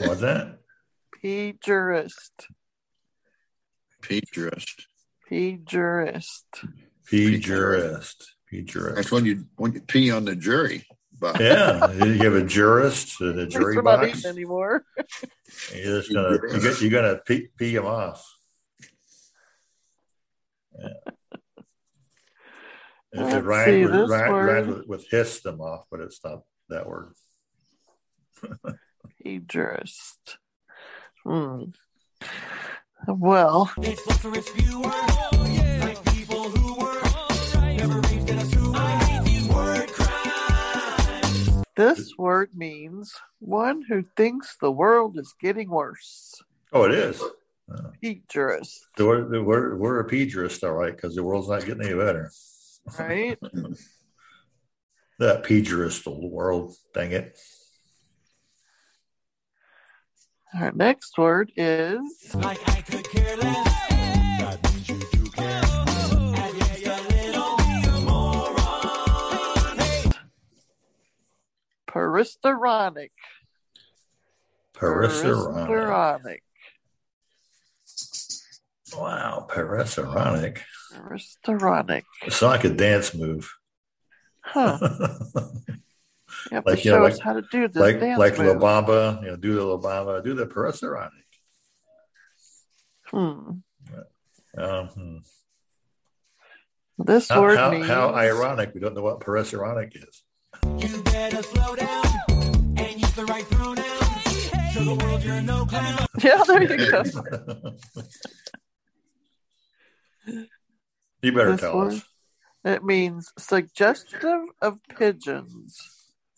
What's 0.00 0.20
that? 0.20 0.58
Pejurist. 1.22 2.46
Petrist. 7.10 7.40
Pejurist. 7.40 8.24
Pejurist. 8.52 8.66
Pejurist. 8.72 8.94
That's 8.96 9.12
when 9.12 9.24
you 9.24 9.44
when 9.56 9.72
you 9.72 9.80
pee 9.80 10.10
on 10.10 10.24
the 10.24 10.36
jury. 10.36 10.86
But 11.18 11.38
Yeah, 11.40 11.92
you 11.92 12.14
have 12.22 12.34
a 12.34 12.44
jurist 12.44 13.20
and 13.20 13.38
a 13.38 13.46
jury 13.46 13.76
we're 13.76 13.82
not 13.82 14.00
box. 14.00 14.24
anymore. 14.24 14.84
You're 15.74 16.00
just 16.00 16.12
gonna 16.12 16.38
you 16.50 16.60
get, 16.60 16.80
you're 16.80 16.90
gonna 16.90 17.18
pee, 17.26 17.48
pee 17.58 17.74
them 17.74 17.84
off. 17.86 18.24
Yeah. 20.78 20.88
It, 23.12 23.18
Let's 23.20 23.34
it 23.34 23.44
rhymes, 23.44 23.66
see, 23.66 23.82
with, 23.84 23.92
this 23.92 24.08
rhymes, 24.10 24.30
word. 24.30 24.66
with, 24.68 24.86
with 24.86 25.10
hiss 25.10 25.40
them 25.40 25.60
off, 25.60 25.84
but 25.90 26.00
it's 26.00 26.20
not 26.24 26.42
that 26.68 26.86
word. 26.86 27.12
Pejurist. 29.24 30.36
Hmm. 31.24 31.64
Well, 33.06 33.72
this 41.80 42.16
word 42.18 42.50
means 42.54 43.14
one 43.38 43.82
who 43.88 44.02
thinks 44.16 44.56
the 44.60 44.70
world 44.70 45.18
is 45.18 45.34
getting 45.40 45.70
worse. 45.70 46.34
Oh, 46.72 46.84
it 46.84 46.92
is. 46.92 47.22
Pejurist, 48.02 48.80
So 48.98 49.06
we're, 49.06 49.42
we're, 49.42 49.76
we're 49.76 50.00
a 50.00 50.08
pejurist, 50.08 50.64
all 50.64 50.72
right, 50.74 50.94
because 50.94 51.14
the 51.14 51.22
world's 51.22 51.48
not 51.48 51.64
getting 51.64 51.84
any 51.86 51.94
better. 51.94 52.30
right? 52.98 53.38
That 55.18 55.44
pejurist 55.44 56.06
old 56.06 56.32
world, 56.32 56.74
dang 56.94 57.12
it. 57.12 57.38
Our 60.58 60.72
next 60.72 61.18
word 61.18 61.52
is 61.56 62.00
Like 62.34 62.58
Peristironic. 71.90 73.10
Peristironic. 74.74 76.38
Wow, 78.96 79.46
peristironic. 79.50 80.58
Peristironic. 80.94 82.02
It's 82.22 82.42
like 82.42 82.64
a 82.64 82.70
dance 82.70 83.14
move. 83.14 83.52
Huh. 84.40 84.78
You 86.50 86.62
Like, 86.64 86.84
you 86.84 86.92
know, 86.92 86.98
show 86.98 87.02
like- 87.02 87.12
us 87.12 87.20
how 87.20 87.32
to 87.34 87.42
do 87.42 87.68
this 87.68 87.76
like 87.76 88.00
dance 88.00 88.18
like 88.18 88.38
La. 88.38 88.54
Bamba, 88.54 89.22
you 89.22 89.28
know, 89.28 89.36
do 89.36 89.54
the 89.54 89.62
La 89.62 89.76
Bamba, 89.76 90.24
do 90.24 90.32
the 90.34 90.46
peristironic. 90.46 91.10
Hmm. 93.10 93.50
Um, 94.56 94.86
hmm. 94.88 95.16
This 96.98 97.28
how, 97.28 97.42
word 97.42 97.58
how, 97.58 97.70
means 97.70 97.86
how 97.86 98.14
ironic. 98.14 98.72
We 98.74 98.80
don't 98.80 98.94
know 98.94 99.02
what 99.02 99.20
peristironic 99.20 99.94
is. 99.96 100.22
You 100.82 101.02
better 101.02 101.42
slow 101.42 101.76
down 101.76 102.06
and 102.76 103.00
use 103.00 103.12
the 103.12 103.24
right 103.26 103.44
pronoun. 103.50 103.76
Show 104.72 104.84
the 104.84 104.94
world 105.04 105.22
you're 105.22 105.40
no 105.42 105.64
clown. 105.66 106.06
Yeah, 106.22 106.42
there 106.46 106.62
you 106.62 106.90
go. 106.90 107.02
You 111.22 111.32
better 111.32 111.52
This 111.52 111.60
tell 111.60 111.76
word? 111.76 111.92
us. 111.94 112.02
It 112.64 112.82
means 112.84 113.30
suggestive 113.38 114.40
of 114.62 114.78
pigeons. 114.88 115.78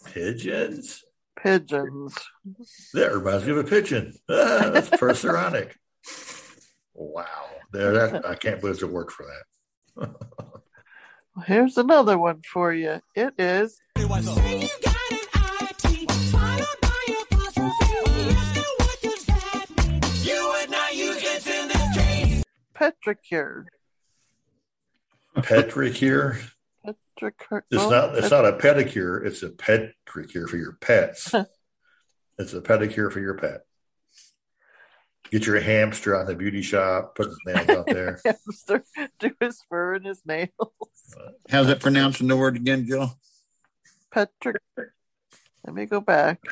Pigeons? 0.06 1.04
Pigeons. 1.36 2.16
That 2.92 3.14
reminds 3.14 3.44
me 3.46 3.52
of 3.52 3.58
a 3.58 3.64
pigeon. 3.64 4.14
Ah, 4.28 4.70
that's 4.72 4.88
peristironic. 4.90 5.72
wow. 6.94 7.26
There, 7.72 7.92
that, 7.92 8.26
I 8.26 8.34
can't 8.34 8.60
believe 8.60 8.78
there's 8.78 8.90
a 8.90 8.92
word 8.92 9.10
for 9.12 9.24
that. 9.26 10.10
Here's 11.40 11.78
another 11.78 12.18
one 12.18 12.42
for 12.42 12.74
you. 12.74 13.00
It 13.14 13.34
is 13.38 13.80
petricure. 22.74 23.66
Petricure. 25.34 26.38
Petricure. 26.84 27.64
It's 27.70 27.90
not. 27.90 28.18
It's 28.18 28.30
not 28.30 28.44
a 28.44 28.52
pedicure. 28.52 29.24
It's 29.24 29.42
a 29.42 29.48
petricure 29.48 30.46
for 30.46 30.58
your 30.58 30.72
pets. 30.72 31.34
it's 32.38 32.52
a 32.52 32.60
pedicure 32.60 33.10
for 33.10 33.20
your 33.20 33.34
pet. 33.34 33.62
Get 35.30 35.46
your 35.46 35.60
hamster 35.60 36.16
on 36.16 36.26
the 36.26 36.34
beauty 36.34 36.62
shop. 36.62 37.14
Put 37.14 37.28
his 37.28 37.38
nails 37.46 37.68
out 37.68 37.86
there. 37.86 38.20
hamster 38.24 38.84
do 39.18 39.30
his 39.40 39.62
fur 39.68 39.94
and 39.94 40.06
his 40.06 40.20
nails. 40.26 40.50
How's 41.48 41.68
it 41.68 41.80
pronouncing 41.80 42.28
the 42.28 42.36
word 42.36 42.56
again, 42.56 42.86
Joe? 42.86 43.12
Petric. 44.12 44.56
Let 44.76 45.74
me 45.74 45.86
go 45.86 46.00
back. 46.00 46.42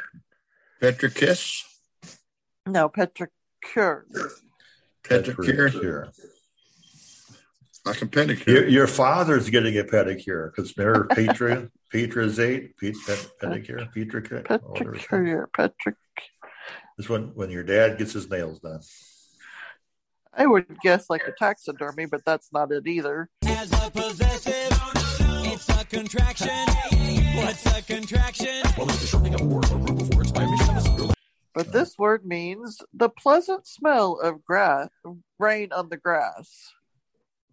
Petricus? 0.80 1.64
No, 2.66 2.88
petricure. 2.88 4.06
Petricure? 5.02 6.08
Like 7.84 8.02
a 8.02 8.06
pedicure. 8.06 8.46
Your, 8.46 8.68
your 8.68 8.86
father's 8.86 9.48
getting 9.48 9.78
a 9.78 9.84
pedicure 9.84 10.54
because 10.54 10.76
remember 10.76 11.06
Petra, 11.06 11.70
Petra's 11.90 12.38
eight, 12.38 12.76
Pet, 12.78 12.94
pet, 13.06 13.30
pedicure, 13.40 13.92
Petrica. 13.92 14.44
Petricure. 14.74 15.48
Petric. 15.52 15.96
This 17.00 17.08
when 17.08 17.34
when 17.34 17.48
your 17.48 17.62
dad 17.62 17.96
gets 17.96 18.12
his 18.12 18.28
nails 18.28 18.58
done. 18.58 18.82
I 20.34 20.46
would 20.46 20.66
guess 20.82 21.08
like 21.08 21.26
a 21.26 21.32
taxidermy, 21.32 22.04
but 22.04 22.26
that's 22.26 22.52
not 22.52 22.70
it 22.72 22.86
either. 22.86 23.30
As 23.46 23.72
a 23.72 23.90
possessive, 23.90 24.78
it's 25.46 25.66
a 25.70 25.82
contraction. 25.86 26.68
What's 27.36 27.64
a 27.64 27.80
contraction? 27.80 28.60
Well, 28.76 28.86
it's 28.90 29.00
the 29.00 29.06
shortening 29.06 29.32
of 29.32 29.40
a 29.40 29.44
word 29.46 29.72
or 29.72 29.78
group 29.78 29.98
of 29.98 30.14
words 30.14 30.30
by 30.30 30.44
omission 30.44 30.76
of 30.76 31.14
But 31.54 31.72
this 31.72 31.96
word 31.96 32.26
means 32.26 32.82
the 32.92 33.08
pleasant 33.08 33.66
smell 33.66 34.20
of 34.20 34.44
grass, 34.44 34.90
rain 35.38 35.72
on 35.72 35.88
the 35.88 35.96
grass. 35.96 36.74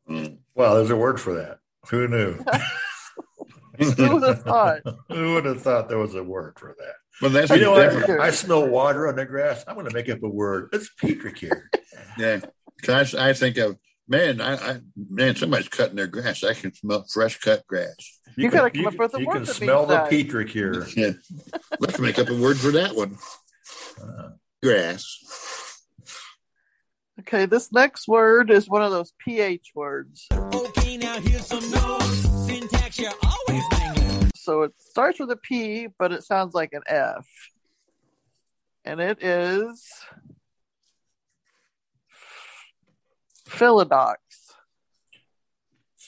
Hmm. 0.07 0.25
Well, 0.55 0.75
there's 0.75 0.89
a 0.89 0.97
word 0.97 1.21
for 1.21 1.35
that. 1.35 1.59
Who 1.89 2.09
knew? 2.09 2.43
Who 3.77 4.13
would 4.15 4.23
have 4.23 4.43
thought? 4.43 4.81
Who 5.07 5.35
would 5.35 5.45
have 5.45 5.61
thought 5.61 5.87
there 5.87 5.99
was 5.99 6.15
a 6.15 6.23
word 6.23 6.59
for 6.59 6.75
that? 6.77 6.95
Well, 7.21 7.31
that's 7.31 7.49
you 7.51 7.59
know 7.61 7.75
different. 7.81 8.07
what? 8.09 8.19
I 8.19 8.31
smell 8.31 8.67
water 8.67 9.07
on 9.07 9.15
the 9.15 9.25
grass. 9.25 9.63
I'm 9.67 9.73
going 9.75 9.87
to 9.87 9.93
make 9.93 10.09
up 10.09 10.21
a 10.23 10.29
word. 10.29 10.69
It's 10.73 10.89
petricure. 10.99 11.69
Yeah. 12.17 12.41
'Cause 12.83 13.15
I, 13.15 13.29
I 13.29 13.33
think 13.33 13.57
of, 13.57 13.75
man, 14.07 14.39
I, 14.39 14.53
I 14.55 14.79
man, 14.95 15.35
somebody's 15.35 15.67
cutting 15.67 15.95
their 15.95 16.05
grass. 16.05 16.43
I 16.43 16.53
can 16.53 16.71
smell 16.75 17.05
fresh 17.11 17.39
cut 17.39 17.65
grass. 17.65 18.19
You 18.35 18.51
gotta 18.51 18.69
come 18.69 18.85
up 18.85 18.95
with 18.99 19.15
a 19.15 19.19
you 19.19 19.25
word 19.25 19.33
can 19.37 19.45
smell 19.47 19.87
the 19.87 19.95
that. 19.95 20.09
petricure. 20.11 20.85
Yeah. 20.95 21.13
Let's 21.79 21.97
make 21.99 22.19
up 22.19 22.29
a 22.29 22.35
word 22.39 22.57
for 22.57 22.69
that 22.71 22.95
one. 22.95 23.17
Uh, 23.99 24.29
Grass. 24.61 25.81
Okay, 27.21 27.47
this 27.47 27.71
next 27.71 28.07
word 28.07 28.51
is 28.51 28.69
one 28.69 28.83
of 28.83 28.91
those 28.91 29.11
PH 29.25 29.71
words. 29.73 30.27
Okay, 30.31 30.97
now 30.97 31.19
here's 31.19 31.47
some 31.47 31.67
notes. 31.71 32.05
Syntax 32.45 32.99
you're 32.99 33.11
always 33.23 33.63
mangling. 33.71 33.96
So 34.47 34.61
it 34.61 34.71
starts 34.79 35.19
with 35.19 35.29
a 35.29 35.35
P, 35.35 35.89
but 35.99 36.13
it 36.13 36.23
sounds 36.23 36.53
like 36.53 36.71
an 36.71 36.83
F. 36.87 37.27
And 38.85 39.01
it 39.01 39.21
is 39.21 39.85
Philodox. 43.49 44.15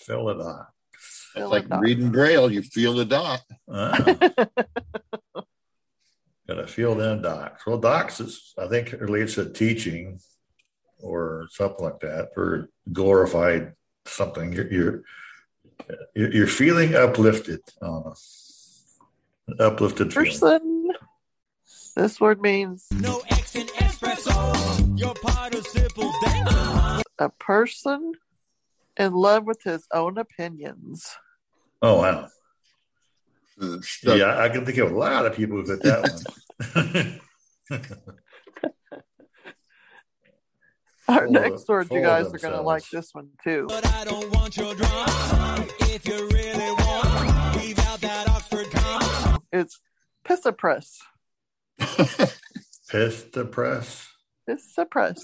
Philodox. 0.08 0.68
It's 1.36 1.52
like 1.52 1.66
reading 1.82 2.14
Braille. 2.14 2.50
You 2.50 2.62
feel 2.62 2.94
the 2.94 3.04
dot. 3.04 3.42
Ah. 3.70 3.98
Got 6.48 6.56
to 6.56 6.68
feel 6.68 6.96
them 6.96 7.22
docs. 7.22 7.66
Well, 7.68 7.78
docs 7.78 8.22
is, 8.22 8.54
I 8.58 8.70
think, 8.70 8.94
it 8.94 9.02
relates 9.02 9.36
to 9.36 9.52
teaching 9.52 10.22
or 11.00 11.48
something 11.52 11.84
like 11.84 12.00
that, 12.00 12.30
or 12.38 12.70
glorified 12.94 13.74
something. 14.06 14.54
You're 14.54 14.72
you're, 14.72 15.04
you're 16.16 16.32
you're 16.34 16.48
feeling 16.48 16.96
uplifted. 16.96 17.62
Uh, 17.82 18.12
an 19.48 19.56
uplifted 19.60 20.14
feeling. 20.14 20.30
Person. 20.30 20.92
This 21.96 22.20
word 22.22 22.42
means 22.42 22.86
No 22.94 23.22
X 23.30 23.56
in 23.56 23.68
espresso. 23.68 25.00
Your 25.00 25.14
participles 25.16 26.16
dangling. 26.24 27.04
a 27.18 27.30
person 27.30 28.14
in 28.98 29.14
love 29.14 29.46
with 29.46 29.62
his 29.64 29.88
own 29.94 30.18
opinions. 30.18 31.16
Oh 31.82 32.02
wow. 32.02 32.28
Yeah, 34.04 34.38
I 34.40 34.48
can 34.50 34.66
think 34.66 34.78
of 34.78 34.92
a 34.92 34.98
lot 34.98 35.26
of 35.26 35.36
people 35.36 35.58
who 35.58 35.66
fit 35.66 35.84
that 35.84 36.24
one. 36.72 37.22
Our 41.10 41.26
Full 41.26 41.38
of- 41.38 41.42
next 41.44 41.68
word, 41.68 41.88
you 41.90 42.02
guys 42.02 42.32
are 42.32 42.38
going 42.38 42.54
to 42.54 42.62
like 42.62 42.88
this 42.92 43.16
one 43.16 43.30
too. 43.44 43.66
But 43.68 43.84
I 43.96 44.04
don't 44.06 44.30
want 44.30 44.56
your 44.56 44.76
drama. 44.76 45.66
If 45.80 46.08
you 46.08 46.30
really 46.30 46.72
want, 46.72 47.56
leave 47.58 47.80
out 47.80 48.00
that 48.02 48.30
Oxford 48.30 48.70
comma. 48.70 49.40
It's 49.52 49.80
pissapress. 50.24 50.98
Pista 52.92 53.46
press. 53.46 54.08
Pissapress. 54.50 55.22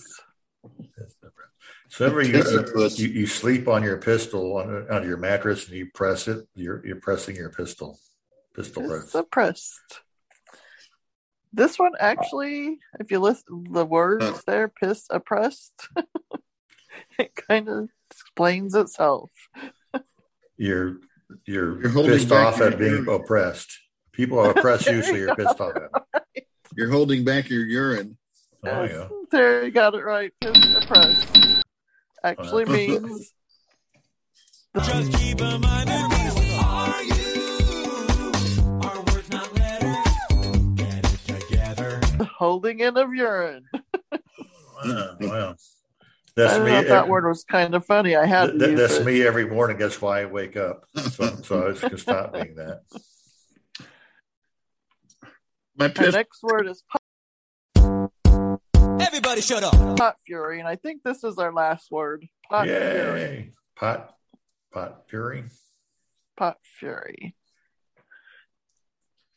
So 1.90 2.08
ever 2.08 2.24
you, 2.24 2.42
you 2.96 3.08
you 3.08 3.28
sleep 3.28 3.68
on 3.68 3.84
your 3.84 3.98
pistol 3.98 4.58
on, 4.58 4.90
on 4.90 5.08
your 5.08 5.18
mattress 5.18 5.68
and 5.68 5.78
you 5.78 5.88
press 5.94 6.28
it, 6.28 6.48
you're 6.56 6.86
you're 6.86 7.00
pressing 7.00 7.36
your 7.36 7.52
pistol. 7.52 8.00
Pistol 8.56 8.88
press. 8.88 9.14
Pissapressed. 9.14 10.00
This 11.56 11.80
one 11.80 11.94
actually, 12.00 12.80
if 13.00 13.12
you 13.12 13.20
list 13.20 13.46
the 13.50 13.86
words 13.86 14.44
there, 14.46 14.68
piss 14.68 15.06
oppressed, 15.10 15.88
it 17.20 17.34
kind 17.36 17.70
of 17.70 17.90
explains 18.12 18.76
itself. 18.76 19.32
You're 20.58 20.98
you're, 21.46 21.82
You're 21.82 22.04
pissed 22.06 22.28
back 22.30 22.46
off 22.48 22.58
your 22.60 22.68
at 22.72 22.78
being 22.78 22.92
urine. 23.06 23.10
oppressed. 23.22 23.72
People 24.12 24.38
are 24.40 24.52
oppressed 24.52 24.88
you, 24.88 25.02
so 25.02 25.16
you're 25.16 25.34
pissed 25.38 25.60
off 25.62 25.76
at 25.76 25.92
them. 25.92 26.34
You're 26.76 26.92
holding 26.92 27.24
back 27.24 27.50
your 27.50 27.66
urine. 27.66 28.18
Oh, 28.66 28.84
yeah. 28.84 29.08
There, 29.32 29.64
you 29.66 29.72
got 29.72 29.96
it 29.96 30.04
right. 30.04 30.32
Piss 30.42 30.58
oppressed 30.76 31.64
actually 32.24 32.66
Uh. 32.66 32.70
means 32.72 33.34
Just 34.84 35.14
keep 35.14 35.40
in 35.40 35.62
mind 35.62 35.90
holding 42.38 42.80
in 42.80 42.98
of 42.98 43.14
urine. 43.14 43.66
Oh, 44.84 45.16
wow. 45.22 45.52
I 45.52 45.56
That's 46.36 46.60
me. 46.64 46.72
thought 46.72 46.88
that 46.88 47.08
word 47.08 47.26
was 47.26 47.44
kind 47.46 47.74
of 47.76 47.86
funny. 47.86 48.16
I 48.16 48.26
had 48.26 48.48
Th- 48.48 48.60
to 48.60 48.66
th- 48.68 48.78
that's 48.78 48.98
it. 48.98 49.06
me 49.06 49.22
every 49.26 49.46
morning. 49.50 49.78
That's 49.78 50.02
why 50.02 50.22
I 50.22 50.26
wake 50.26 50.58
up. 50.58 50.86
So, 50.96 51.28
so 51.44 51.62
I 51.64 51.68
was 51.70 51.80
going 51.80 51.92
to 51.92 51.98
stop 51.98 52.34
being 52.34 52.56
that. 52.56 52.82
My 55.78 55.88
The 55.88 55.94
piss. 55.94 56.14
next 56.14 56.44
word 56.44 56.68
is 56.68 56.84
pot. 56.92 58.12
Everybody 59.02 59.42
shut 59.42 59.64
up. 59.64 59.98
pot 59.98 60.18
fury, 60.26 60.60
and 60.60 60.68
I 60.68 60.76
think 60.76 61.04
this 61.04 61.24
is 61.24 61.38
our 61.38 61.54
last 61.54 61.90
word. 61.92 62.28
Pot 62.50 62.66
fury. 62.66 63.20
Yay! 63.22 63.50
Pot, 63.76 64.14
pot 64.74 65.04
fury. 65.10 65.46
Pot 66.38 66.58
fury. 66.80 67.36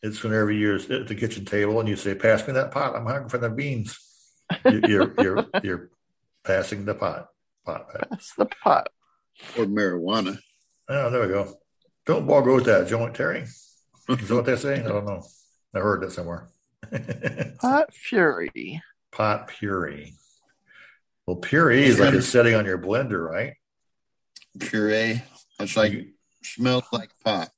It's 0.02 0.22
whenever 0.22 0.50
you're 0.52 0.76
at 0.76 1.08
the 1.08 1.14
kitchen 1.14 1.44
table 1.44 1.80
and 1.80 1.88
you 1.88 1.96
say, 1.96 2.14
"Pass 2.14 2.46
me 2.46 2.52
that 2.54 2.70
pot. 2.70 2.94
I'm 2.94 3.06
hungry 3.06 3.28
for 3.28 3.38
the 3.38 3.50
beans." 3.50 3.98
You- 4.64 4.80
You're 4.86 5.14
you're 5.18 5.46
you're 5.62 5.90
passing 6.44 6.84
the 6.84 6.94
pot. 6.94 7.28
Pot. 7.66 7.88
Pass 8.10 8.32
the 8.38 8.46
pot. 8.46 8.88
Or 9.58 9.64
marijuana. 9.66 10.38
Oh, 10.88 11.10
there 11.10 11.22
we 11.22 11.28
go. 11.28 11.54
Don't 12.06 12.26
ball 12.26 12.42
go 12.42 12.54
with 12.54 12.64
that 12.66 12.88
joint, 12.88 13.14
Terry. 13.14 13.40
Is 13.40 14.28
that 14.28 14.34
what 14.34 14.46
they 14.46 14.56
say? 14.56 14.80
I 14.80 14.88
don't 14.88 15.04
know. 15.04 15.22
I 15.74 15.80
heard 15.80 16.00
that 16.02 16.12
somewhere. 16.12 16.48
Pot 17.60 17.92
fury. 17.92 18.80
Pot 19.12 19.48
puree. 19.48 20.14
Well, 21.26 21.36
puree 21.36 21.84
is 21.84 22.00
like 22.00 22.14
it's 22.14 22.26
setting 22.26 22.54
on 22.54 22.64
your 22.64 22.78
blender, 22.78 23.22
right? 23.28 23.52
Puree. 24.58 25.22
It's 25.60 25.76
like 25.76 26.08
smells 26.42 26.84
like 26.92 27.10
pot. 27.22 27.50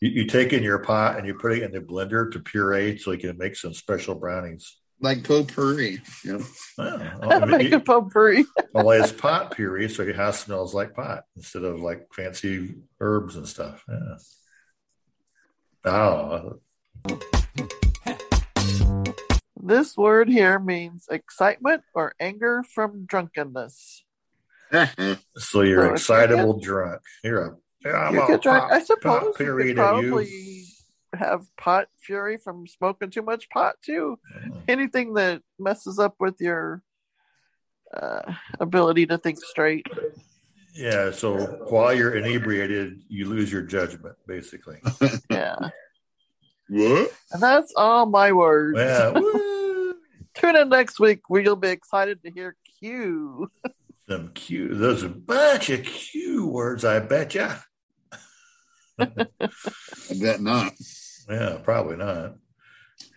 You, 0.00 0.10
you 0.10 0.26
take 0.26 0.52
in 0.52 0.62
your 0.62 0.78
pot 0.78 1.16
and 1.18 1.26
you 1.26 1.34
put 1.34 1.52
it 1.52 1.62
in 1.62 1.72
the 1.72 1.80
blender 1.80 2.30
to 2.32 2.38
puree 2.40 2.98
so 2.98 3.10
you 3.12 3.18
can 3.18 3.36
make 3.38 3.56
some 3.56 3.74
special 3.74 4.14
brownies. 4.14 4.76
Like 5.00 5.22
potpourri. 5.24 6.00
You 6.24 6.38
know. 6.38 6.44
Oh, 7.22 7.46
Make 7.46 7.72
a 7.72 7.80
potpourri. 7.80 8.44
well, 8.72 8.90
it's 8.90 9.12
pot 9.12 9.52
puree, 9.52 9.88
so 9.88 10.02
your 10.02 10.14
house 10.14 10.40
smells 10.44 10.74
like 10.74 10.94
pot 10.94 11.24
instead 11.36 11.64
of 11.64 11.80
like 11.80 12.08
fancy 12.12 12.74
herbs 13.00 13.36
and 13.36 13.46
stuff. 13.46 13.84
Yeah. 13.88 14.16
Oh, 15.84 16.60
This 19.60 19.96
word 19.96 20.28
here 20.28 20.58
means 20.58 21.06
excitement 21.10 21.82
or 21.94 22.14
anger 22.18 22.62
from 22.74 23.04
drunkenness. 23.06 24.04
so 25.36 25.62
you're 25.62 25.86
So 25.88 25.92
excitable 25.92 26.58
drunk. 26.60 27.02
You're 27.24 27.44
a 27.46 27.56
yeah, 27.84 27.92
I'm 27.92 28.14
you 28.14 28.26
could 28.26 28.40
drink, 28.40 28.58
pot- 28.58 28.72
I 28.72 28.82
suppose 28.82 29.24
you 29.38 29.46
could 29.56 29.66
to 29.68 29.74
probably 29.74 30.64
have 31.14 31.46
pot 31.56 31.88
fury 31.98 32.36
from 32.36 32.66
smoking 32.66 33.10
too 33.10 33.22
much 33.22 33.48
pot 33.50 33.76
too. 33.82 34.18
Anything 34.66 35.14
that 35.14 35.42
messes 35.58 35.98
up 35.98 36.16
with 36.20 36.34
your 36.40 36.82
uh, 37.94 38.32
ability 38.60 39.06
to 39.06 39.18
think 39.18 39.38
straight. 39.42 39.86
Yeah, 40.74 41.10
so 41.10 41.36
while 41.70 41.92
you're 41.92 42.14
inebriated, 42.16 43.02
you 43.08 43.26
lose 43.26 43.50
your 43.50 43.62
judgment, 43.62 44.16
basically. 44.26 44.78
Yeah. 45.30 45.56
What? 46.70 47.10
And 47.32 47.42
that's 47.42 47.72
all 47.76 48.04
my 48.04 48.30
words. 48.32 48.78
Yeah. 48.78 49.12
Tune 50.34 50.56
in 50.56 50.68
next 50.68 51.00
week. 51.00 51.20
We'll 51.30 51.56
be 51.56 51.68
excited 51.68 52.22
to 52.22 52.30
hear 52.30 52.56
Q. 52.78 53.50
Some 54.08 54.28
Q, 54.32 54.74
those 54.74 55.04
are 55.04 55.08
a 55.08 55.10
bunch 55.10 55.68
of 55.70 55.84
Q 55.84 56.46
words, 56.46 56.84
I 56.84 56.98
bet 57.00 57.34
ya. 57.34 57.56
I 58.98 59.06
bet 60.20 60.40
not. 60.40 60.72
Yeah, 61.28 61.58
probably 61.62 61.96
not. 61.96 62.36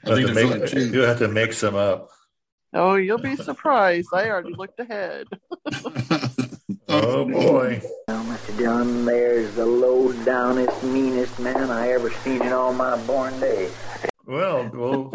You'll 0.06 0.18
have, 0.18 0.28
to 0.28 0.34
make, 0.34 0.46
only 0.74 0.90
you'll 0.90 1.06
have 1.06 1.20
to 1.20 1.28
make 1.28 1.54
some 1.54 1.76
up. 1.76 2.10
Oh, 2.74 2.96
you'll 2.96 3.20
be 3.20 3.36
surprised. 3.36 4.10
I 4.14 4.30
already 4.30 4.54
looked 4.54 4.80
ahead. 4.80 5.28
Oh 6.88 7.26
boy. 7.26 7.82
Well, 8.08 8.24
Mr. 8.26 8.58
Dillon, 8.58 9.06
there's 9.06 9.56
the 9.56 9.66
low 9.66 10.12
downest, 10.26 10.84
meanest 10.84 11.40
man 11.40 11.70
I 11.70 11.90
ever 11.92 12.12
seen 12.12 12.42
in 12.42 12.52
all 12.52 12.74
my 12.74 12.98
born 13.04 13.38
days. 13.40 13.74
Well, 14.26 14.70
well, 14.74 15.14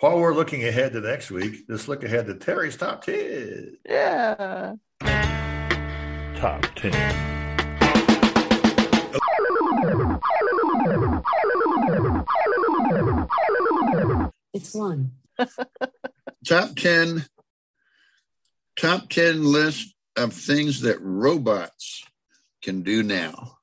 while 0.00 0.18
we're 0.18 0.34
looking 0.34 0.64
ahead 0.64 0.92
to 0.92 1.00
next 1.00 1.30
week, 1.30 1.64
let's 1.68 1.86
look 1.86 2.02
ahead 2.02 2.26
to 2.26 2.34
Terry's 2.34 2.76
top 2.76 3.04
ten. 3.04 3.76
Yeah. 3.88 4.74
Top 6.44 6.60
ten. 6.76 6.92
It's 14.52 14.74
one. 14.74 15.12
top 16.46 16.76
10 16.76 17.24
top 18.78 19.08
10 19.08 19.42
list 19.42 19.94
of 20.18 20.34
things 20.34 20.82
that 20.82 21.00
robots 21.00 22.04
can 22.62 22.82
do 22.82 23.02
now 23.02 23.56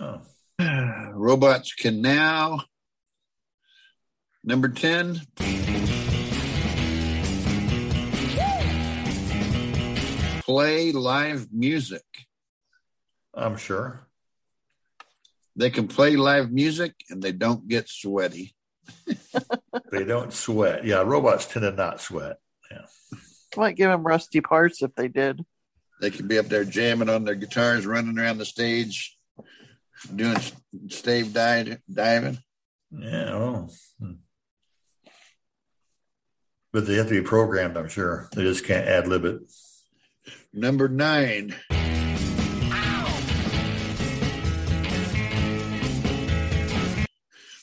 Oh. 0.00 0.33
Robots 1.14 1.72
can 1.74 2.00
now 2.02 2.62
number 4.42 4.68
10 4.68 5.20
play 10.42 10.92
live 10.92 11.48
music 11.52 12.02
I'm 13.34 13.56
sure. 13.56 14.06
they 15.56 15.70
can 15.70 15.88
play 15.88 16.16
live 16.16 16.52
music 16.52 16.94
and 17.10 17.22
they 17.22 17.32
don't 17.32 17.66
get 17.68 17.88
sweaty 17.88 18.54
They 19.90 20.04
don't 20.04 20.32
sweat. 20.32 20.84
Yeah, 20.84 21.02
robots 21.02 21.46
tend 21.46 21.62
to 21.62 21.70
not 21.70 22.00
sweat. 22.00 22.38
Yeah. 22.70 22.86
Might 23.56 23.76
give 23.76 23.90
them 23.90 24.02
rusty 24.04 24.40
parts 24.40 24.82
if 24.82 24.94
they 24.94 25.08
did. 25.08 25.44
They 26.00 26.10
could 26.10 26.26
be 26.26 26.38
up 26.38 26.46
there 26.46 26.64
jamming 26.64 27.08
on 27.08 27.24
their 27.24 27.34
guitars, 27.36 27.86
running 27.86 28.18
around 28.18 28.38
the 28.38 28.44
stage, 28.44 29.13
doing 30.14 30.36
stave 30.88 31.32
dive, 31.32 31.78
diving. 31.92 32.38
Yeah. 32.90 33.30
Oh. 33.32 33.68
But 36.72 36.86
they 36.86 36.94
have 36.94 37.08
to 37.08 37.20
be 37.20 37.26
programmed, 37.26 37.76
I'm 37.76 37.88
sure. 37.88 38.28
They 38.34 38.42
just 38.42 38.64
can't 38.64 38.88
ad 38.88 39.06
lib 39.06 39.24
it. 39.24 39.40
Number 40.52 40.88
nine. 40.88 41.54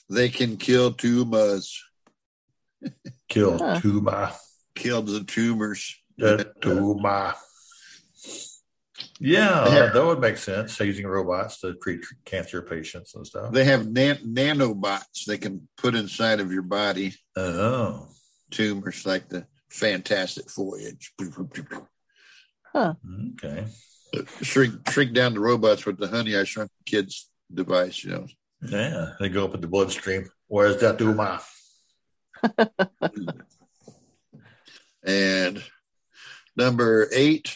They 0.10 0.30
can 0.30 0.58
kill 0.58 0.92
tumors. 0.94 1.84
Kill 3.30 3.58
Huh. 3.58 3.80
tumor. 3.80 4.32
Kill 4.76 5.02
the 5.02 5.24
tumors. 5.24 5.96
The 6.18 6.54
tumor. 6.62 7.34
Yeah, 9.24 9.70
have- 9.70 9.94
that 9.94 10.06
would 10.06 10.20
make 10.20 10.38
sense. 10.38 10.80
Using 10.80 11.06
robots 11.06 11.60
to 11.62 11.76
treat 11.76 12.04
cancer 12.26 12.62
patients 12.64 13.14
and 13.14 13.26
stuff. 13.26 13.54
They 13.54 13.66
have 13.66 13.88
nan- 13.88 14.18
nanobots 14.34 15.26
they 15.28 15.38
can 15.38 15.68
put 15.78 15.94
inside 15.94 16.40
of 16.40 16.52
your 16.52 16.64
body. 16.64 17.14
Oh. 17.36 18.08
Tumors 18.50 19.06
like 19.06 19.30
the 19.30 19.46
Fantastic 19.70 20.52
Voyage. 20.54 21.14
Huh. 22.74 22.96
Okay. 23.34 23.66
Shrink 24.42 24.90
shrink 24.90 25.14
down 25.14 25.36
the 25.36 25.40
robots 25.40 25.86
with 25.86 25.98
the 25.98 26.08
Honey 26.08 26.36
I 26.36 26.44
Shrunk 26.44 26.70
the 26.80 26.90
Kids 26.90 27.30
device, 27.54 28.04
you 28.04 28.12
know. 28.12 28.28
Yeah, 28.68 29.14
they 29.20 29.30
go 29.30 29.46
up 29.46 29.56
in 29.56 29.62
the 29.62 29.68
bloodstream. 29.68 30.30
Where's 30.48 30.78
that 30.82 30.98
tumor? 30.98 31.40
And 35.04 35.64
number 36.56 37.10
eight. 37.12 37.56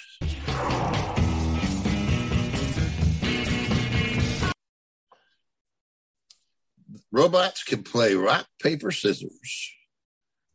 Robots 7.16 7.64
can 7.64 7.82
play 7.82 8.14
rock, 8.14 8.46
paper, 8.62 8.92
scissors. 8.92 9.72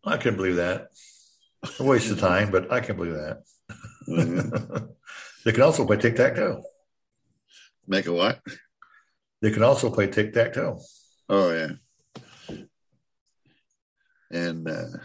I 0.05 0.19
can 0.19 0.37
believe 0.37 0.57
that. 0.57 0.89
A 1.79 1.83
waste 1.83 2.11
of 2.11 2.21
time, 2.21 2.51
but 2.51 2.71
I 2.71 2.81
can 2.81 2.97
believe 2.97 3.15
that. 3.15 3.45
they 5.47 5.53
can 5.53 5.63
also 5.63 5.87
play 5.87 5.97
tic 5.97 6.17
tac 6.17 6.35
toe. 6.35 6.63
Make 7.89 8.05
a 8.09 8.13
what? 8.13 8.43
They 9.41 9.53
can 9.53 9.63
also 9.63 9.89
play 9.89 10.09
tic 10.09 10.35
tac 10.35 10.53
toe. 10.53 10.79
Oh 11.31 11.51
yeah. 11.51 12.59
And 14.31 14.69
uh, 14.69 14.99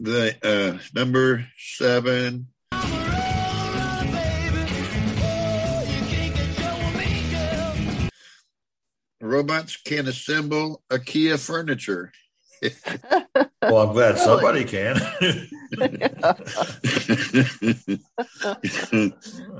the 0.00 0.36
uh, 0.42 0.78
number 0.94 1.46
seven. 1.56 2.48
Robots 9.32 9.78
can 9.78 10.08
assemble 10.08 10.82
IKEA 10.90 11.38
furniture. 11.38 12.12
Well, 13.62 13.78
I'm 13.78 13.92
glad 13.92 14.18
somebody 14.18 14.64
can. 14.64 14.96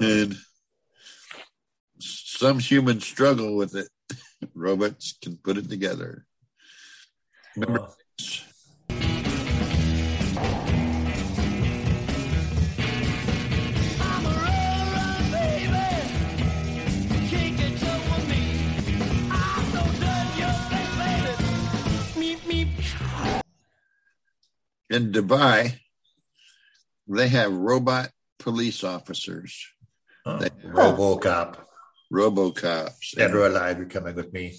and 0.00 0.36
some 2.00 2.58
humans 2.58 3.06
struggle 3.06 3.56
with 3.56 3.76
it. 3.76 3.88
Robots 4.54 5.16
can 5.22 5.36
put 5.36 5.56
it 5.56 5.70
together. 5.70 6.26
Remember, 7.54 7.78
Meep, 7.78 7.92
in 24.92 25.10
Dubai, 25.10 25.78
they 27.08 27.28
have 27.28 27.52
robot 27.52 28.10
police 28.38 28.84
officers. 28.84 29.66
Oh, 30.26 30.38
They- 30.38 30.50
RoboCop. 30.50 31.56
Robocops. 32.12 33.14
Dead 33.16 33.34
or 33.34 33.46
alive, 33.46 33.78
you're 33.78 33.86
coming 33.86 34.14
with 34.14 34.32
me. 34.32 34.58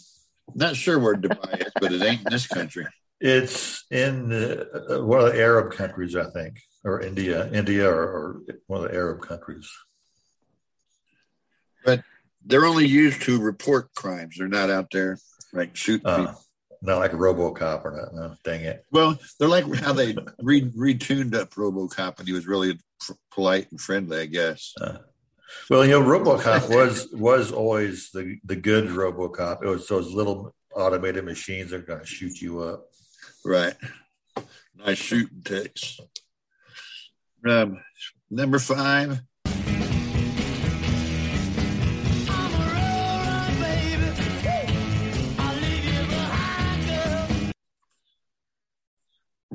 Not 0.56 0.76
sure 0.76 1.00
where 1.00 1.16
Dubai 1.16 1.66
is, 1.68 1.72
but 1.80 1.94
it 1.94 2.02
ain't 2.02 2.22
in 2.26 2.32
this 2.32 2.48
country. 2.48 2.86
It's 3.22 3.86
in 3.92 4.34
uh, 4.34 5.04
one 5.06 5.22
of 5.22 5.32
the 5.34 5.40
Arab 5.40 5.72
countries, 5.74 6.16
I 6.16 6.30
think, 6.32 6.60
or 6.84 7.00
India, 7.00 7.50
India, 7.54 7.88
or, 7.90 8.02
or 8.04 8.42
one 8.68 8.84
of 8.84 8.92
the 8.92 8.98
Arab 8.98 9.22
countries. 9.22 9.70
But 11.86 12.04
they're 12.46 12.66
only 12.66 12.88
used 12.88 13.22
to 13.24 13.40
report 13.40 13.94
crimes. 13.96 14.36
They're 14.38 14.48
not 14.50 14.70
out 14.70 14.90
there 14.92 15.20
like 15.54 15.76
shooting 15.76 16.08
Uh, 16.08 16.18
people. 16.28 16.43
Not 16.84 17.00
like 17.00 17.14
a 17.14 17.18
RoboCop 17.18 17.86
or 17.86 17.92
not. 17.92 18.14
No, 18.14 18.36
dang 18.44 18.62
it. 18.62 18.86
Well, 18.92 19.18
they're 19.40 19.48
like 19.48 19.74
how 19.76 19.94
they 19.94 20.16
re- 20.40 20.70
retuned 20.70 21.34
up 21.34 21.52
RoboCop, 21.52 22.20
and 22.20 22.28
he 22.28 22.34
was 22.34 22.46
really 22.46 22.78
polite 23.32 23.72
and 23.72 23.80
friendly, 23.80 24.20
I 24.20 24.26
guess. 24.26 24.74
Uh, 24.80 24.98
well, 25.70 25.86
you 25.86 25.92
know, 25.92 26.02
RoboCop 26.02 26.70
was 26.70 27.08
was 27.14 27.52
always 27.52 28.12
the 28.12 28.38
the 28.44 28.56
good 28.56 28.86
RoboCop. 28.86 29.64
It 29.64 29.68
was 29.68 29.88
those 29.88 30.12
little 30.12 30.54
automated 30.76 31.24
machines 31.24 31.72
that 31.72 31.82
are 31.82 31.86
going 31.86 32.02
to 32.02 32.06
shoot 32.06 32.42
you 32.42 32.60
up. 32.62 32.86
Right. 33.46 33.76
Nice 34.76 34.98
shooting 34.98 35.42
takes. 35.44 36.00
Um, 37.48 37.82
number 38.30 38.60
five. 38.60 39.22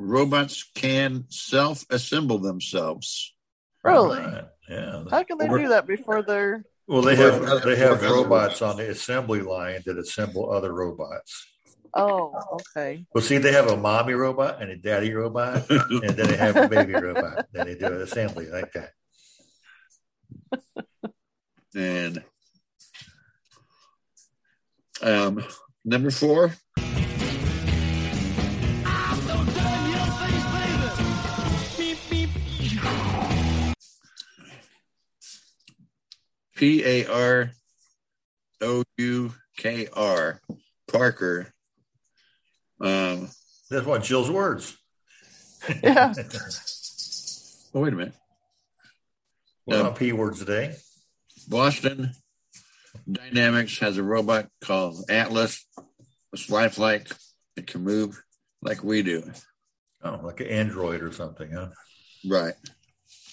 Robots 0.08 0.64
can 0.74 1.26
self-assemble 1.28 2.38
themselves. 2.38 3.34
Really? 3.84 4.18
Right, 4.20 4.44
Yeah. 4.68 5.04
How 5.10 5.22
can 5.22 5.38
they 5.38 5.48
do 5.48 5.68
that 5.68 5.86
before 5.86 6.22
they're? 6.22 6.64
Well, 6.86 7.02
they 7.02 7.16
have 7.16 7.62
they 7.64 7.76
have 7.76 8.02
robots 8.02 8.62
on 8.62 8.78
the 8.78 8.88
assembly 8.90 9.42
line 9.42 9.82
that 9.84 9.98
assemble 9.98 10.50
other 10.50 10.72
robots. 10.72 11.46
Oh, 11.92 12.32
okay. 12.52 13.04
Well, 13.12 13.22
see, 13.22 13.38
they 13.38 13.52
have 13.52 13.68
a 13.68 13.76
mommy 13.76 14.14
robot 14.14 14.62
and 14.62 14.70
a 14.70 14.76
daddy 14.76 15.12
robot, 15.12 15.68
and 15.70 16.02
then 16.16 16.28
they 16.28 16.36
have 16.36 16.56
a 16.56 16.68
baby 16.68 16.94
robot. 16.94 17.46
Then 17.52 17.66
they 17.66 17.74
do 17.74 17.86
an 17.86 18.00
assembly 18.00 18.48
like 18.48 18.72
that. 18.72 18.92
And 21.74 22.24
um, 25.02 25.44
number 25.84 26.10
four. 26.10 26.54
P 36.58 36.84
A 36.84 37.06
R 37.06 37.50
O 38.62 38.82
U 38.98 39.32
K 39.56 39.86
R 39.92 40.40
Parker. 40.90 41.52
Um, 42.80 43.28
That's 43.70 43.86
one 43.86 44.00
of 44.00 44.06
Jill's 44.06 44.30
words. 44.30 44.76
Yeah. 45.82 46.12
oh, 47.74 47.80
wait 47.80 47.92
a 47.92 47.96
minute. 47.96 48.14
Well, 49.66 49.80
Um, 49.80 49.86
not 49.86 49.96
P 49.96 50.12
words 50.12 50.40
today. 50.40 50.74
Boston 51.48 52.10
Dynamics 53.10 53.78
has 53.78 53.96
a 53.96 54.02
robot 54.02 54.48
called 54.60 55.04
Atlas. 55.08 55.64
It's 56.32 56.50
lifelike. 56.50 57.08
It 57.56 57.68
can 57.68 57.82
move 57.82 58.20
like 58.62 58.82
we 58.82 59.02
do. 59.02 59.30
Oh, 60.02 60.20
like 60.24 60.40
an 60.40 60.48
android 60.48 61.02
or 61.02 61.12
something, 61.12 61.52
huh? 61.52 61.68
Right. 62.28 62.54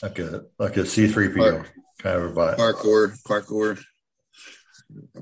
Like 0.02 0.20
a 0.20 0.46
like 0.60 0.78
a 0.78 0.86
C 0.86 1.08
three 1.08 1.30
PO 1.30 1.64
kind 2.00 2.18
of 2.18 2.24
robot. 2.24 2.58
Parkour, 2.58 3.18
parkour. 3.24 3.82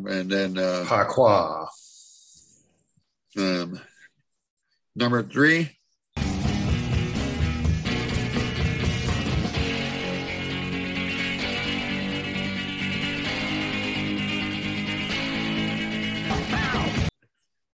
And 0.06 0.30
then 0.30 0.58
uh, 0.58 0.86
Parkour. 0.88 1.68
um, 3.38 3.80
number 4.96 5.24
three. 5.24 5.78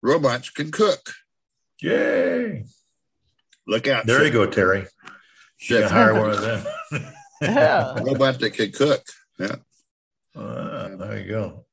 Robots 0.00 0.50
can 0.50 0.70
cook. 0.70 1.14
Yay! 1.80 2.64
Look 3.66 3.86
out. 3.86 4.06
There 4.06 4.24
you 4.24 4.30
go, 4.32 4.46
Terry. 4.46 4.86
You 5.60 5.80
can 5.80 5.90
hire 5.90 6.14
one 6.14 6.30
of 6.30 6.40
them. 6.40 6.64
Yeah. 7.40 7.98
Robot 8.00 8.40
that 8.40 8.54
could 8.54 8.74
cook. 8.74 9.02
Yeah. 9.38 9.56
Ah, 10.34 10.88
there 10.98 11.18
you 11.20 11.28
go. 11.28 11.64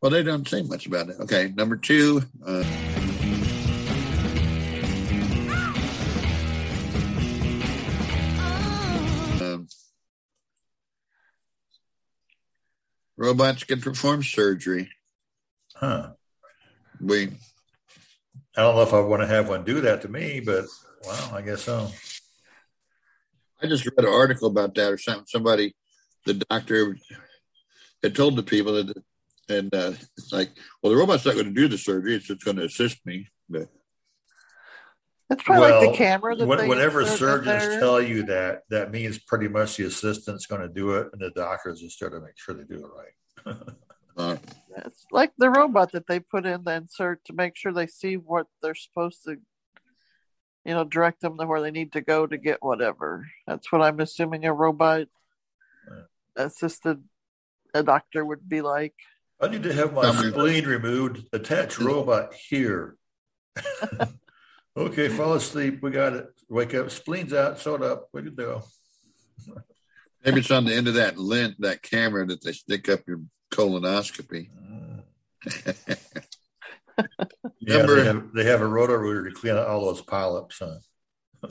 Well, 0.00 0.10
they 0.10 0.22
don't 0.22 0.46
say 0.48 0.62
much 0.62 0.86
about 0.86 1.08
it. 1.08 1.16
Okay, 1.20 1.52
number 1.56 1.76
two. 1.76 2.22
Uh, 2.44 2.64
um, 9.40 9.68
robots 13.16 13.64
can 13.64 13.80
perform 13.80 14.22
surgery. 14.22 14.90
Huh. 15.74 16.12
We 17.00 17.30
I 18.56 18.62
don't 18.62 18.76
know 18.76 18.82
if 18.82 18.92
I 18.92 19.00
want 19.00 19.22
to 19.22 19.26
have 19.26 19.48
one 19.48 19.64
do 19.64 19.80
that 19.80 20.02
to 20.02 20.08
me, 20.08 20.40
but 20.40 20.66
well, 21.06 21.34
I 21.34 21.42
guess 21.42 21.62
so. 21.62 21.90
I 23.62 23.66
just 23.68 23.84
read 23.84 23.94
an 23.98 24.12
article 24.12 24.48
about 24.48 24.74
that 24.74 24.92
or 24.92 24.98
something. 24.98 25.24
Somebody, 25.26 25.74
the 26.26 26.34
doctor 26.34 26.96
had 28.02 28.14
told 28.14 28.36
the 28.36 28.42
people 28.42 28.72
that, 28.74 29.02
and 29.48 29.72
uh, 29.74 29.92
it's 30.16 30.32
like, 30.32 30.50
well, 30.82 30.92
the 30.92 30.98
robot's 30.98 31.24
not 31.24 31.34
going 31.34 31.46
to 31.46 31.52
do 31.52 31.68
the 31.68 31.78
surgery; 31.78 32.16
it's 32.16 32.26
just 32.26 32.44
going 32.44 32.56
to 32.56 32.64
assist 32.64 33.04
me. 33.06 33.28
But 33.48 33.68
It's 35.30 35.42
probably 35.44 35.70
like 35.70 35.90
the 35.92 35.96
camera 35.96 36.34
that 36.34 36.46
when- 36.46 36.58
they 36.58 36.68
whenever 36.68 37.04
surgeons 37.04 37.78
tell 37.78 38.00
you 38.02 38.24
that, 38.24 38.62
that 38.70 38.90
means 38.90 39.18
pretty 39.18 39.48
much 39.48 39.76
the 39.76 39.84
assistant's 39.84 40.46
going 40.46 40.62
to 40.62 40.68
do 40.68 40.92
it, 40.92 41.08
and 41.12 41.20
the 41.20 41.30
doctors 41.30 41.80
just 41.80 41.98
try 41.98 42.08
to 42.08 42.20
make 42.20 42.36
sure 42.36 42.54
they 42.54 42.64
do 42.64 42.84
it 42.84 42.90
right. 42.96 43.56
uh, 44.16 44.36
It's 44.76 45.06
like 45.12 45.32
the 45.38 45.50
robot 45.50 45.92
that 45.92 46.06
they 46.08 46.18
put 46.18 46.46
in 46.46 46.64
the 46.64 46.74
insert 46.74 47.24
to 47.26 47.32
make 47.32 47.56
sure 47.56 47.72
they 47.72 47.86
see 47.86 48.16
what 48.16 48.46
they're 48.60 48.74
supposed 48.74 49.22
to, 49.24 49.36
you 50.64 50.74
know, 50.74 50.84
direct 50.84 51.20
them 51.20 51.38
to 51.38 51.46
where 51.46 51.60
they 51.60 51.70
need 51.70 51.92
to 51.92 52.00
go 52.00 52.26
to 52.26 52.36
get 52.36 52.62
whatever. 52.62 53.28
That's 53.46 53.70
what 53.72 53.82
I'm 53.82 54.00
assuming 54.00 54.44
a 54.44 54.52
robot 54.52 55.08
assisted 56.36 57.02
a 57.74 57.82
doctor 57.82 58.24
would 58.24 58.48
be 58.48 58.60
like. 58.60 58.94
I 59.40 59.48
need 59.48 59.62
to 59.64 59.72
have 59.72 59.92
my 59.92 60.10
spleen 60.12 60.66
removed. 60.66 61.26
Attach 61.32 61.78
robot 61.78 62.34
here. 62.34 62.96
okay, 64.76 65.08
fall 65.08 65.34
asleep. 65.34 65.82
We 65.82 65.90
got 65.90 66.12
it. 66.12 66.26
Wake 66.48 66.74
up. 66.74 66.86
Spleen's 66.86 67.32
out. 67.32 67.58
Sewed 67.58 67.82
up. 67.82 68.08
Way 68.12 68.22
to 68.22 68.30
go. 68.30 68.62
maybe 70.24 70.40
it's 70.40 70.50
on 70.50 70.64
the 70.64 70.74
end 70.74 70.86
of 70.86 70.94
that 70.94 71.18
lint, 71.18 71.56
that 71.60 71.82
camera 71.82 72.24
that 72.26 72.42
they 72.42 72.52
stick 72.52 72.88
up 72.88 73.00
your 73.06 73.22
colonoscopy. 73.50 74.48
Uh, 74.56 75.72
Yeah, 77.60 77.78
Number- 77.78 77.96
they 77.96 78.04
have, 78.04 78.32
they 78.34 78.44
have 78.44 78.60
a 78.60 78.66
Roto-Rooter 78.66 79.28
to 79.30 79.34
clean 79.34 79.54
out 79.56 79.66
all 79.66 79.86
those 79.86 80.02
polyps. 80.02 80.60
Huh? 80.60 81.48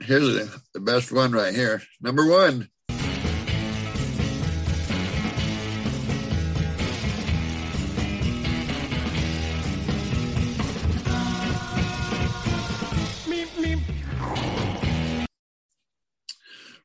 Here's 0.00 0.26
the, 0.26 0.62
the 0.74 0.80
best 0.80 1.10
one 1.12 1.32
right 1.32 1.54
here. 1.54 1.82
Number 2.00 2.26
one. 2.26 2.68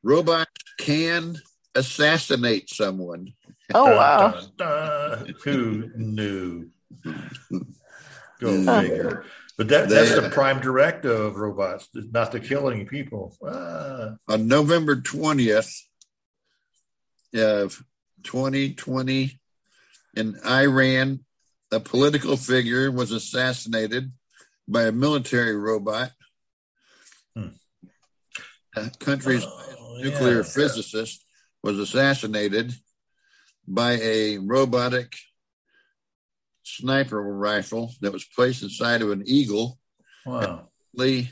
Robots 0.02 0.50
can 0.78 1.36
assassinate 1.74 2.68
someone. 2.68 3.32
Oh 3.72 3.86
wow! 3.86 4.32
Dun, 4.32 4.50
dun. 4.58 5.34
Who 5.44 5.90
knew? 5.96 6.68
Go 8.40 8.80
figure. 8.80 9.24
But 9.56 9.68
that, 9.68 9.88
that's 9.88 10.10
They- 10.14 10.20
the 10.20 10.30
prime 10.30 10.60
directive 10.60 11.18
of 11.20 11.36
robots, 11.36 11.88
not 11.94 12.32
to 12.32 12.40
kill 12.40 12.68
any 12.70 12.84
people. 12.84 13.36
Ah, 13.46 14.16
on 14.28 14.48
November 14.48 14.96
20th 14.96 15.72
of 17.34 17.82
2020 18.24 19.38
in 20.16 20.38
Iran, 20.44 21.24
a 21.70 21.80
political 21.80 22.36
figure 22.36 22.90
was 22.90 23.12
assassinated 23.12 24.12
by 24.66 24.84
a 24.84 24.92
military 24.92 25.54
robot. 25.56 26.12
Hmm. 27.36 27.48
A 28.76 28.90
country's 28.98 29.44
Oh, 29.44 29.98
nuclear 30.02 30.38
yeah. 30.38 30.42
physicist 30.42 31.24
was 31.62 31.78
assassinated 31.78 32.74
by 33.66 33.92
a 34.02 34.38
robotic 34.38 35.16
sniper 36.64 37.22
rifle 37.22 37.92
that 38.00 38.12
was 38.12 38.24
placed 38.24 38.62
inside 38.62 39.02
of 39.02 39.10
an 39.10 39.22
eagle. 39.26 39.78
Wow. 40.26 40.68
Lee 40.94 41.30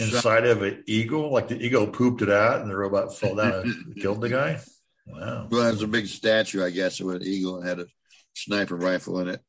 inside 0.00 0.46
of 0.46 0.62
an 0.62 0.82
eagle, 0.86 1.32
like 1.32 1.48
the 1.48 1.60
eagle 1.60 1.86
pooped 1.86 2.22
it 2.22 2.30
out, 2.30 2.60
and 2.60 2.70
the 2.70 2.76
robot 2.76 3.16
fell 3.16 3.34
down 3.34 3.52
and 3.62 3.96
killed 4.00 4.20
the 4.20 4.28
guy. 4.28 4.60
Wow. 5.06 5.48
Well, 5.50 5.68
it 5.68 5.72
was 5.72 5.82
a 5.82 5.88
big 5.88 6.06
statue, 6.06 6.64
I 6.64 6.70
guess, 6.70 7.00
of 7.00 7.08
an 7.08 7.22
eagle 7.22 7.56
and 7.56 7.68
had 7.68 7.80
a 7.80 7.86
sniper 8.34 8.76
rifle 8.76 9.20
in 9.20 9.28
it. 9.28 9.40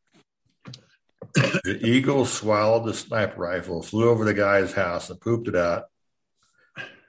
The 1.34 1.80
eagle 1.82 2.26
swallowed 2.26 2.86
the 2.86 2.94
sniper 2.94 3.42
rifle, 3.42 3.82
flew 3.82 4.10
over 4.10 4.24
the 4.24 4.34
guy's 4.34 4.74
house, 4.74 5.10
and 5.10 5.20
pooped 5.20 5.48
it 5.48 5.56
out. 5.56 5.86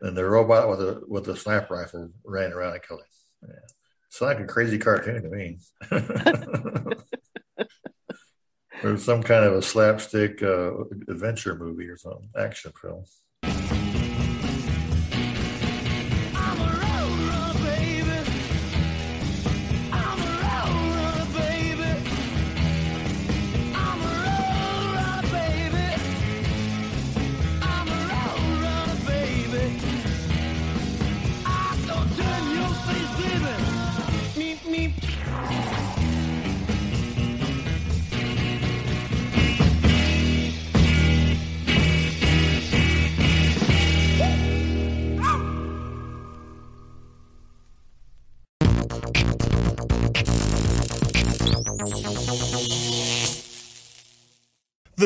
And 0.01 0.17
the 0.17 0.25
robot 0.25 0.69
with 0.69 0.81
a 0.81 1.03
with 1.07 1.29
a 1.29 1.37
sniper 1.37 1.75
rifle 1.75 2.11
ran 2.25 2.53
around 2.53 2.75
and 2.75 2.83
killed 2.83 3.01
him. 3.01 3.49
Yeah. 3.49 3.67
It's 4.09 4.21
like 4.21 4.41
a 4.41 4.47
crazy 4.47 4.79
cartoon 4.79 5.23
to 5.23 5.29
me. 5.29 5.59
or 8.83 8.97
some 8.97 9.23
kind 9.23 9.45
of 9.45 9.55
a 9.55 9.63
slapstick 9.63 10.43
uh, 10.43 10.73
adventure 11.09 11.55
movie 11.55 11.89
or 11.89 11.97
something, 11.97 12.29
action 12.37 12.73
film. 12.81 13.05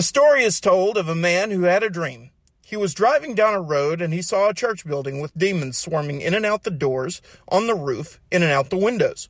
The 0.00 0.04
story 0.04 0.44
is 0.44 0.62
told 0.62 0.96
of 0.96 1.10
a 1.10 1.14
man 1.14 1.50
who 1.50 1.64
had 1.64 1.82
a 1.82 1.90
dream. 1.90 2.30
He 2.64 2.74
was 2.74 2.94
driving 2.94 3.34
down 3.34 3.52
a 3.52 3.60
road 3.60 4.00
and 4.00 4.14
he 4.14 4.22
saw 4.22 4.48
a 4.48 4.54
church 4.54 4.86
building 4.86 5.20
with 5.20 5.36
demons 5.36 5.76
swarming 5.76 6.22
in 6.22 6.32
and 6.32 6.46
out 6.46 6.62
the 6.62 6.70
doors, 6.70 7.20
on 7.48 7.66
the 7.66 7.74
roof, 7.74 8.18
in 8.30 8.42
and 8.42 8.50
out 8.50 8.70
the 8.70 8.78
windows. 8.78 9.28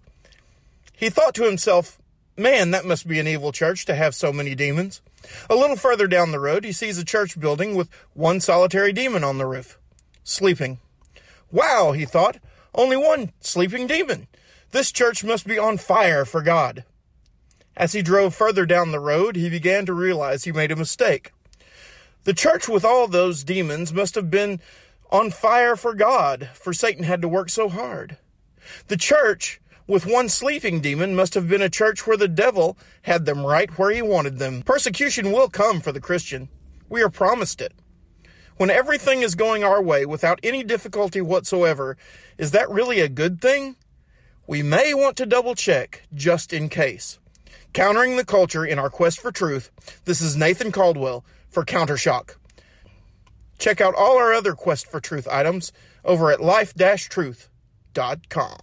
He 0.92 1.10
thought 1.10 1.34
to 1.34 1.42
himself, 1.42 1.98
Man, 2.36 2.70
that 2.70 2.84
must 2.84 3.08
be 3.08 3.18
an 3.18 3.26
evil 3.26 3.50
church 3.50 3.84
to 3.86 3.96
have 3.96 4.14
so 4.14 4.32
many 4.32 4.54
demons. 4.54 5.02
A 5.50 5.56
little 5.56 5.74
further 5.74 6.06
down 6.06 6.30
the 6.30 6.38
road, 6.38 6.62
he 6.62 6.70
sees 6.70 6.98
a 6.98 7.04
church 7.04 7.40
building 7.40 7.74
with 7.74 7.90
one 8.14 8.38
solitary 8.38 8.92
demon 8.92 9.24
on 9.24 9.38
the 9.38 9.46
roof, 9.46 9.76
sleeping. 10.22 10.78
Wow, 11.50 11.90
he 11.90 12.04
thought, 12.04 12.38
only 12.76 12.96
one 12.96 13.32
sleeping 13.40 13.88
demon. 13.88 14.28
This 14.70 14.92
church 14.92 15.24
must 15.24 15.48
be 15.48 15.58
on 15.58 15.78
fire 15.78 16.24
for 16.24 16.42
God. 16.42 16.84
As 17.80 17.94
he 17.94 18.02
drove 18.02 18.34
further 18.34 18.66
down 18.66 18.92
the 18.92 19.00
road, 19.00 19.36
he 19.36 19.48
began 19.48 19.86
to 19.86 19.94
realize 19.94 20.44
he 20.44 20.52
made 20.52 20.70
a 20.70 20.76
mistake. 20.76 21.32
The 22.24 22.34
church 22.34 22.68
with 22.68 22.84
all 22.84 23.08
those 23.08 23.42
demons 23.42 23.90
must 23.90 24.16
have 24.16 24.30
been 24.30 24.60
on 25.10 25.30
fire 25.30 25.76
for 25.76 25.94
God, 25.94 26.50
for 26.52 26.74
Satan 26.74 27.04
had 27.04 27.22
to 27.22 27.28
work 27.28 27.48
so 27.48 27.70
hard. 27.70 28.18
The 28.88 28.98
church 28.98 29.62
with 29.86 30.04
one 30.04 30.28
sleeping 30.28 30.82
demon 30.82 31.16
must 31.16 31.32
have 31.32 31.48
been 31.48 31.62
a 31.62 31.70
church 31.70 32.06
where 32.06 32.18
the 32.18 32.28
devil 32.28 32.76
had 33.04 33.24
them 33.24 33.46
right 33.46 33.70
where 33.78 33.90
he 33.90 34.02
wanted 34.02 34.38
them. 34.38 34.60
Persecution 34.60 35.32
will 35.32 35.48
come 35.48 35.80
for 35.80 35.90
the 35.90 36.02
Christian. 36.02 36.50
We 36.90 37.00
are 37.00 37.08
promised 37.08 37.62
it. 37.62 37.72
When 38.58 38.68
everything 38.68 39.22
is 39.22 39.34
going 39.34 39.64
our 39.64 39.80
way 39.80 40.04
without 40.04 40.38
any 40.42 40.62
difficulty 40.62 41.22
whatsoever, 41.22 41.96
is 42.36 42.50
that 42.50 42.68
really 42.68 43.00
a 43.00 43.08
good 43.08 43.40
thing? 43.40 43.76
We 44.46 44.62
may 44.62 44.92
want 44.92 45.16
to 45.16 45.24
double 45.24 45.54
check 45.54 46.02
just 46.12 46.52
in 46.52 46.68
case. 46.68 47.18
Countering 47.72 48.16
the 48.16 48.24
culture 48.24 48.64
in 48.64 48.80
our 48.80 48.90
quest 48.90 49.20
for 49.20 49.30
truth, 49.30 49.70
this 50.04 50.20
is 50.20 50.36
Nathan 50.36 50.72
Caldwell 50.72 51.24
for 51.48 51.64
Countershock. 51.64 52.34
Check 53.58 53.80
out 53.80 53.94
all 53.94 54.18
our 54.18 54.32
other 54.32 54.54
Quest 54.54 54.90
for 54.90 54.98
Truth 55.00 55.28
items 55.30 55.70
over 56.04 56.32
at 56.32 56.40
life-truth.com. 56.40 58.56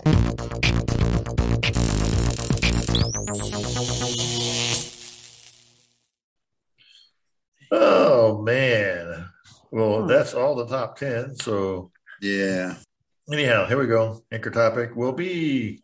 Oh 7.71 8.41
man. 8.41 9.29
Well, 9.71 10.01
hmm. 10.01 10.07
that's 10.07 10.33
all 10.33 10.55
the 10.55 10.67
top 10.67 10.97
ten. 10.97 11.35
So 11.35 11.91
yeah. 12.21 12.75
Anyhow, 13.31 13.67
here 13.67 13.77
we 13.77 13.87
go. 13.87 14.23
Anchor 14.31 14.51
topic 14.51 14.95
will 14.95 15.11
be 15.11 15.81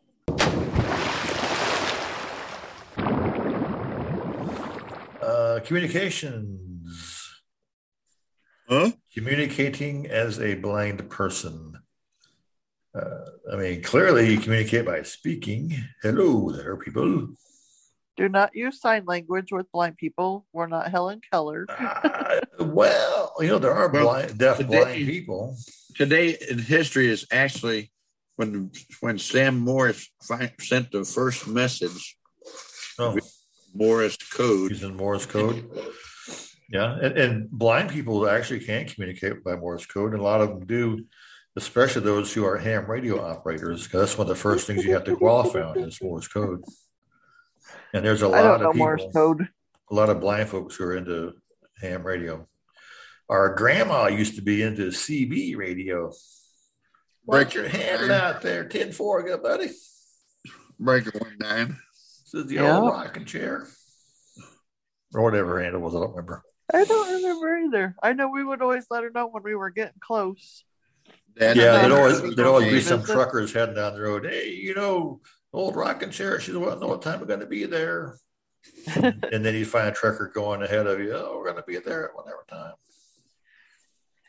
uh, 5.54 5.60
communications. 5.60 7.30
Huh? 8.68 8.92
Communicating 9.14 10.08
as 10.08 10.40
a 10.40 10.56
blind 10.56 11.10
person. 11.10 11.74
Uh, 12.96 13.26
I 13.52 13.56
mean, 13.58 13.82
clearly 13.84 14.32
you 14.32 14.40
communicate 14.40 14.86
by 14.86 15.02
speaking. 15.04 15.76
Hello 16.02 16.52
there, 16.52 16.78
people. 16.78 17.30
Do 18.16 18.30
not 18.30 18.56
use 18.56 18.80
sign 18.80 19.06
language 19.06 19.52
with 19.52 19.72
blind 19.72 19.98
people. 19.98 20.46
We're 20.54 20.68
not 20.68 20.90
Helen 20.92 21.22
Keller. 21.32 21.66
Uh, 22.60 22.66
well, 22.66 23.34
you 23.40 23.48
know, 23.48 23.58
there 23.58 23.74
are 23.74 23.90
Well, 23.90 24.04
blind, 24.04 24.38
deaf 24.38 24.58
today- 24.58 24.68
blind 24.84 25.06
people. 25.08 25.58
Today 25.96 26.38
in 26.50 26.60
history 26.60 27.08
is 27.10 27.26
actually 27.32 27.92
when 28.36 28.72
when 29.02 29.18
Sam 29.18 29.60
Morris 29.60 30.10
fi- 30.22 30.54
sent 30.60 30.92
the 30.92 31.04
first 31.04 31.48
message. 31.48 32.16
Oh. 33.00 33.18
With 33.74 33.88
Morse 33.88 34.18
code. 34.18 34.72
Using 34.72 34.96
Morse 34.96 35.26
code. 35.26 35.70
Yeah, 36.70 36.98
and, 37.02 37.18
and 37.18 37.52
blind 37.52 37.90
people 37.90 38.28
actually 38.28 38.62
can 38.62 38.88
communicate 38.88 39.44
by 39.44 39.56
Morse 39.56 39.86
code, 39.86 40.14
and 40.14 40.22
a 40.22 40.24
lot 40.24 40.42
of 40.42 40.50
them 40.50 40.66
do, 40.66 41.06
especially 41.56 42.02
those 42.02 42.34
who 42.34 42.46
are 42.46 42.58
ham 42.58 42.90
radio 42.90 43.24
operators, 43.24 43.84
because 43.84 44.00
that's 44.00 44.18
one 44.18 44.26
of 44.26 44.36
the 44.36 44.42
first 44.42 44.66
things 44.66 44.84
you 44.84 44.94
have 44.94 45.04
to 45.04 45.16
qualify 45.16 45.62
on 45.62 45.80
is 45.80 46.02
Morse 46.02 46.28
code. 46.28 46.64
And 47.94 48.04
there's 48.04 48.24
a 48.24 48.28
lot 48.28 48.44
don't 48.44 48.56
of 48.56 48.62
know 48.62 48.72
people, 48.72 48.86
Morse 48.88 49.06
code. 49.14 49.50
a 49.92 49.96
lot 49.96 50.10
of 50.10 50.20
blind 50.20 50.50
folks 50.50 50.76
who 50.76 50.86
are 50.86 50.96
into 50.96 51.34
ham 51.80 52.04
radio. 52.04 52.48
Our 53.30 53.54
grandma 53.54 54.08
used 54.08 54.36
to 54.36 54.42
be 54.42 54.62
into 54.62 54.88
CB 54.88 55.56
radio. 55.56 56.12
Break 57.26 57.54
your 57.54 57.68
hand 57.68 58.12
out 58.12 58.42
there, 58.42 58.68
10 58.68 58.92
4, 58.92 59.24
good 59.24 59.44
buddy. 59.44 59.70
Break 60.80 61.08
it 61.08 61.22
one 61.22 61.38
nine. 61.40 61.78
This 62.34 62.44
is 62.44 62.48
the 62.50 62.56
Yeah. 62.56 62.78
old 62.80 62.92
rocking 62.92 63.26
chair. 63.26 63.68
Or 65.14 65.22
whatever 65.22 65.62
hand 65.62 65.76
it 65.76 65.80
was, 65.80 65.94
I 65.96 66.00
don't 66.00 66.10
remember. 66.10 66.44
I 66.74 66.84
don't 66.86 67.14
remember 67.14 67.58
either. 67.60 67.96
I 68.02 68.14
know 68.14 68.30
we 68.30 68.44
would 68.44 68.62
always 68.64 68.88
let 68.90 69.04
her 69.04 69.12
know 69.12 69.28
when 69.28 69.44
we 69.44 69.54
were 69.54 69.70
getting 69.70 70.00
close. 70.00 70.64
Dad, 71.38 71.56
yeah, 71.56 71.80
there'd 71.80 71.92
always 71.92 72.22
there'd 72.36 72.48
always 72.48 72.72
be 72.72 72.82
some 72.82 73.02
visit. 73.02 73.14
truckers 73.14 73.54
heading 73.54 73.76
down 73.76 73.94
the 73.94 74.02
road. 74.02 74.26
Hey, 74.26 74.50
you 74.50 74.74
know, 74.74 75.22
old 75.52 75.76
rocking 75.76 76.10
chair. 76.10 76.40
She 76.40 76.52
doesn't 76.52 76.80
know 76.80 76.88
what 76.88 77.02
time 77.04 77.20
we're 77.20 77.28
going 77.28 77.40
to 77.42 77.46
be 77.46 77.66
there. 77.66 78.18
and 78.96 79.46
then 79.46 79.54
you 79.56 79.66
find 79.66 79.88
a 79.90 79.92
trucker 79.92 80.32
going 80.34 80.64
ahead 80.64 80.88
of 80.88 81.00
you. 81.00 81.14
Oh, 81.14 81.38
we're 81.38 81.44
going 81.52 81.58
to 81.58 81.64
be 81.68 81.78
there 81.78 82.06
at 82.10 82.16
whatever 82.16 82.46
time. 82.50 82.74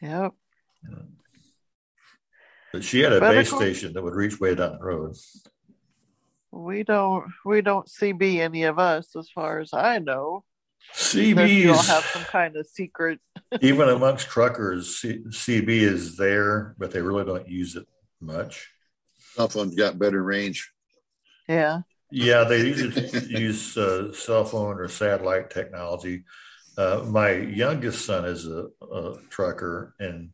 Yep. 0.03 0.33
But 2.73 2.85
she 2.85 3.01
had 3.01 3.13
a 3.13 3.21
But 3.21 3.33
base 3.33 3.51
course- 3.51 3.63
station 3.63 3.93
that 3.95 4.03
would 4.03 4.15
reach 4.15 4.41
way 4.41 4.55
down 4.55 4.77
the 4.79 4.85
road. 4.85 5.15
We 6.55 6.85
don't 6.85 7.25
we 7.45 7.63
don't 7.63 7.89
CB 7.89 8.39
any 8.39 8.63
of 8.63 8.79
us 8.79 9.17
as 9.17 9.29
far 9.29 9.59
as 9.59 9.75
I 9.75 9.99
know. 9.99 10.45
Unless 11.13 11.51
you 11.51 11.73
all 11.73 11.79
CBs, 11.79 11.89
have 11.89 12.05
some 12.05 12.23
kind 12.25 12.57
of 12.57 12.67
secret 12.67 13.19
even 13.61 13.89
amongst 13.89 14.29
truckers, 14.29 14.99
C- 14.99 15.25
CB 15.29 15.69
is 15.69 16.17
there, 16.17 16.77
but 16.79 16.93
they 16.93 17.01
really 17.01 17.25
don't 17.25 17.49
use 17.49 17.75
it 17.75 17.87
much. 18.21 18.71
Cell 19.35 19.49
phone's 19.49 19.75
got 19.75 19.99
better 19.99 20.23
range. 20.23 20.71
Yeah. 21.49 21.81
Yeah, 22.11 22.45
they 22.45 22.59
usually 22.59 23.27
use 23.41 23.77
uh, 23.77 24.13
cell 24.13 24.45
phone 24.45 24.79
or 24.79 24.89
satellite 24.89 25.51
technology. 25.51 26.23
Uh, 26.79 27.05
my 27.07 27.33
youngest 27.33 28.05
son 28.05 28.25
is 28.25 28.47
a, 28.47 28.69
a 28.93 29.17
trucker, 29.31 29.95
and 29.99 30.31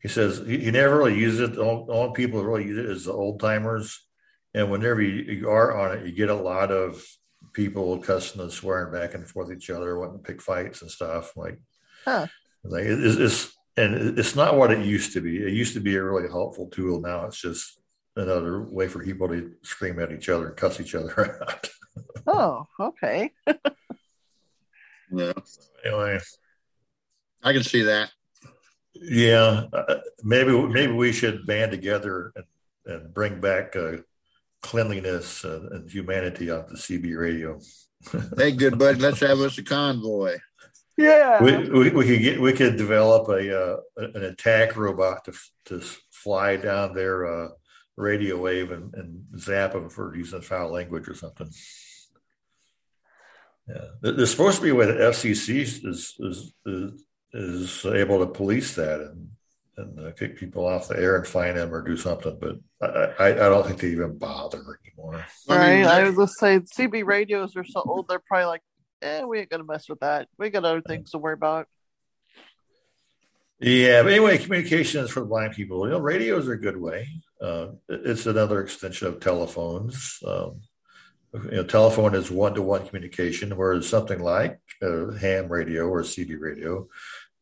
he 0.00 0.08
says 0.08 0.42
he, 0.46 0.58
he 0.58 0.70
never 0.70 0.98
really 0.98 1.18
uses 1.18 1.40
it. 1.40 1.54
The 1.54 1.62
only, 1.62 1.86
the 1.86 1.92
only 1.92 2.14
people 2.14 2.40
that 2.40 2.46
really 2.46 2.64
use 2.64 2.78
it 2.78 2.86
is 2.86 3.04
the 3.04 3.12
old 3.12 3.40
timers. 3.40 4.06
And 4.54 4.70
whenever 4.70 5.00
you, 5.00 5.22
you 5.32 5.48
are 5.50 5.76
on 5.78 5.96
it, 5.98 6.06
you 6.06 6.12
get 6.12 6.28
a 6.30 6.34
lot 6.34 6.70
of 6.72 7.04
people 7.52 7.98
cussing 7.98 8.40
and 8.40 8.52
swearing 8.52 8.92
back 8.92 9.14
and 9.14 9.26
forth 9.26 9.50
each 9.52 9.70
other, 9.70 9.98
wanting 9.98 10.18
to 10.18 10.22
pick 10.24 10.42
fights 10.42 10.82
and 10.82 10.90
stuff. 10.90 11.36
Like, 11.36 11.58
Huh. 12.04 12.26
like 12.64 12.84
it- 12.84 13.04
it's, 13.04 13.16
it's 13.16 13.52
and 13.76 14.18
it's 14.18 14.34
not 14.34 14.56
what 14.56 14.72
it 14.72 14.84
used 14.84 15.12
to 15.12 15.20
be. 15.20 15.36
It 15.38 15.52
used 15.52 15.74
to 15.74 15.80
be 15.80 15.94
a 15.96 16.02
really 16.02 16.28
helpful 16.28 16.68
tool. 16.68 17.00
Now 17.00 17.26
it's 17.26 17.40
just 17.40 17.78
another 18.16 18.62
way 18.64 18.88
for 18.88 19.02
people 19.02 19.28
to 19.28 19.52
scream 19.62 20.00
at 20.00 20.10
each 20.12 20.28
other 20.28 20.48
and 20.48 20.56
cuss 20.56 20.80
each 20.80 20.94
other 20.94 21.40
out. 21.48 21.70
Oh, 22.26 22.66
okay. 22.78 23.30
Yeah, 25.12 25.32
anyway, 25.84 26.20
I 27.42 27.52
can 27.52 27.64
see 27.64 27.82
that. 27.82 28.12
Yeah, 28.94 29.64
uh, 29.72 29.96
maybe 30.22 30.52
maybe 30.68 30.92
we 30.92 31.10
should 31.10 31.46
band 31.48 31.72
together 31.72 32.32
and, 32.36 32.44
and 32.86 33.12
bring 33.14 33.40
back 33.40 33.74
uh, 33.74 33.96
cleanliness 34.62 35.44
and, 35.44 35.70
and 35.72 35.90
humanity 35.90 36.50
on 36.50 36.64
the 36.68 36.76
CB 36.76 37.18
radio. 37.18 37.58
hey, 38.36 38.52
good 38.52 38.78
buddy, 38.78 38.98
let's 38.98 39.20
have 39.20 39.40
us 39.40 39.58
a 39.58 39.62
convoy. 39.62 40.38
Yeah, 40.96 41.42
we, 41.42 41.70
we, 41.70 41.90
we 41.90 42.06
could 42.06 42.20
get 42.20 42.40
we 42.40 42.52
could 42.52 42.76
develop 42.76 43.28
a 43.28 43.58
uh, 43.58 43.76
an 43.96 44.24
attack 44.24 44.76
robot 44.76 45.24
to 45.24 45.32
to 45.66 45.80
fly 46.10 46.56
down 46.56 46.94
their 46.94 47.26
uh, 47.26 47.48
radio 47.96 48.36
wave 48.36 48.70
and, 48.70 48.92
and 48.94 49.24
zap 49.38 49.72
them 49.72 49.88
for 49.88 50.14
using 50.14 50.42
foul 50.42 50.72
language 50.72 51.08
or 51.08 51.14
something. 51.14 51.48
Yeah, 53.66 53.84
there's 54.02 54.30
supposed 54.30 54.56
to 54.56 54.62
be 54.62 54.70
a 54.70 54.74
way 54.74 54.86
that 54.86 54.98
FCC 54.98 55.60
is 55.60 55.84
is 55.84 56.52
is, 56.66 57.04
is 57.32 57.86
able 57.86 58.18
to 58.18 58.26
police 58.26 58.74
that 58.74 59.00
and 59.00 59.30
and 59.80 60.06
uh, 60.06 60.12
kick 60.12 60.36
people 60.36 60.66
off 60.66 60.88
the 60.88 60.98
air 60.98 61.16
and 61.16 61.26
fine 61.26 61.54
them 61.54 61.74
or 61.74 61.82
do 61.82 61.96
something, 61.96 62.38
but 62.40 62.58
I, 62.82 63.24
I, 63.24 63.28
I 63.28 63.48
don't 63.48 63.66
think 63.66 63.80
they 63.80 63.88
even 63.88 64.18
bother 64.18 64.62
anymore. 64.84 65.24
Right. 65.48 65.84
I, 65.84 66.04
was 66.04 66.16
just 66.16 66.38
saying 66.38 66.62
CB 66.62 67.04
radios 67.04 67.56
are 67.56 67.64
so 67.64 67.82
old 67.84 68.08
they're 68.08 68.20
probably 68.20 68.46
like, 68.46 68.62
eh, 69.02 69.24
we 69.24 69.40
ain't 69.40 69.50
gonna 69.50 69.64
mess 69.64 69.88
with 69.88 70.00
that. 70.00 70.28
We 70.38 70.50
got 70.50 70.64
other 70.64 70.82
things 70.82 71.10
to 71.10 71.18
worry 71.18 71.34
about. 71.34 71.66
Yeah, 73.60 74.02
but 74.02 74.12
anyway, 74.12 74.38
communications 74.38 75.10
for 75.10 75.24
blind 75.24 75.52
people. 75.52 75.84
You 75.84 75.92
know, 75.92 75.98
radios 75.98 76.48
are 76.48 76.54
a 76.54 76.60
good 76.60 76.78
way. 76.78 77.08
Uh, 77.40 77.68
it's 77.88 78.24
another 78.24 78.62
extension 78.62 79.08
of 79.08 79.20
telephones. 79.20 80.18
Um, 80.26 80.62
you 81.32 81.50
know, 81.50 81.64
telephone 81.64 82.14
is 82.14 82.30
one-to-one 82.30 82.86
communication, 82.86 83.56
whereas 83.56 83.88
something 83.88 84.18
like 84.18 84.60
a 84.82 85.16
ham 85.18 85.48
radio 85.48 85.86
or 85.86 86.00
a 86.00 86.04
CB 86.04 86.40
radio, 86.40 86.88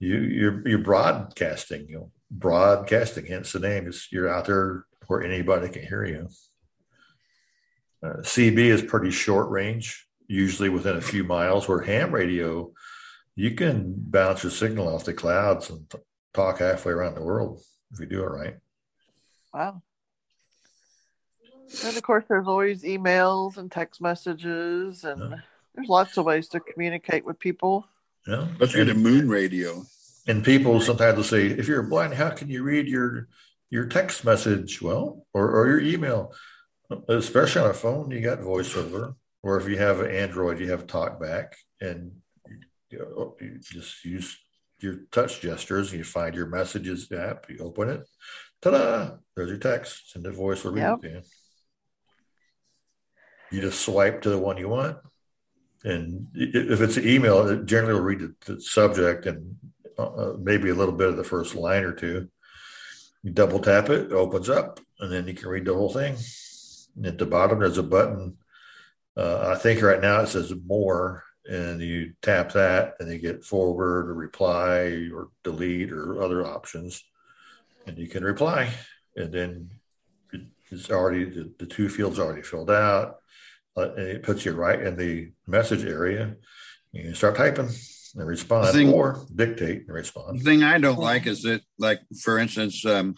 you 0.01 0.19
you're 0.19 0.69
you're 0.69 0.79
broadcasting. 0.79 1.87
You 1.89 1.95
know, 1.95 2.11
broadcasting. 2.31 3.27
Hence 3.27 3.53
the 3.53 3.61
name 3.61 3.87
is 3.87 4.09
you're 4.11 4.29
out 4.29 4.47
there 4.47 4.85
where 5.07 5.23
anybody 5.23 5.69
can 5.69 5.83
hear 5.83 6.05
you. 6.05 6.29
Uh, 8.03 8.19
CB 8.19 8.59
is 8.59 8.83
pretty 8.83 9.11
short 9.11 9.51
range, 9.51 10.07
usually 10.29 10.69
within 10.69 10.97
a 10.97 11.01
few 11.01 11.25
miles. 11.25 11.69
Where 11.69 11.81
ham 11.81 12.13
radio, 12.13 12.73
you 13.35 13.53
can 13.53 13.95
bounce 13.97 14.43
your 14.43 14.53
signal 14.53 14.95
off 14.95 15.05
the 15.05 15.15
clouds 15.15 15.71
and 15.71 15.89
t- 15.91 15.99
talk 16.33 16.59
halfway 16.59 16.93
around 16.93 17.15
the 17.15 17.23
world 17.23 17.63
if 17.93 18.01
you 18.01 18.07
do 18.07 18.23
it 18.23 18.27
right. 18.27 18.57
Wow. 19.53 19.83
And 21.85 21.97
of 21.97 22.03
course, 22.03 22.25
there's 22.29 22.47
always 22.47 22.83
emails 22.83 23.59
and 23.59 23.71
text 23.71 24.01
messages, 24.01 25.05
and 25.05 25.21
yeah. 25.21 25.37
there's 25.75 25.89
lots 25.89 26.17
of 26.17 26.25
ways 26.25 26.49
to 26.49 26.61
communicate 26.61 27.27
with 27.27 27.39
people. 27.39 27.87
Yeah, 28.27 28.47
especially 28.53 28.85
the 28.85 28.95
moon 28.95 29.29
radio. 29.29 29.85
And 30.29 30.45
people 30.45 30.79
sometimes 30.83 31.17
will 31.17 31.25
say, 31.25 31.47
"If 31.47 31.67
you're 31.67 31.83
blind, 31.83 32.13
how 32.13 32.29
can 32.29 32.51
you 32.51 32.63
read 32.63 32.87
your 32.87 33.29
your 33.71 33.87
text 33.87 34.27
message?" 34.27 34.83
Well, 34.83 35.27
or, 35.33 35.51
or 35.51 35.69
your 35.69 35.81
email, 35.81 36.35
especially 37.09 37.63
on 37.63 37.71
a 37.71 37.75
phone, 37.75 38.11
you 38.11 38.21
got 38.21 38.41
VoiceOver, 38.41 39.15
or 39.43 39.59
if 39.59 39.67
you 39.67 39.79
have 39.79 40.01
an 40.01 40.11
Android, 40.11 40.61
you 40.61 40.71
have 40.71 40.87
TalkBack, 40.87 41.55
and 41.81 42.13
you, 42.91 42.99
know, 42.99 43.37
you 43.41 43.59
just 43.59 44.05
use 44.05 44.39
your 44.81 44.97
touch 45.11 45.41
gestures. 45.41 45.91
And 45.91 45.99
you 45.99 46.05
find 46.05 46.35
your 46.35 46.47
messages 46.47 47.11
app, 47.11 47.49
you 47.49 47.61
open 47.61 47.89
it, 47.89 48.07
ta-da! 48.61 49.17
There's 49.35 49.49
your 49.49 49.59
text, 49.59 50.13
send 50.13 50.27
a 50.27 50.31
voice 50.31 50.63
or 50.63 50.77
yep. 50.77 51.01
You 53.51 53.63
just 53.63 53.81
swipe 53.81 54.21
to 54.23 54.31
the 54.31 54.39
one 54.39 54.59
you 54.59 54.69
want, 54.69 54.99
and 55.85 56.27
if 56.35 56.83
it's 56.83 56.99
an 56.99 57.09
email, 57.09 57.49
it 57.49 57.65
generally 57.65 57.95
will 57.95 58.03
read 58.03 58.21
the, 58.21 58.35
the 58.45 58.61
subject 58.61 59.25
and 59.25 59.57
uh, 59.99 60.33
maybe 60.39 60.71
a 60.71 60.75
little 60.75 60.95
bit 60.95 61.09
of 61.09 61.17
the 61.17 61.25
first 61.25 61.55
line 61.55 61.85
or 61.85 61.93
two. 61.93 62.29
You 63.23 63.33
double 63.33 63.59
tap 63.59 63.91
it, 63.91 64.07
it 64.07 64.13
opens 64.13 64.49
up, 64.49 64.81
and 65.01 65.13
then 65.13 65.27
you 65.27 65.35
can 65.35 65.49
read 65.49 65.65
the 65.65 65.75
whole 65.75 65.93
thing. 65.93 66.17
And 66.97 67.07
at 67.07 67.19
the 67.19 67.27
bottom, 67.27 67.61
there's 67.61 67.79
a 67.79 67.83
button. 67.83 68.37
Uh, 69.17 69.53
I 69.53 69.57
think 69.57 69.83
right 69.83 70.01
now 70.01 70.21
it 70.21 70.29
says 70.29 70.53
more, 70.67 71.25
and 71.45 71.81
you 71.81 72.13
tap 72.23 72.53
that, 72.53 72.95
and 73.01 73.11
you 73.11 73.19
get 73.19 73.45
forward 73.45 74.09
or 74.09 74.15
reply 74.15 75.09
or 75.13 75.31
delete 75.43 75.93
or 75.93 76.23
other 76.23 76.47
options, 76.47 77.03
and 77.87 77.99
you 77.99 78.07
can 78.09 78.25
reply. 78.25 78.71
And 79.17 79.33
then 79.33 79.71
it's 80.71 80.91
already 80.91 81.25
the, 81.25 81.53
the 81.59 81.67
two 81.67 81.89
fields 81.89 82.19
already 82.19 82.43
filled 82.43 82.71
out 82.71 83.17
and 83.77 83.99
it 83.99 84.23
puts 84.23 84.45
you 84.45 84.53
right 84.53 84.81
in 84.81 84.97
the 84.97 85.31
message 85.47 85.85
area. 85.85 86.37
You 86.93 87.15
start 87.15 87.37
typing 87.37 87.71
and 88.15 88.27
respond 88.27 88.69
thing, 88.69 88.93
or 88.93 89.25
dictate 89.35 89.85
and 89.87 89.95
respond. 89.95 90.41
The 90.41 90.45
thing 90.45 90.63
I 90.63 90.79
don't 90.79 90.99
like 90.99 91.27
is 91.27 91.43
that, 91.43 91.63
like 91.79 92.01
for 92.23 92.39
instance, 92.39 92.85
um, 92.85 93.17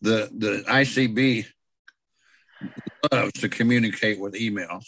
the 0.00 0.30
the 0.36 0.64
ICB 0.68 1.46
loves 3.12 3.32
to 3.40 3.48
communicate 3.48 4.20
with 4.20 4.34
emails, 4.34 4.86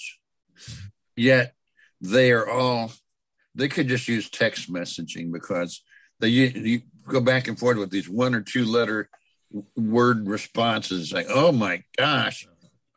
yet 1.16 1.54
they 2.00 2.32
are 2.32 2.48
all 2.48 2.92
they 3.54 3.68
could 3.68 3.88
just 3.88 4.08
use 4.08 4.30
text 4.30 4.72
messaging 4.72 5.32
because 5.32 5.82
they 6.20 6.28
you, 6.28 6.46
you 6.46 6.80
go 7.06 7.20
back 7.20 7.48
and 7.48 7.58
forth 7.58 7.76
with 7.76 7.90
these 7.90 8.08
one 8.08 8.34
or 8.34 8.40
two 8.40 8.64
letter 8.64 9.08
word 9.76 10.28
responses 10.28 11.10
like 11.10 11.26
oh 11.30 11.50
my 11.50 11.82
gosh 11.96 12.46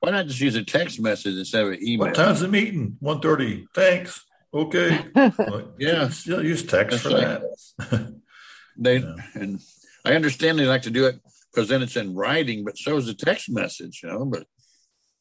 why 0.01 0.09
not 0.09 0.25
just 0.25 0.41
use 0.41 0.55
a 0.55 0.63
text 0.63 0.99
message 0.99 1.37
instead 1.37 1.63
of 1.63 1.73
an 1.73 1.79
email? 1.81 2.07
What 2.07 2.15
time's 2.15 2.39
the 2.39 2.47
meeting? 2.47 2.97
1.30. 3.03 3.67
Thanks. 3.73 4.25
Okay. 4.53 5.05
yeah. 5.77 6.09
Still 6.09 6.43
use 6.43 6.63
text 6.63 6.91
That's 6.91 7.03
for 7.03 7.09
like, 7.09 7.41
that. 7.89 8.15
they 8.77 8.97
yeah. 8.99 9.15
and 9.35 9.59
I 10.05 10.13
understand 10.13 10.59
they 10.59 10.65
like 10.65 10.83
to 10.83 10.91
do 10.91 11.05
it 11.05 11.19
because 11.51 11.69
then 11.69 11.81
it's 11.81 11.95
in 11.95 12.15
writing, 12.15 12.63
but 12.63 12.77
so 12.77 12.97
is 12.97 13.07
a 13.07 13.13
text 13.13 13.49
message, 13.49 14.01
you 14.03 14.09
know. 14.09 14.25
But 14.25 14.45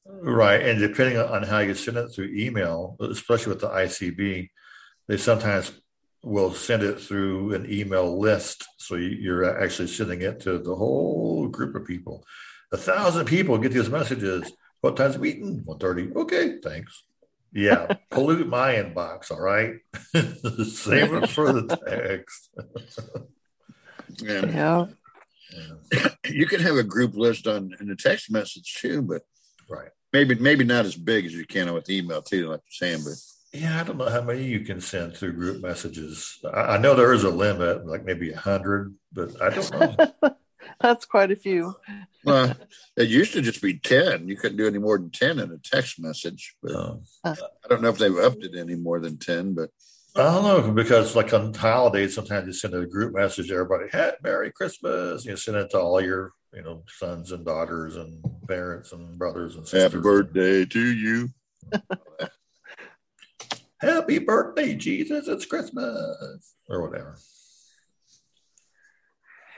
right, 0.06 0.60
and 0.62 0.80
depending 0.80 1.18
on 1.18 1.42
how 1.42 1.58
you 1.58 1.74
send 1.74 1.96
it 1.96 2.08
through 2.08 2.34
email, 2.34 2.96
especially 3.00 3.52
with 3.52 3.60
the 3.60 3.68
ICB, 3.68 4.48
they 5.08 5.16
sometimes 5.16 5.72
will 6.22 6.52
send 6.52 6.82
it 6.82 7.00
through 7.00 7.54
an 7.54 7.70
email 7.70 8.18
list, 8.18 8.66
so 8.78 8.94
you're 8.94 9.62
actually 9.62 9.88
sending 9.88 10.22
it 10.22 10.40
to 10.40 10.58
the 10.58 10.74
whole 10.74 11.48
group 11.48 11.74
of 11.74 11.86
people. 11.86 12.24
A 12.72 12.76
thousand 12.76 13.24
people 13.24 13.58
get 13.58 13.72
these 13.72 13.88
messages. 13.88 14.52
What 14.80 14.96
time's 14.96 15.14
the 15.14 15.20
meeting? 15.20 15.64
1.30. 15.66 16.14
Okay, 16.16 16.58
thanks. 16.62 17.04
Yeah, 17.52 17.94
pollute 18.10 18.48
my 18.48 18.74
inbox, 18.74 19.30
all 19.30 19.40
right? 19.40 19.74
Save 20.14 21.14
it 21.14 21.30
for 21.30 21.52
the 21.52 21.76
text. 21.86 22.50
yeah. 24.22 24.86
yeah. 25.92 26.08
You 26.28 26.46
can 26.46 26.60
have 26.60 26.76
a 26.76 26.84
group 26.84 27.16
list 27.16 27.46
on 27.46 27.74
in 27.80 27.90
a 27.90 27.96
text 27.96 28.30
message 28.30 28.74
too, 28.74 29.02
but 29.02 29.22
right. 29.68 29.90
Maybe 30.12 30.34
maybe 30.34 30.64
not 30.64 30.86
as 30.86 30.96
big 30.96 31.26
as 31.26 31.34
you 31.34 31.46
can 31.46 31.72
with 31.72 31.90
email 31.90 32.22
too, 32.22 32.48
like 32.48 32.60
you're 32.66 32.88
saying, 32.88 33.04
but 33.04 33.14
yeah, 33.52 33.80
I 33.80 33.84
don't 33.84 33.98
know 33.98 34.08
how 34.08 34.22
many 34.22 34.44
you 34.44 34.60
can 34.60 34.80
send 34.80 35.16
through 35.16 35.32
group 35.32 35.60
messages. 35.60 36.38
I, 36.52 36.74
I 36.74 36.78
know 36.78 36.94
there 36.94 37.12
is 37.12 37.24
a 37.24 37.30
limit, 37.30 37.86
like 37.86 38.04
maybe 38.04 38.30
a 38.30 38.38
hundred, 38.38 38.94
but 39.12 39.40
I 39.42 39.50
don't 39.50 39.72
know. 39.72 40.36
That's 40.80 41.04
quite 41.04 41.30
a 41.30 41.36
few. 41.36 41.74
well, 42.24 42.54
it 42.96 43.08
used 43.08 43.34
to 43.34 43.42
just 43.42 43.60
be 43.60 43.78
10. 43.78 44.28
You 44.28 44.36
couldn't 44.36 44.56
do 44.56 44.66
any 44.66 44.78
more 44.78 44.98
than 44.98 45.10
10 45.10 45.38
in 45.38 45.52
a 45.52 45.58
text 45.58 46.00
message. 46.00 46.56
But 46.62 46.72
oh. 46.72 47.02
I 47.24 47.34
don't 47.68 47.82
know 47.82 47.90
if 47.90 47.98
they've 47.98 48.16
upped 48.16 48.44
it 48.44 48.56
any 48.58 48.76
more 48.76 49.00
than 49.00 49.18
10, 49.18 49.54
but. 49.54 49.70
I 50.16 50.22
don't 50.22 50.42
know 50.42 50.72
because, 50.72 51.14
like 51.14 51.32
on 51.32 51.54
holidays, 51.54 52.16
sometimes 52.16 52.46
you 52.46 52.52
send 52.52 52.74
a 52.74 52.84
group 52.84 53.14
message 53.14 53.46
to 53.48 53.54
everybody, 53.54 53.88
hey, 53.92 54.12
Merry 54.24 54.50
Christmas. 54.50 55.24
You 55.24 55.36
send 55.36 55.56
it 55.56 55.70
to 55.70 55.78
all 55.78 56.00
your, 56.00 56.32
you 56.52 56.62
know, 56.62 56.82
sons 56.88 57.30
and 57.30 57.44
daughters 57.44 57.94
and 57.94 58.20
parents 58.48 58.90
and 58.90 59.16
brothers 59.16 59.54
and 59.54 59.68
sisters. 59.68 59.92
Happy 59.92 60.02
birthday 60.02 60.64
to 60.64 60.84
you. 60.84 61.28
Happy 63.80 64.18
birthday, 64.18 64.74
Jesus. 64.74 65.28
It's 65.28 65.46
Christmas. 65.46 66.54
Or 66.68 66.82
whatever. 66.82 67.16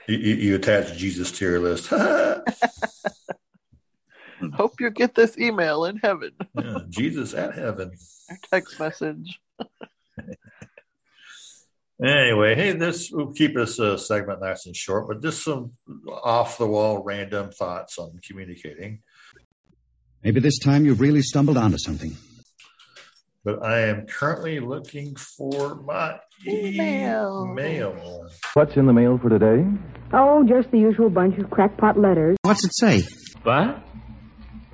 You, 0.07 0.17
you 0.17 0.55
attach 0.55 0.97
Jesus 0.97 1.31
to 1.33 1.45
your 1.45 1.59
list. 1.59 1.87
Hope 4.53 4.81
you 4.81 4.89
get 4.89 5.15
this 5.15 5.37
email 5.37 5.85
in 5.85 5.97
heaven. 5.97 6.31
yeah, 6.55 6.79
Jesus 6.89 7.33
at 7.33 7.55
heaven. 7.55 7.91
Our 8.29 8.37
text 8.51 8.77
message. 8.79 9.39
anyway, 12.03 12.55
hey, 12.55 12.73
this 12.73 13.09
will 13.09 13.31
keep 13.31 13.55
this 13.55 13.79
uh, 13.79 13.95
segment 13.97 14.41
nice 14.41 14.65
and 14.65 14.75
short, 14.75 15.07
but 15.07 15.21
just 15.21 15.43
some 15.43 15.71
off 16.11 16.57
the 16.57 16.67
wall 16.67 17.01
random 17.01 17.51
thoughts 17.51 17.97
on 17.97 18.19
communicating. 18.21 18.99
Maybe 20.23 20.41
this 20.41 20.59
time 20.59 20.85
you've 20.85 20.99
really 21.01 21.21
stumbled 21.21 21.57
onto 21.57 21.77
something 21.77 22.17
but 23.43 23.63
I 23.63 23.81
am 23.81 24.05
currently 24.05 24.59
looking 24.59 25.15
for 25.15 25.75
my 25.75 26.19
email. 26.47 27.47
email. 27.51 28.29
What's 28.53 28.75
in 28.75 28.85
the 28.85 28.93
mail 28.93 29.17
for 29.17 29.29
today? 29.29 29.65
Oh, 30.11 30.43
just 30.43 30.69
the 30.71 30.79
usual 30.79 31.09
bunch 31.09 31.37
of 31.39 31.49
crackpot 31.49 31.97
letters. 31.99 32.37
What's 32.43 32.63
it 32.65 32.75
say? 32.75 33.03
What? 33.43 33.83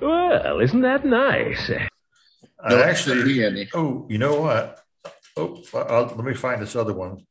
Well, 0.00 0.60
isn't 0.60 0.82
that 0.82 1.04
nice? 1.04 1.70
I 2.62 2.74
actually, 2.82 3.68
oh, 3.74 4.06
you 4.08 4.18
know 4.18 4.40
what? 4.40 4.80
Oh, 5.36 5.62
I'll, 5.74 6.06
let 6.06 6.24
me 6.24 6.34
find 6.34 6.60
this 6.60 6.74
other 6.76 6.92
one. 6.92 7.24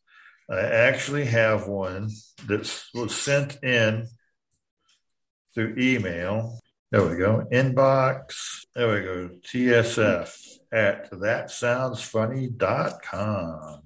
I 0.49 0.61
actually 0.61 1.25
have 1.25 1.67
one 1.67 2.09
that 2.47 2.61
was 2.95 3.15
sent 3.15 3.61
in 3.63 4.07
through 5.53 5.75
email. 5.77 6.59
There 6.91 7.07
we 7.07 7.17
go. 7.17 7.45
Inbox. 7.51 8.65
There 8.73 8.91
we 8.91 9.01
go. 9.01 9.29
TSF 9.45 10.35
at 10.71 11.11
thatsoundsfunny.com. 11.11 13.81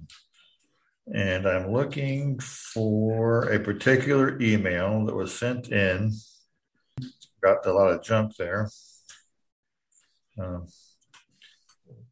And 1.12 1.46
I'm 1.46 1.70
looking 1.72 2.38
for 2.38 3.44
a 3.50 3.60
particular 3.60 4.40
email 4.40 5.04
that 5.06 5.14
was 5.14 5.34
sent 5.34 5.68
in. 5.68 6.12
Got 7.42 7.66
a 7.66 7.72
lot 7.72 7.90
of 7.90 8.02
junk 8.02 8.36
there. 8.36 8.70
Um, 10.38 10.66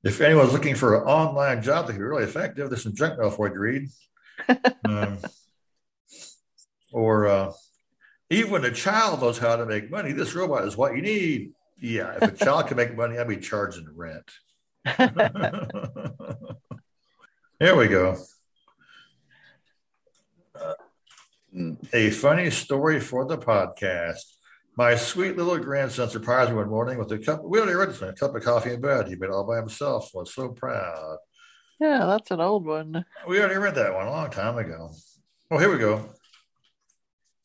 if 0.05 0.21
anyone's 0.21 0.53
looking 0.53 0.75
for 0.75 0.97
an 0.97 1.05
online 1.05 1.63
job 1.63 1.87
that 1.87 1.93
could 1.93 2.01
be 2.01 2.05
really 2.05 2.25
effective, 2.25 2.69
there's 2.69 2.83
some 2.83 2.95
junk 2.95 3.19
mail 3.19 3.31
for 3.31 3.49
you 3.49 3.55
to 3.55 3.61
read. 3.61 3.89
um, 4.85 5.19
or 6.93 7.27
uh, 7.27 7.53
even 8.31 8.51
when 8.51 8.65
a 8.65 8.71
child 8.71 9.21
knows 9.21 9.39
how 9.39 9.57
to 9.57 9.67
make 9.67 9.91
money, 9.91 10.13
this 10.13 10.35
robot 10.35 10.67
is 10.67 10.77
what 10.77 10.97
you 10.97 11.03
need. 11.03 11.53
Yeah, 11.79 12.17
if 12.21 12.23
a 12.23 12.37
child 12.45 12.67
can 12.69 12.77
make 12.77 12.97
money, 12.97 13.19
I'd 13.19 13.29
be 13.29 13.37
charging 13.37 13.87
rent. 13.95 14.31
there 17.59 17.77
we 17.77 17.89
go. 17.89 18.17
Uh, 20.55 20.75
a 21.93 22.11
funny 22.11 22.51
story 22.51 23.01
for 23.01 23.25
the 23.27 23.39
podcast. 23.39 24.23
My 24.77 24.97
sweet 24.97 25.37
little 25.37 25.59
grandson 25.59 26.09
surprised 26.09 26.51
me 26.51 26.57
one 26.57 26.71
morning 26.71 26.99
with 26.99 27.13
a 27.13 27.19
cup. 27.19 27.43
We 27.45 27.59
already 27.59 27.75
read 27.75 27.91
this 27.91 28.01
one, 28.01 28.11
a 28.11 28.15
cup 28.15 28.35
of 28.35 28.43
coffee 28.43 28.73
in 28.73 28.81
bed. 28.81 29.07
He 29.07 29.17
made 29.17 29.31
all 29.31 29.47
by 29.47 29.57
himself. 29.57 30.11
Was 30.15 30.35
so 30.35 30.49
proud. 30.49 31.19
Yeah, 31.79 32.07
that's 32.07 32.31
an 32.31 32.41
old 32.41 32.65
one. 32.65 33.05
We 33.27 33.41
already 33.41 33.57
read 33.57 33.75
that 33.75 33.93
one 33.95 34.07
a 34.07 34.11
long 34.11 34.31
time 34.31 34.57
ago. 34.57 34.93
Oh, 35.51 35.59
here 35.59 35.71
we 35.71 35.79
go. 35.79 36.09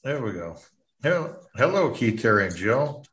There 0.03 0.23
we 0.23 0.31
go. 0.31 0.55
Hello, 1.03 1.91
Keith, 1.91 2.21
Terry, 2.21 2.47
and 2.47 2.55
Jill. 2.55 3.03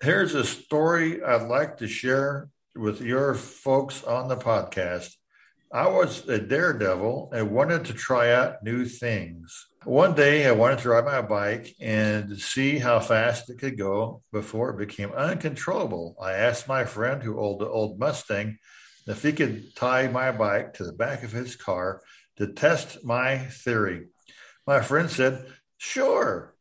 Here's 0.00 0.34
a 0.34 0.44
story 0.44 1.22
I'd 1.22 1.48
like 1.48 1.78
to 1.78 1.88
share 1.88 2.48
with 2.76 3.00
your 3.00 3.34
folks 3.34 4.04
on 4.04 4.28
the 4.28 4.36
podcast. 4.36 5.14
I 5.74 5.88
was 5.88 6.28
a 6.28 6.38
daredevil 6.38 7.32
and 7.34 7.50
wanted 7.50 7.86
to 7.86 7.94
try 7.94 8.32
out 8.32 8.62
new 8.62 8.84
things. 8.84 9.66
One 9.82 10.14
day 10.14 10.46
I 10.46 10.52
wanted 10.52 10.78
to 10.78 10.90
ride 10.90 11.04
my 11.04 11.20
bike 11.20 11.74
and 11.80 12.38
see 12.38 12.78
how 12.78 13.00
fast 13.00 13.50
it 13.50 13.58
could 13.58 13.76
go 13.76 14.22
before 14.32 14.70
it 14.70 14.78
became 14.78 15.10
uncontrollable. 15.10 16.14
I 16.22 16.34
asked 16.34 16.68
my 16.68 16.84
friend 16.84 17.24
who 17.24 17.40
owned 17.40 17.60
the 17.60 17.68
old 17.68 17.98
Mustang 17.98 18.58
if 19.08 19.24
he 19.24 19.32
could 19.32 19.74
tie 19.74 20.06
my 20.06 20.30
bike 20.30 20.74
to 20.74 20.84
the 20.84 20.92
back 20.92 21.24
of 21.24 21.32
his 21.32 21.56
car 21.56 22.02
to 22.36 22.52
test 22.52 23.04
my 23.04 23.38
theory. 23.38 24.06
My 24.68 24.80
friend 24.80 25.10
said, 25.10 25.44
Sure. 25.76 26.54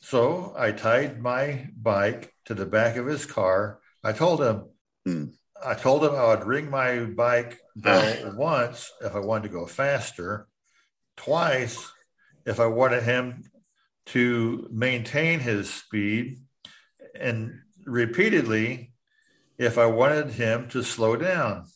So 0.00 0.54
I 0.58 0.72
tied 0.72 1.22
my 1.22 1.68
bike 1.80 2.34
to 2.46 2.54
the 2.54 2.66
back 2.66 2.96
of 2.96 3.06
his 3.06 3.26
car. 3.26 3.78
I 4.02 4.10
told 4.10 4.42
him, 4.42 4.64
Hmm. 5.04 5.26
I 5.64 5.74
told 5.74 6.04
him 6.04 6.14
I 6.14 6.26
would 6.28 6.44
ring 6.44 6.70
my 6.70 7.00
bike 7.04 7.58
bell 7.76 8.34
once 8.36 8.92
if 9.00 9.14
I 9.14 9.20
wanted 9.20 9.44
to 9.44 9.54
go 9.54 9.66
faster, 9.66 10.46
twice 11.16 11.90
if 12.44 12.60
I 12.60 12.66
wanted 12.66 13.02
him 13.02 13.44
to 14.06 14.68
maintain 14.70 15.40
his 15.40 15.72
speed, 15.72 16.38
and 17.18 17.60
repeatedly 17.84 18.92
if 19.58 19.78
I 19.78 19.86
wanted 19.86 20.30
him 20.30 20.68
to 20.68 20.82
slow 20.82 21.16
down. 21.16 21.66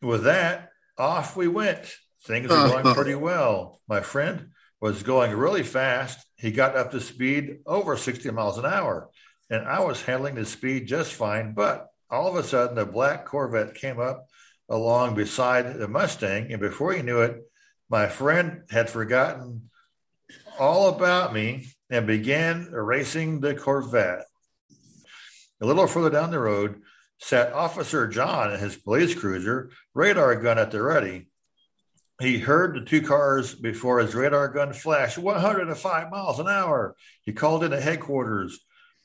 With 0.00 0.24
that, 0.24 0.70
off 0.98 1.36
we 1.36 1.48
went. 1.48 1.92
Things 2.24 2.48
were 2.48 2.68
going 2.68 2.94
pretty 2.94 3.14
well. 3.14 3.80
My 3.88 4.00
friend 4.00 4.50
was 4.80 5.02
going 5.02 5.32
really 5.32 5.62
fast. 5.62 6.24
He 6.36 6.50
got 6.50 6.76
up 6.76 6.90
to 6.90 7.00
speed 7.00 7.60
over 7.66 7.96
60 7.96 8.30
miles 8.32 8.58
an 8.58 8.66
hour, 8.66 9.08
and 9.52 9.66
I 9.66 9.80
was 9.80 10.02
handling 10.02 10.34
the 10.34 10.46
speed 10.46 10.86
just 10.86 11.12
fine. 11.12 11.52
But 11.52 11.88
all 12.10 12.26
of 12.26 12.36
a 12.36 12.42
sudden, 12.42 12.74
the 12.74 12.86
black 12.86 13.26
Corvette 13.26 13.74
came 13.74 14.00
up 14.00 14.26
along 14.68 15.14
beside 15.14 15.74
the 15.74 15.86
Mustang, 15.86 16.50
and 16.50 16.60
before 16.60 16.94
he 16.94 17.02
knew 17.02 17.20
it, 17.20 17.42
my 17.90 18.08
friend 18.08 18.62
had 18.70 18.88
forgotten 18.88 19.68
all 20.58 20.88
about 20.88 21.34
me 21.34 21.66
and 21.90 22.06
began 22.06 22.70
racing 22.72 23.40
the 23.40 23.54
Corvette. 23.54 24.24
A 25.60 25.66
little 25.66 25.86
further 25.86 26.08
down 26.08 26.30
the 26.30 26.38
road 26.38 26.80
sat 27.18 27.52
Officer 27.52 28.08
John 28.08 28.50
and 28.50 28.60
his 28.60 28.76
police 28.76 29.14
cruiser, 29.14 29.70
radar 29.94 30.34
gun 30.36 30.58
at 30.58 30.70
the 30.70 30.82
ready. 30.82 31.28
He 32.20 32.38
heard 32.38 32.74
the 32.74 32.80
two 32.86 33.02
cars 33.02 33.54
before 33.54 33.98
his 33.98 34.14
radar 34.14 34.48
gun 34.48 34.72
flashed 34.72 35.18
105 35.18 36.10
miles 36.10 36.38
an 36.38 36.48
hour. 36.48 36.96
He 37.24 37.32
called 37.32 37.64
into 37.64 37.80
headquarters 37.80 38.58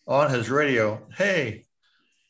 on 0.07 0.31
his 0.31 0.49
radio 0.49 1.01
Hey, 1.15 1.65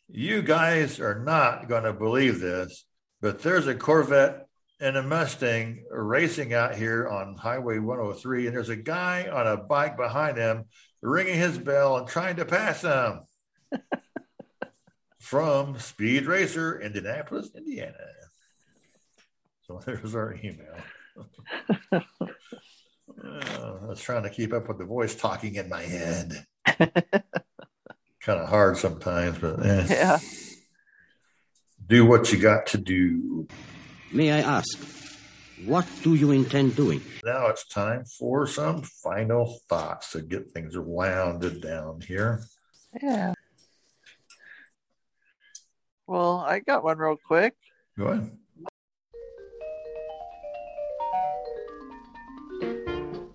you 0.09 0.41
guys 0.41 0.99
are 0.99 1.23
not 1.23 1.67
going 1.67 1.83
to 1.83 1.93
believe 1.93 2.39
this, 2.39 2.85
but 3.21 3.41
there's 3.41 3.67
a 3.67 3.75
Corvette 3.75 4.47
and 4.79 4.95
a 4.95 5.03
Mustang 5.03 5.83
racing 5.91 6.53
out 6.53 6.75
here 6.75 7.07
on 7.07 7.35
Highway 7.35 7.79
103, 7.79 8.47
and 8.47 8.55
there's 8.55 8.69
a 8.69 8.75
guy 8.75 9.27
on 9.27 9.47
a 9.47 9.57
bike 9.57 9.97
behind 9.97 10.37
him 10.37 10.65
ringing 11.01 11.37
his 11.37 11.57
bell 11.57 11.97
and 11.97 12.07
trying 12.07 12.37
to 12.37 12.45
pass 12.45 12.81
him. 12.81 13.21
From 15.19 15.77
Speed 15.77 16.25
Racer, 16.25 16.79
Indianapolis, 16.79 17.49
Indiana. 17.55 17.93
So 19.67 19.81
there's 19.85 20.15
our 20.15 20.35
email. 20.41 20.77
uh, 21.91 21.99
I 23.21 23.85
was 23.85 23.99
trying 23.99 24.23
to 24.23 24.29
keep 24.29 24.53
up 24.53 24.69
with 24.69 24.77
the 24.77 24.85
voice 24.85 25.15
talking 25.15 25.55
in 25.55 25.67
my 25.67 25.81
head. 25.81 26.45
kind 28.27 28.41
of 28.41 28.49
hard 28.49 28.77
sometimes, 28.77 29.39
but 29.39 29.65
eh. 29.65 29.87
Yeah. 29.89 30.19
do 31.87 32.05
what 32.05 32.31
you 32.31 32.37
got 32.37 32.67
to 32.67 32.77
do. 32.77 33.47
May 34.11 34.31
I 34.31 34.39
ask, 34.39 34.77
what 35.65 35.87
do 36.03 36.13
you 36.13 36.31
intend 36.31 36.75
doing? 36.75 37.01
Now 37.23 37.47
it's 37.47 37.65
time 37.67 38.03
for 38.19 38.45
some 38.45 38.81
final 38.81 39.59
thoughts 39.69 40.11
to 40.11 40.21
get 40.21 40.51
things 40.51 40.77
wounded 40.77 41.61
down 41.61 42.01
here. 42.01 42.43
Yeah. 43.01 43.33
Well, 46.05 46.39
I 46.39 46.59
got 46.59 46.83
one 46.83 46.97
real 46.97 47.15
quick. 47.15 47.55
Go 47.97 48.07
ahead. 48.07 48.31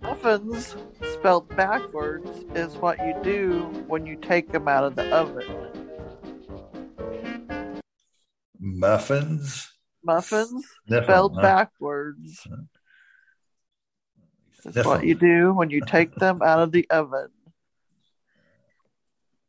Muffins 0.02 0.76
spelled 1.22 1.48
backwards 1.54 2.44
is 2.56 2.74
what 2.78 2.98
you 3.06 3.14
do 3.22 3.62
when 3.86 4.04
you 4.04 4.16
take 4.16 4.50
them 4.50 4.66
out 4.66 4.82
of 4.82 4.96
the 4.96 5.04
oven. 5.14 5.46
Muffins. 8.58 9.70
Muffins 10.02 10.66
Sniff 10.88 10.98
'em, 10.98 11.04
spelled 11.04 11.34
huh? 11.36 11.42
backwards 11.42 12.44
is 14.64 14.72
Sniff 14.72 14.84
what 14.84 14.98
'em. 15.02 15.06
you 15.06 15.14
do 15.14 15.52
when 15.54 15.70
you 15.70 15.80
take 15.86 16.12
them 16.16 16.42
out 16.42 16.58
of 16.58 16.72
the 16.72 16.90
oven. 16.90 17.28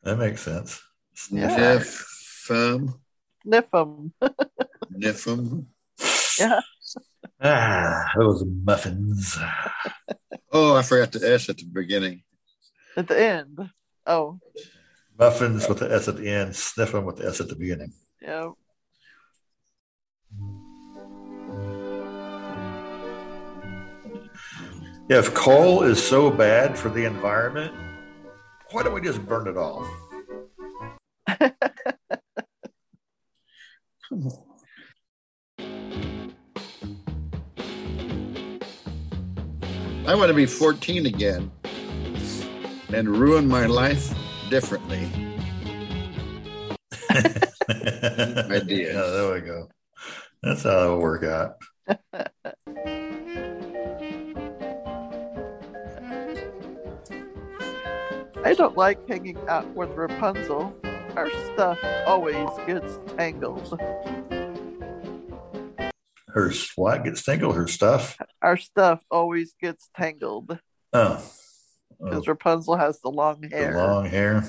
That 0.04 0.20
makes 0.20 0.44
sense. 0.44 0.80
Yeah. 1.32 1.80
Sniff 1.80 2.52
'em, 2.52 2.94
Sniff 3.41 3.72
them. 3.72 4.14
sniff 4.95 5.28
'em. 5.28 5.68
yeah. 6.38 6.60
Ah, 7.41 8.12
those 8.18 8.44
muffins. 8.45 9.38
Oh, 10.52 10.76
I 10.76 10.82
forgot 10.82 11.12
the 11.12 11.34
S 11.34 11.50
at 11.50 11.58
the 11.58 11.66
beginning. 11.66 12.24
At 12.95 13.08
the 13.08 13.20
end. 13.20 13.70
Oh, 14.06 14.40
Muffins 15.18 15.68
with 15.70 15.80
the 15.80 15.91
S 15.91 16.08
at 16.08 16.18
the 16.18 16.28
end, 16.28 16.56
sniff 16.56 16.91
them 16.91 17.06
with 17.06 17.18
the 17.18 17.28
S 17.28 17.40
at 17.41 17.48
the 17.48 17.56
beginning. 17.56 17.94
yeah. 18.22 18.50
If 25.10 25.34
coal 25.34 25.84
is 25.84 26.02
so 26.02 26.32
bad 26.32 26.78
for 26.78 26.90
the 26.90 27.06
environment, 27.06 27.74
why 28.72 28.84
don't 28.84 28.94
we 28.94 29.02
just 29.02 29.24
burn 29.26 29.48
it 29.48 29.58
all? 29.58 29.86
I 40.06 40.16
want 40.16 40.28
to 40.28 40.34
be 40.34 40.46
14 40.46 41.06
again 41.06 41.50
and 42.94 43.08
ruin 43.08 43.48
my 43.48 43.68
life 43.68 44.14
differently. 44.50 45.10
Idea. 47.72 48.94
Yeah, 48.94 49.12
there 49.12 49.34
we 49.34 49.40
go. 49.40 49.70
That's 50.42 50.64
how 50.64 50.84
it'll 50.84 51.00
work 51.00 51.24
out. 51.24 51.56
I 58.44 58.54
don't 58.56 58.76
like 58.76 59.08
hanging 59.08 59.38
out 59.48 59.74
with 59.74 59.90
Rapunzel. 59.92 60.76
Our 61.16 61.30
stuff 61.54 61.80
always 62.06 62.50
gets 62.68 63.00
tangled. 63.16 63.80
Her 66.34 66.51
what 66.76 67.03
gets 67.03 67.23
tangled? 67.23 67.55
Her 67.55 67.68
stuff? 67.68 68.18
Our 68.41 68.57
stuff 68.57 69.03
always 69.11 69.53
gets 69.61 69.89
tangled 69.95 70.57
Oh. 70.91 71.23
because 72.03 72.27
Rapunzel 72.27 72.76
has 72.77 72.99
the 73.01 73.10
long 73.10 73.43
hair. 73.43 73.73
The 73.73 73.88
long 73.88 74.05
hair. 74.05 74.43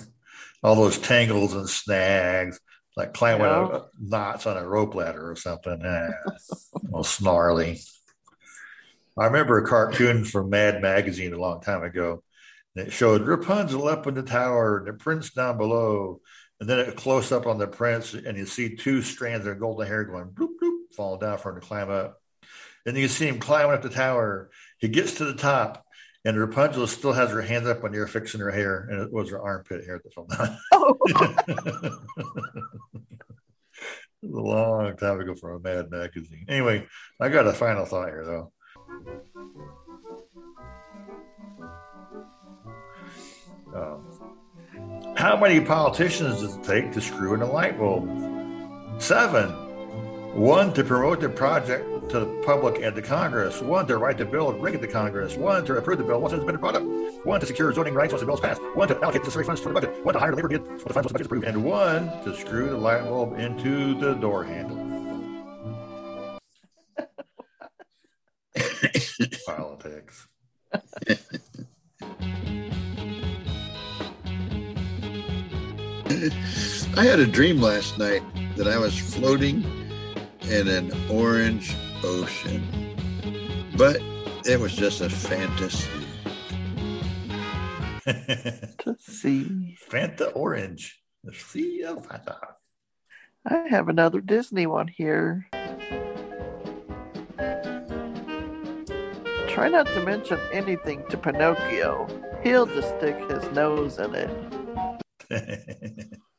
All 0.63 0.77
those 0.77 0.99
tangles 0.99 1.53
and 1.55 1.69
snags, 1.69 2.59
like 2.97 3.13
climbing 3.13 3.47
Yeah. 3.47 3.81
knots 4.01 4.47
on 4.47 4.57
a 4.57 4.67
rope 4.67 4.95
ladder 4.95 5.31
or 5.31 5.37
something. 5.37 5.81
Ah, 5.85 6.09
all 6.93 7.05
snarly. 7.05 7.81
I 9.19 9.27
remember 9.27 9.59
a 9.59 9.67
cartoon 9.69 10.25
from 10.25 10.51
Mad 10.51 10.83
Magazine 10.83 11.33
a 11.35 11.39
long 11.39 11.61
time 11.61 11.83
ago. 11.83 12.23
And 12.75 12.87
it 12.89 12.93
showed 12.93 13.23
Rapunzel 13.27 13.87
up 13.87 14.07
in 14.09 14.15
the 14.15 14.23
tower 14.23 14.79
and 14.79 14.87
the 14.89 14.93
prince 14.95 15.31
down 15.31 15.57
below. 15.59 16.21
And 16.61 16.69
then 16.69 16.79
it 16.81 16.97
close 16.97 17.31
up 17.31 17.47
on 17.47 17.59
the 17.59 17.67
prince, 17.67 18.15
and 18.15 18.37
you 18.39 18.47
see 18.47 18.75
two 18.75 19.03
strands 19.03 19.47
of 19.47 19.61
golden 19.61 19.87
hair 19.87 20.05
going 20.05 20.27
bloop, 20.31 20.51
bloop, 20.63 20.79
falling 20.95 21.21
down 21.21 21.39
for 21.39 21.51
him 21.51 21.61
to 21.61 21.67
climb 21.67 21.91
up. 21.91 22.21
And 22.87 22.97
you 22.97 23.09
see 23.09 23.29
him 23.29 23.39
climbing 23.39 23.73
up 23.73 23.83
the 23.83 23.89
tower. 23.89 24.51
He 24.79 24.89
gets 24.89 25.15
to 25.15 25.25
the 25.25 25.35
top, 25.35 25.85
and 26.25 26.39
Rapunzel 26.39 26.87
still 26.87 27.13
has 27.13 27.31
her 27.31 27.43
hands 27.43 27.67
up 27.67 27.83
when 27.83 27.93
the 27.93 27.99
air 27.99 28.07
fixing 28.07 28.41
her 28.41 28.51
hair, 28.51 28.87
and 28.91 29.01
it 29.01 29.13
was 29.13 29.31
her 29.31 29.41
armpit 29.41 29.85
hair 29.85 30.01
that 30.03 30.15
fell 30.15 30.27
down. 30.27 30.59
It 34.25 34.31
was 34.31 34.43
a 34.43 34.47
long 34.47 34.97
time 34.97 35.21
ago 35.21 35.35
from 35.35 35.57
a 35.57 35.59
Mad 35.59 35.91
magazine. 35.91 36.47
Anyway, 36.49 36.87
I 37.21 37.29
got 37.29 37.47
a 37.47 37.53
final 37.53 37.85
thought 37.85 38.09
here, 38.09 38.25
though. 38.25 38.53
Um, 43.75 45.15
how 45.15 45.37
many 45.37 45.61
politicians 45.61 46.41
does 46.41 46.57
it 46.57 46.65
take 46.65 46.93
to 46.93 47.03
screw 47.03 47.35
in 47.35 47.43
a 47.43 47.53
light 47.53 47.79
bulb? 47.79 48.09
Seven. 48.99 49.64
One 50.35 50.73
to 50.75 50.83
promote 50.83 51.21
the 51.21 51.29
project 51.29 52.11
to 52.11 52.19
the 52.19 52.27
public 52.45 52.83
and 52.83 52.93
to 52.97 53.03
Congress. 53.03 53.63
One 53.63 53.87
to 53.87 53.99
write 53.99 54.19
the 54.19 54.25
bill 54.25 54.51
and 54.51 54.61
bring 54.61 54.75
it 54.75 54.83
to 54.83 54.89
Congress. 54.89 55.37
One 55.37 55.65
to 55.65 55.77
approve 55.77 55.99
the 55.99 56.05
bill 56.05 56.21
once 56.21 56.35
it's 56.35 56.45
been 56.45 56.57
brought 56.57 56.75
up. 56.75 56.83
One 57.23 57.39
to 57.39 57.47
secure 57.47 57.73
zoning 57.73 57.95
rights 57.95 58.13
once 58.13 58.21
the 58.21 58.27
bill 58.27 58.35
is 58.35 58.41
passed. 58.41 58.61
One 58.75 58.89
to 58.89 58.97
allocate 58.97 59.23
the 59.23 59.27
necessary 59.27 59.45
funds 59.45 59.61
for 59.61 59.69
the 59.69 59.75
budget. 59.75 60.05
One 60.05 60.13
to 60.13 60.19
hire 60.19 60.33
the 60.33 60.37
labor 60.37 60.49
bid 60.49 60.65
for 60.81 60.89
the 60.89 60.93
funds 60.93 60.97
once 60.97 61.07
the 61.07 61.13
budget 61.13 61.21
is 61.21 61.27
approved. 61.27 61.47
And 61.47 61.65
one 61.65 62.09
to 62.25 62.35
screw 62.37 62.71
the 62.71 62.77
light 62.77 63.05
bulb 63.05 63.39
into 63.39 63.95
the 63.95 64.15
door 64.15 64.43
handle. 64.43 64.77
Politics. 69.47 70.27
I 76.97 77.05
had 77.05 77.21
a 77.21 77.27
dream 77.27 77.61
last 77.61 77.99
night 77.99 78.25
that 78.57 78.67
I 78.67 78.79
was 78.79 78.99
floating 78.99 79.63
in 80.51 80.69
an 80.69 80.93
orange 81.11 81.75
ocean, 82.03 82.63
but 83.77 84.01
it 84.45 84.61
was 84.61 84.75
just 84.75 85.01
a 85.01 85.09
fantasy. 85.09 85.89
to 88.05 88.97
see. 88.99 89.77
Fanta 89.91 90.31
Orange. 90.35 91.01
The 91.23 91.33
Sea 91.33 91.85
of 91.85 92.07
Fanta. 92.07 92.37
I 93.47 93.67
have 93.69 93.89
another 93.89 94.21
Disney 94.21 94.67
one 94.67 94.89
here. 94.89 95.47
Try 99.49 99.69
not 99.69 99.87
to 99.87 100.03
mention 100.05 100.39
anything 100.53 101.05
to 101.09 101.17
Pinocchio. 101.17 102.07
He'll 102.43 102.67
just 102.67 102.89
stick 102.99 103.17
his 103.31 103.51
nose 103.53 103.99
in 103.99 104.15
it. 104.15 104.31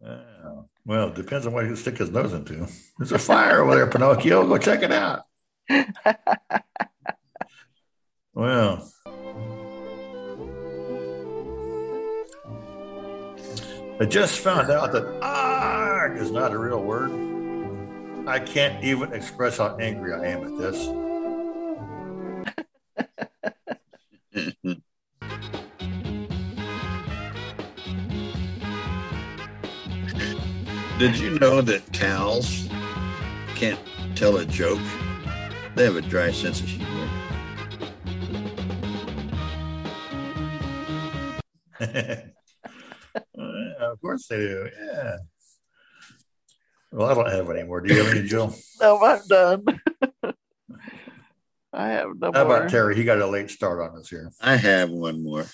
Well, 0.00 1.08
it 1.08 1.14
depends 1.14 1.46
on 1.46 1.52
what 1.52 1.68
he 1.68 1.76
stick 1.76 1.98
his 1.98 2.10
nose 2.10 2.32
into. 2.32 2.66
There's 2.98 3.12
a 3.12 3.18
fire 3.18 3.62
over 3.62 3.74
there, 3.74 3.86
Pinocchio. 3.86 4.46
Go 4.46 4.56
check 4.58 4.82
it 4.82 4.90
out. 4.92 5.24
well, 8.32 8.90
I 14.00 14.04
just 14.08 14.38
found 14.38 14.70
out 14.70 14.92
that 14.92 15.04
"arg" 15.20 16.16
is 16.16 16.30
not 16.30 16.52
a 16.52 16.58
real 16.58 16.82
word. 16.82 17.10
I 18.26 18.38
can't 18.38 18.82
even 18.84 19.12
express 19.12 19.58
how 19.58 19.76
angry 19.76 20.14
I 20.14 20.24
am 20.26 20.44
at 20.44 20.56
this. 20.58 20.86
Did 30.98 31.16
you 31.16 31.38
know 31.38 31.60
that 31.60 31.92
cows 31.92 32.68
can't 33.54 33.78
tell 34.16 34.38
a 34.38 34.44
joke? 34.44 34.80
They 35.76 35.84
have 35.84 35.94
a 35.94 36.00
dry 36.00 36.32
sense 36.32 36.60
of 36.60 36.66
humor. 36.66 37.08
Of 43.80 44.00
course 44.00 44.26
they 44.26 44.36
do. 44.38 44.68
Yeah. 44.76 45.16
Well, 46.90 47.08
I 47.08 47.14
don't 47.14 47.30
have 47.30 47.48
any 47.50 47.62
more. 47.62 47.80
Do 47.80 47.94
you 47.94 48.02
have 48.02 48.14
any, 48.14 48.26
Jill? 48.26 48.54
No, 48.80 48.98
I'm 49.00 49.20
done. 49.28 49.64
I 51.72 51.88
have 51.88 52.08
no 52.18 52.32
more. 52.32 52.34
How 52.34 52.44
more. 52.44 52.56
about 52.56 52.70
Terry? 52.70 52.96
He 52.96 53.04
got 53.04 53.20
a 53.20 53.26
late 53.26 53.50
start 53.50 53.80
on 53.80 53.96
us 53.98 54.08
here. 54.08 54.30
I 54.40 54.56
have 54.56 54.90
one 54.90 55.22
more. 55.22 55.46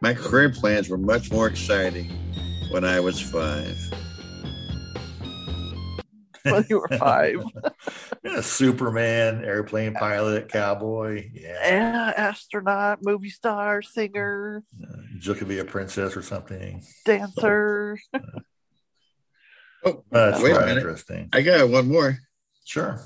My 0.00 0.14
career 0.14 0.50
plans 0.50 0.88
were 0.88 0.98
much 0.98 1.30
more 1.32 1.46
exciting 1.48 2.08
when 2.70 2.84
I 2.84 3.00
was 3.00 3.20
five. 3.20 3.76
when 6.44 6.64
you 6.68 6.80
were 6.80 6.98
five. 6.98 7.42
Yeah, 8.24 8.40
Superman, 8.40 9.44
airplane 9.44 9.94
pilot, 9.94 10.50
cowboy. 10.50 11.30
Yeah. 11.32 11.56
yeah, 11.62 12.12
astronaut, 12.16 12.98
movie 13.00 13.30
star, 13.30 13.80
singer, 13.80 14.64
Jill 15.18 15.36
could 15.36 15.48
be 15.48 15.60
a 15.60 15.64
princess 15.64 16.16
or 16.16 16.22
something. 16.22 16.82
dancer. 17.04 17.98
Oh, 19.84 20.02
That's 20.10 20.42
wait 20.42 20.56
a 20.56 20.60
minute. 20.60 20.78
interesting. 20.78 21.28
I 21.32 21.40
got 21.42 21.68
one 21.68 21.86
more. 21.86 22.18
Sure. 22.64 23.00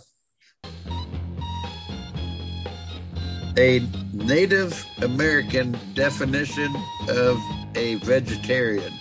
A 3.59 3.87
Native 4.15 4.87
American 5.03 5.79
definition 5.93 6.75
of 7.09 7.39
a 7.75 7.97
vegetarian, 7.97 8.93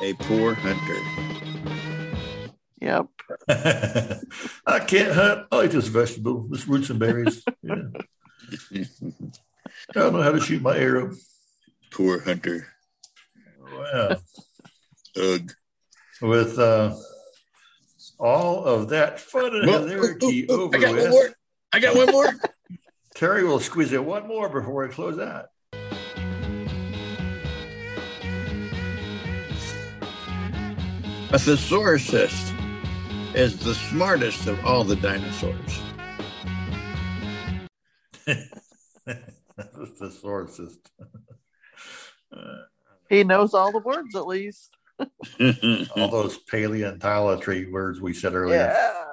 a 0.00 0.14
poor 0.14 0.54
hunter. 0.54 0.98
Yep. 2.80 3.06
I 4.66 4.80
can't 4.80 5.14
hunt. 5.14 5.46
I 5.52 5.56
like 5.56 5.70
this 5.72 5.88
vegetable, 5.88 6.48
this 6.48 6.66
roots 6.66 6.88
and 6.88 6.98
berries. 6.98 7.44
Yeah. 7.62 7.82
I 8.74 9.92
don't 9.92 10.14
know 10.14 10.22
how 10.22 10.32
to 10.32 10.40
shoot 10.40 10.62
my 10.62 10.78
arrow. 10.78 11.12
Poor 11.90 12.20
hunter. 12.20 12.68
Well, 13.62 14.22
Ugh. 15.20 15.52
with 16.22 16.58
uh, 16.58 16.94
all 18.18 18.64
of 18.64 18.88
that 18.88 19.20
fun 19.20 19.54
and 19.54 19.66
Well, 19.66 19.86
hilarity 19.86 20.46
ooh, 20.50 20.52
ooh, 20.52 20.60
ooh, 20.60 20.62
over 20.64 20.76
I 20.76 20.80
got 20.80 20.96
one 20.96 21.10
more. 21.10 21.34
I 21.72 21.78
got 21.78 21.94
one 21.96 22.10
more. 22.10 22.32
Terry 23.14 23.44
will 23.44 23.60
squeeze 23.60 23.92
it 23.92 24.04
one 24.04 24.26
more 24.26 24.48
before 24.48 24.88
we 24.88 24.92
close 24.92 25.20
out. 25.20 25.46
A 31.32 31.38
thesaurus 31.38 32.12
is 33.34 33.58
the 33.58 33.74
smartest 33.74 34.48
of 34.48 34.64
all 34.64 34.82
the 34.82 34.96
dinosaurs. 34.96 35.80
That's 38.26 38.48
the 40.00 40.10
source. 40.10 40.60
He 43.08 43.22
knows 43.22 43.54
all 43.54 43.70
the 43.70 43.78
words 43.78 44.16
at 44.16 44.26
least. 44.26 44.76
all 45.96 46.08
those 46.08 46.38
paleontology 46.38 47.66
words 47.70 48.00
we 48.00 48.14
said 48.14 48.34
earlier. 48.34 48.56
Yeah. 48.56 49.04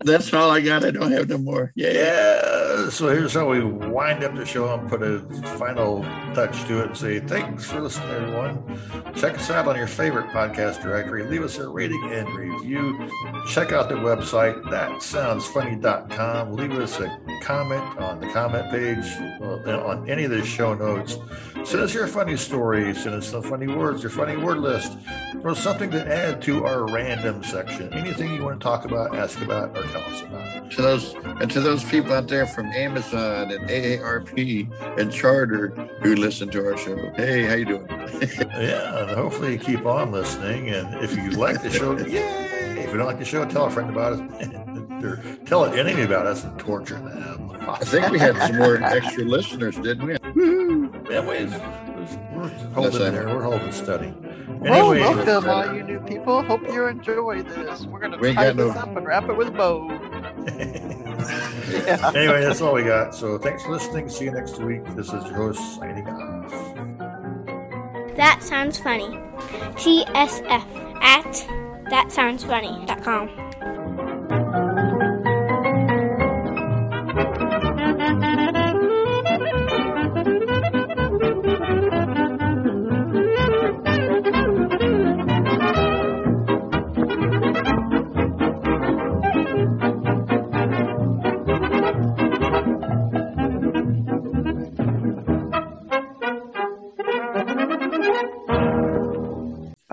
That's 0.00 0.32
all 0.32 0.50
I 0.50 0.60
got. 0.60 0.84
I 0.84 0.90
don't 0.90 1.12
have 1.12 1.28
no 1.28 1.38
more. 1.38 1.72
Yeah. 1.74 1.92
Yeah. 1.92 2.88
So 2.90 3.08
here's 3.08 3.34
how 3.34 3.48
we 3.50 3.62
wind 3.62 4.24
up 4.24 4.34
the 4.34 4.44
show 4.46 4.72
and 4.72 4.88
put 4.88 5.02
a 5.02 5.20
final 5.58 6.02
touch 6.34 6.64
to 6.64 6.80
it 6.80 6.86
and 6.86 6.96
say 6.96 7.20
thanks 7.20 7.66
for 7.66 7.80
listening, 7.80 8.10
everyone. 8.10 9.14
Check 9.14 9.38
us 9.38 9.50
out 9.50 9.68
on 9.68 9.76
your 9.76 9.86
favorite 9.86 10.28
podcast 10.28 10.82
directory. 10.82 11.24
Leave 11.24 11.42
us 11.42 11.58
a 11.58 11.68
rating 11.68 12.02
and 12.12 12.28
review. 12.34 13.08
Check 13.48 13.72
out 13.72 13.88
the 13.88 13.96
website, 13.96 14.60
thatsoundsfunny.com. 14.64 16.52
Leave 16.52 16.72
us 16.72 16.98
a 17.00 17.18
comment 17.42 17.98
on 17.98 18.20
the 18.20 18.28
comment 18.28 18.70
page 18.70 19.04
uh, 19.42 19.84
on 19.84 20.08
any 20.08 20.24
of 20.24 20.30
the 20.30 20.44
show 20.44 20.74
notes. 20.74 21.18
Send 21.64 21.82
us 21.82 21.92
your 21.92 22.06
funny 22.06 22.36
stories. 22.36 23.02
Send 23.02 23.14
us 23.14 23.28
some 23.28 23.42
funny 23.42 23.66
words, 23.66 24.02
your 24.02 24.10
funny 24.10 24.36
word 24.36 24.58
list, 24.58 24.96
or 25.44 25.54
something 25.54 25.90
to 25.90 26.06
add 26.06 26.42
to 26.42 26.64
our 26.64 26.86
random 26.92 27.42
section. 27.42 27.92
Anything 27.94 28.34
you 28.34 28.44
want 28.44 28.60
to 28.60 28.64
talk 28.64 28.84
about, 28.84 29.16
ask 29.16 29.40
about, 29.40 29.76
or 29.76 29.82
tell 29.84 30.02
us 30.02 30.22
about. 30.22 30.70
To 30.72 30.82
those 30.82 31.14
and 31.14 31.50
to 31.50 31.60
those 31.60 31.84
people 31.84 32.12
out 32.12 32.28
there 32.28 32.46
from 32.46 32.66
Amazon 32.66 33.50
and 33.50 33.68
AARP 33.68 34.98
and 34.98 35.12
Charter 35.12 35.68
who 36.02 36.14
listen 36.14 36.48
to 36.50 36.64
our 36.64 36.76
show. 36.76 36.96
Hey, 37.16 37.44
how 37.44 37.54
you 37.54 37.64
doing? 37.64 37.86
yeah, 37.90 38.98
and 38.98 39.10
hopefully 39.10 39.52
you 39.52 39.58
keep 39.58 39.86
on 39.86 40.12
listening. 40.12 40.70
And 40.70 40.94
if 41.02 41.16
you 41.16 41.30
like 41.30 41.62
the 41.62 41.70
show, 41.70 41.96
yay! 41.98 42.50
If 42.78 42.90
you 42.90 42.96
don't 42.96 43.06
like 43.06 43.18
the 43.18 43.24
show, 43.24 43.44
tell 43.44 43.66
a 43.66 43.70
friend 43.70 43.90
about 43.90 44.14
us. 44.14 44.20
or 45.04 45.22
tell 45.46 45.64
an 45.64 45.78
enemy 45.78 46.02
about 46.02 46.26
us 46.26 46.44
and 46.44 46.58
torture 46.58 46.98
them. 46.98 47.50
I 47.60 47.78
think 47.78 48.10
we 48.10 48.18
had 48.18 48.36
some 48.36 48.56
more 48.56 48.82
extra 48.82 49.24
listeners, 49.24 49.76
didn't 49.76 50.06
we? 50.06 50.16
Yeah, 51.10 51.22
we, 51.22 51.44
we're 52.36 52.48
holding 52.72 53.00
there. 53.00 53.26
We're 53.26 53.42
holding 53.42 53.72
steady. 53.72 54.14
Well, 54.58 54.92
Anyway, 54.92 55.00
welcome, 55.00 55.48
uh, 55.48 55.52
all 55.52 55.74
you 55.74 55.82
new 55.82 56.00
people. 56.00 56.42
Hope 56.42 56.62
you 56.68 56.86
enjoy 56.86 57.42
this. 57.42 57.86
We're 57.86 58.00
going 58.00 58.12
to 58.12 58.18
tie 58.18 58.32
got 58.34 58.56
no- 58.56 58.68
this 58.68 58.76
up 58.76 58.96
and 58.96 59.06
wrap 59.06 59.28
it 59.28 59.36
with 59.36 59.48
a 59.48 59.52
bow. 59.52 59.88
yeah. 61.70 62.12
anyway, 62.14 62.40
that's 62.42 62.60
all 62.60 62.74
we 62.74 62.82
got. 62.82 63.14
So 63.14 63.38
thanks 63.38 63.62
for 63.62 63.72
listening. 63.72 64.08
See 64.08 64.24
you 64.24 64.32
next 64.32 64.58
week. 64.58 64.84
This 64.96 65.12
is 65.12 65.24
your 65.24 65.34
host 65.34 65.76
signing 65.76 66.06
off. 66.08 66.50
That 68.16 68.42
sounds 68.42 68.78
funny. 68.78 69.18
TSF 69.76 70.66
at 71.00 71.46
thatsoundsfunny.com. 71.90 73.49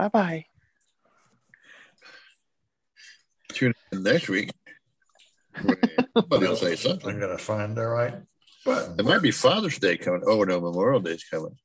Bye 0.07 0.19
bye. 0.19 0.45
Tune 3.49 3.73
in 3.91 4.03
next 4.03 4.29
week. 4.29 4.51
Somebody 6.15 6.47
will 6.47 6.55
say 6.55 6.75
something. 6.77 7.09
I'm 7.09 7.19
gonna 7.19 7.37
find 7.37 7.75
the 7.75 7.85
right 7.85 8.13
button. 8.63 8.95
It 8.99 9.05
might 9.05 9.21
be 9.21 9.31
Father's 9.31 9.79
Day 9.79 9.97
coming. 9.97 10.21
Oh 10.25 10.43
no, 10.43 10.61
Memorial 10.61 11.01
Day's 11.01 11.25
coming. 11.25 11.57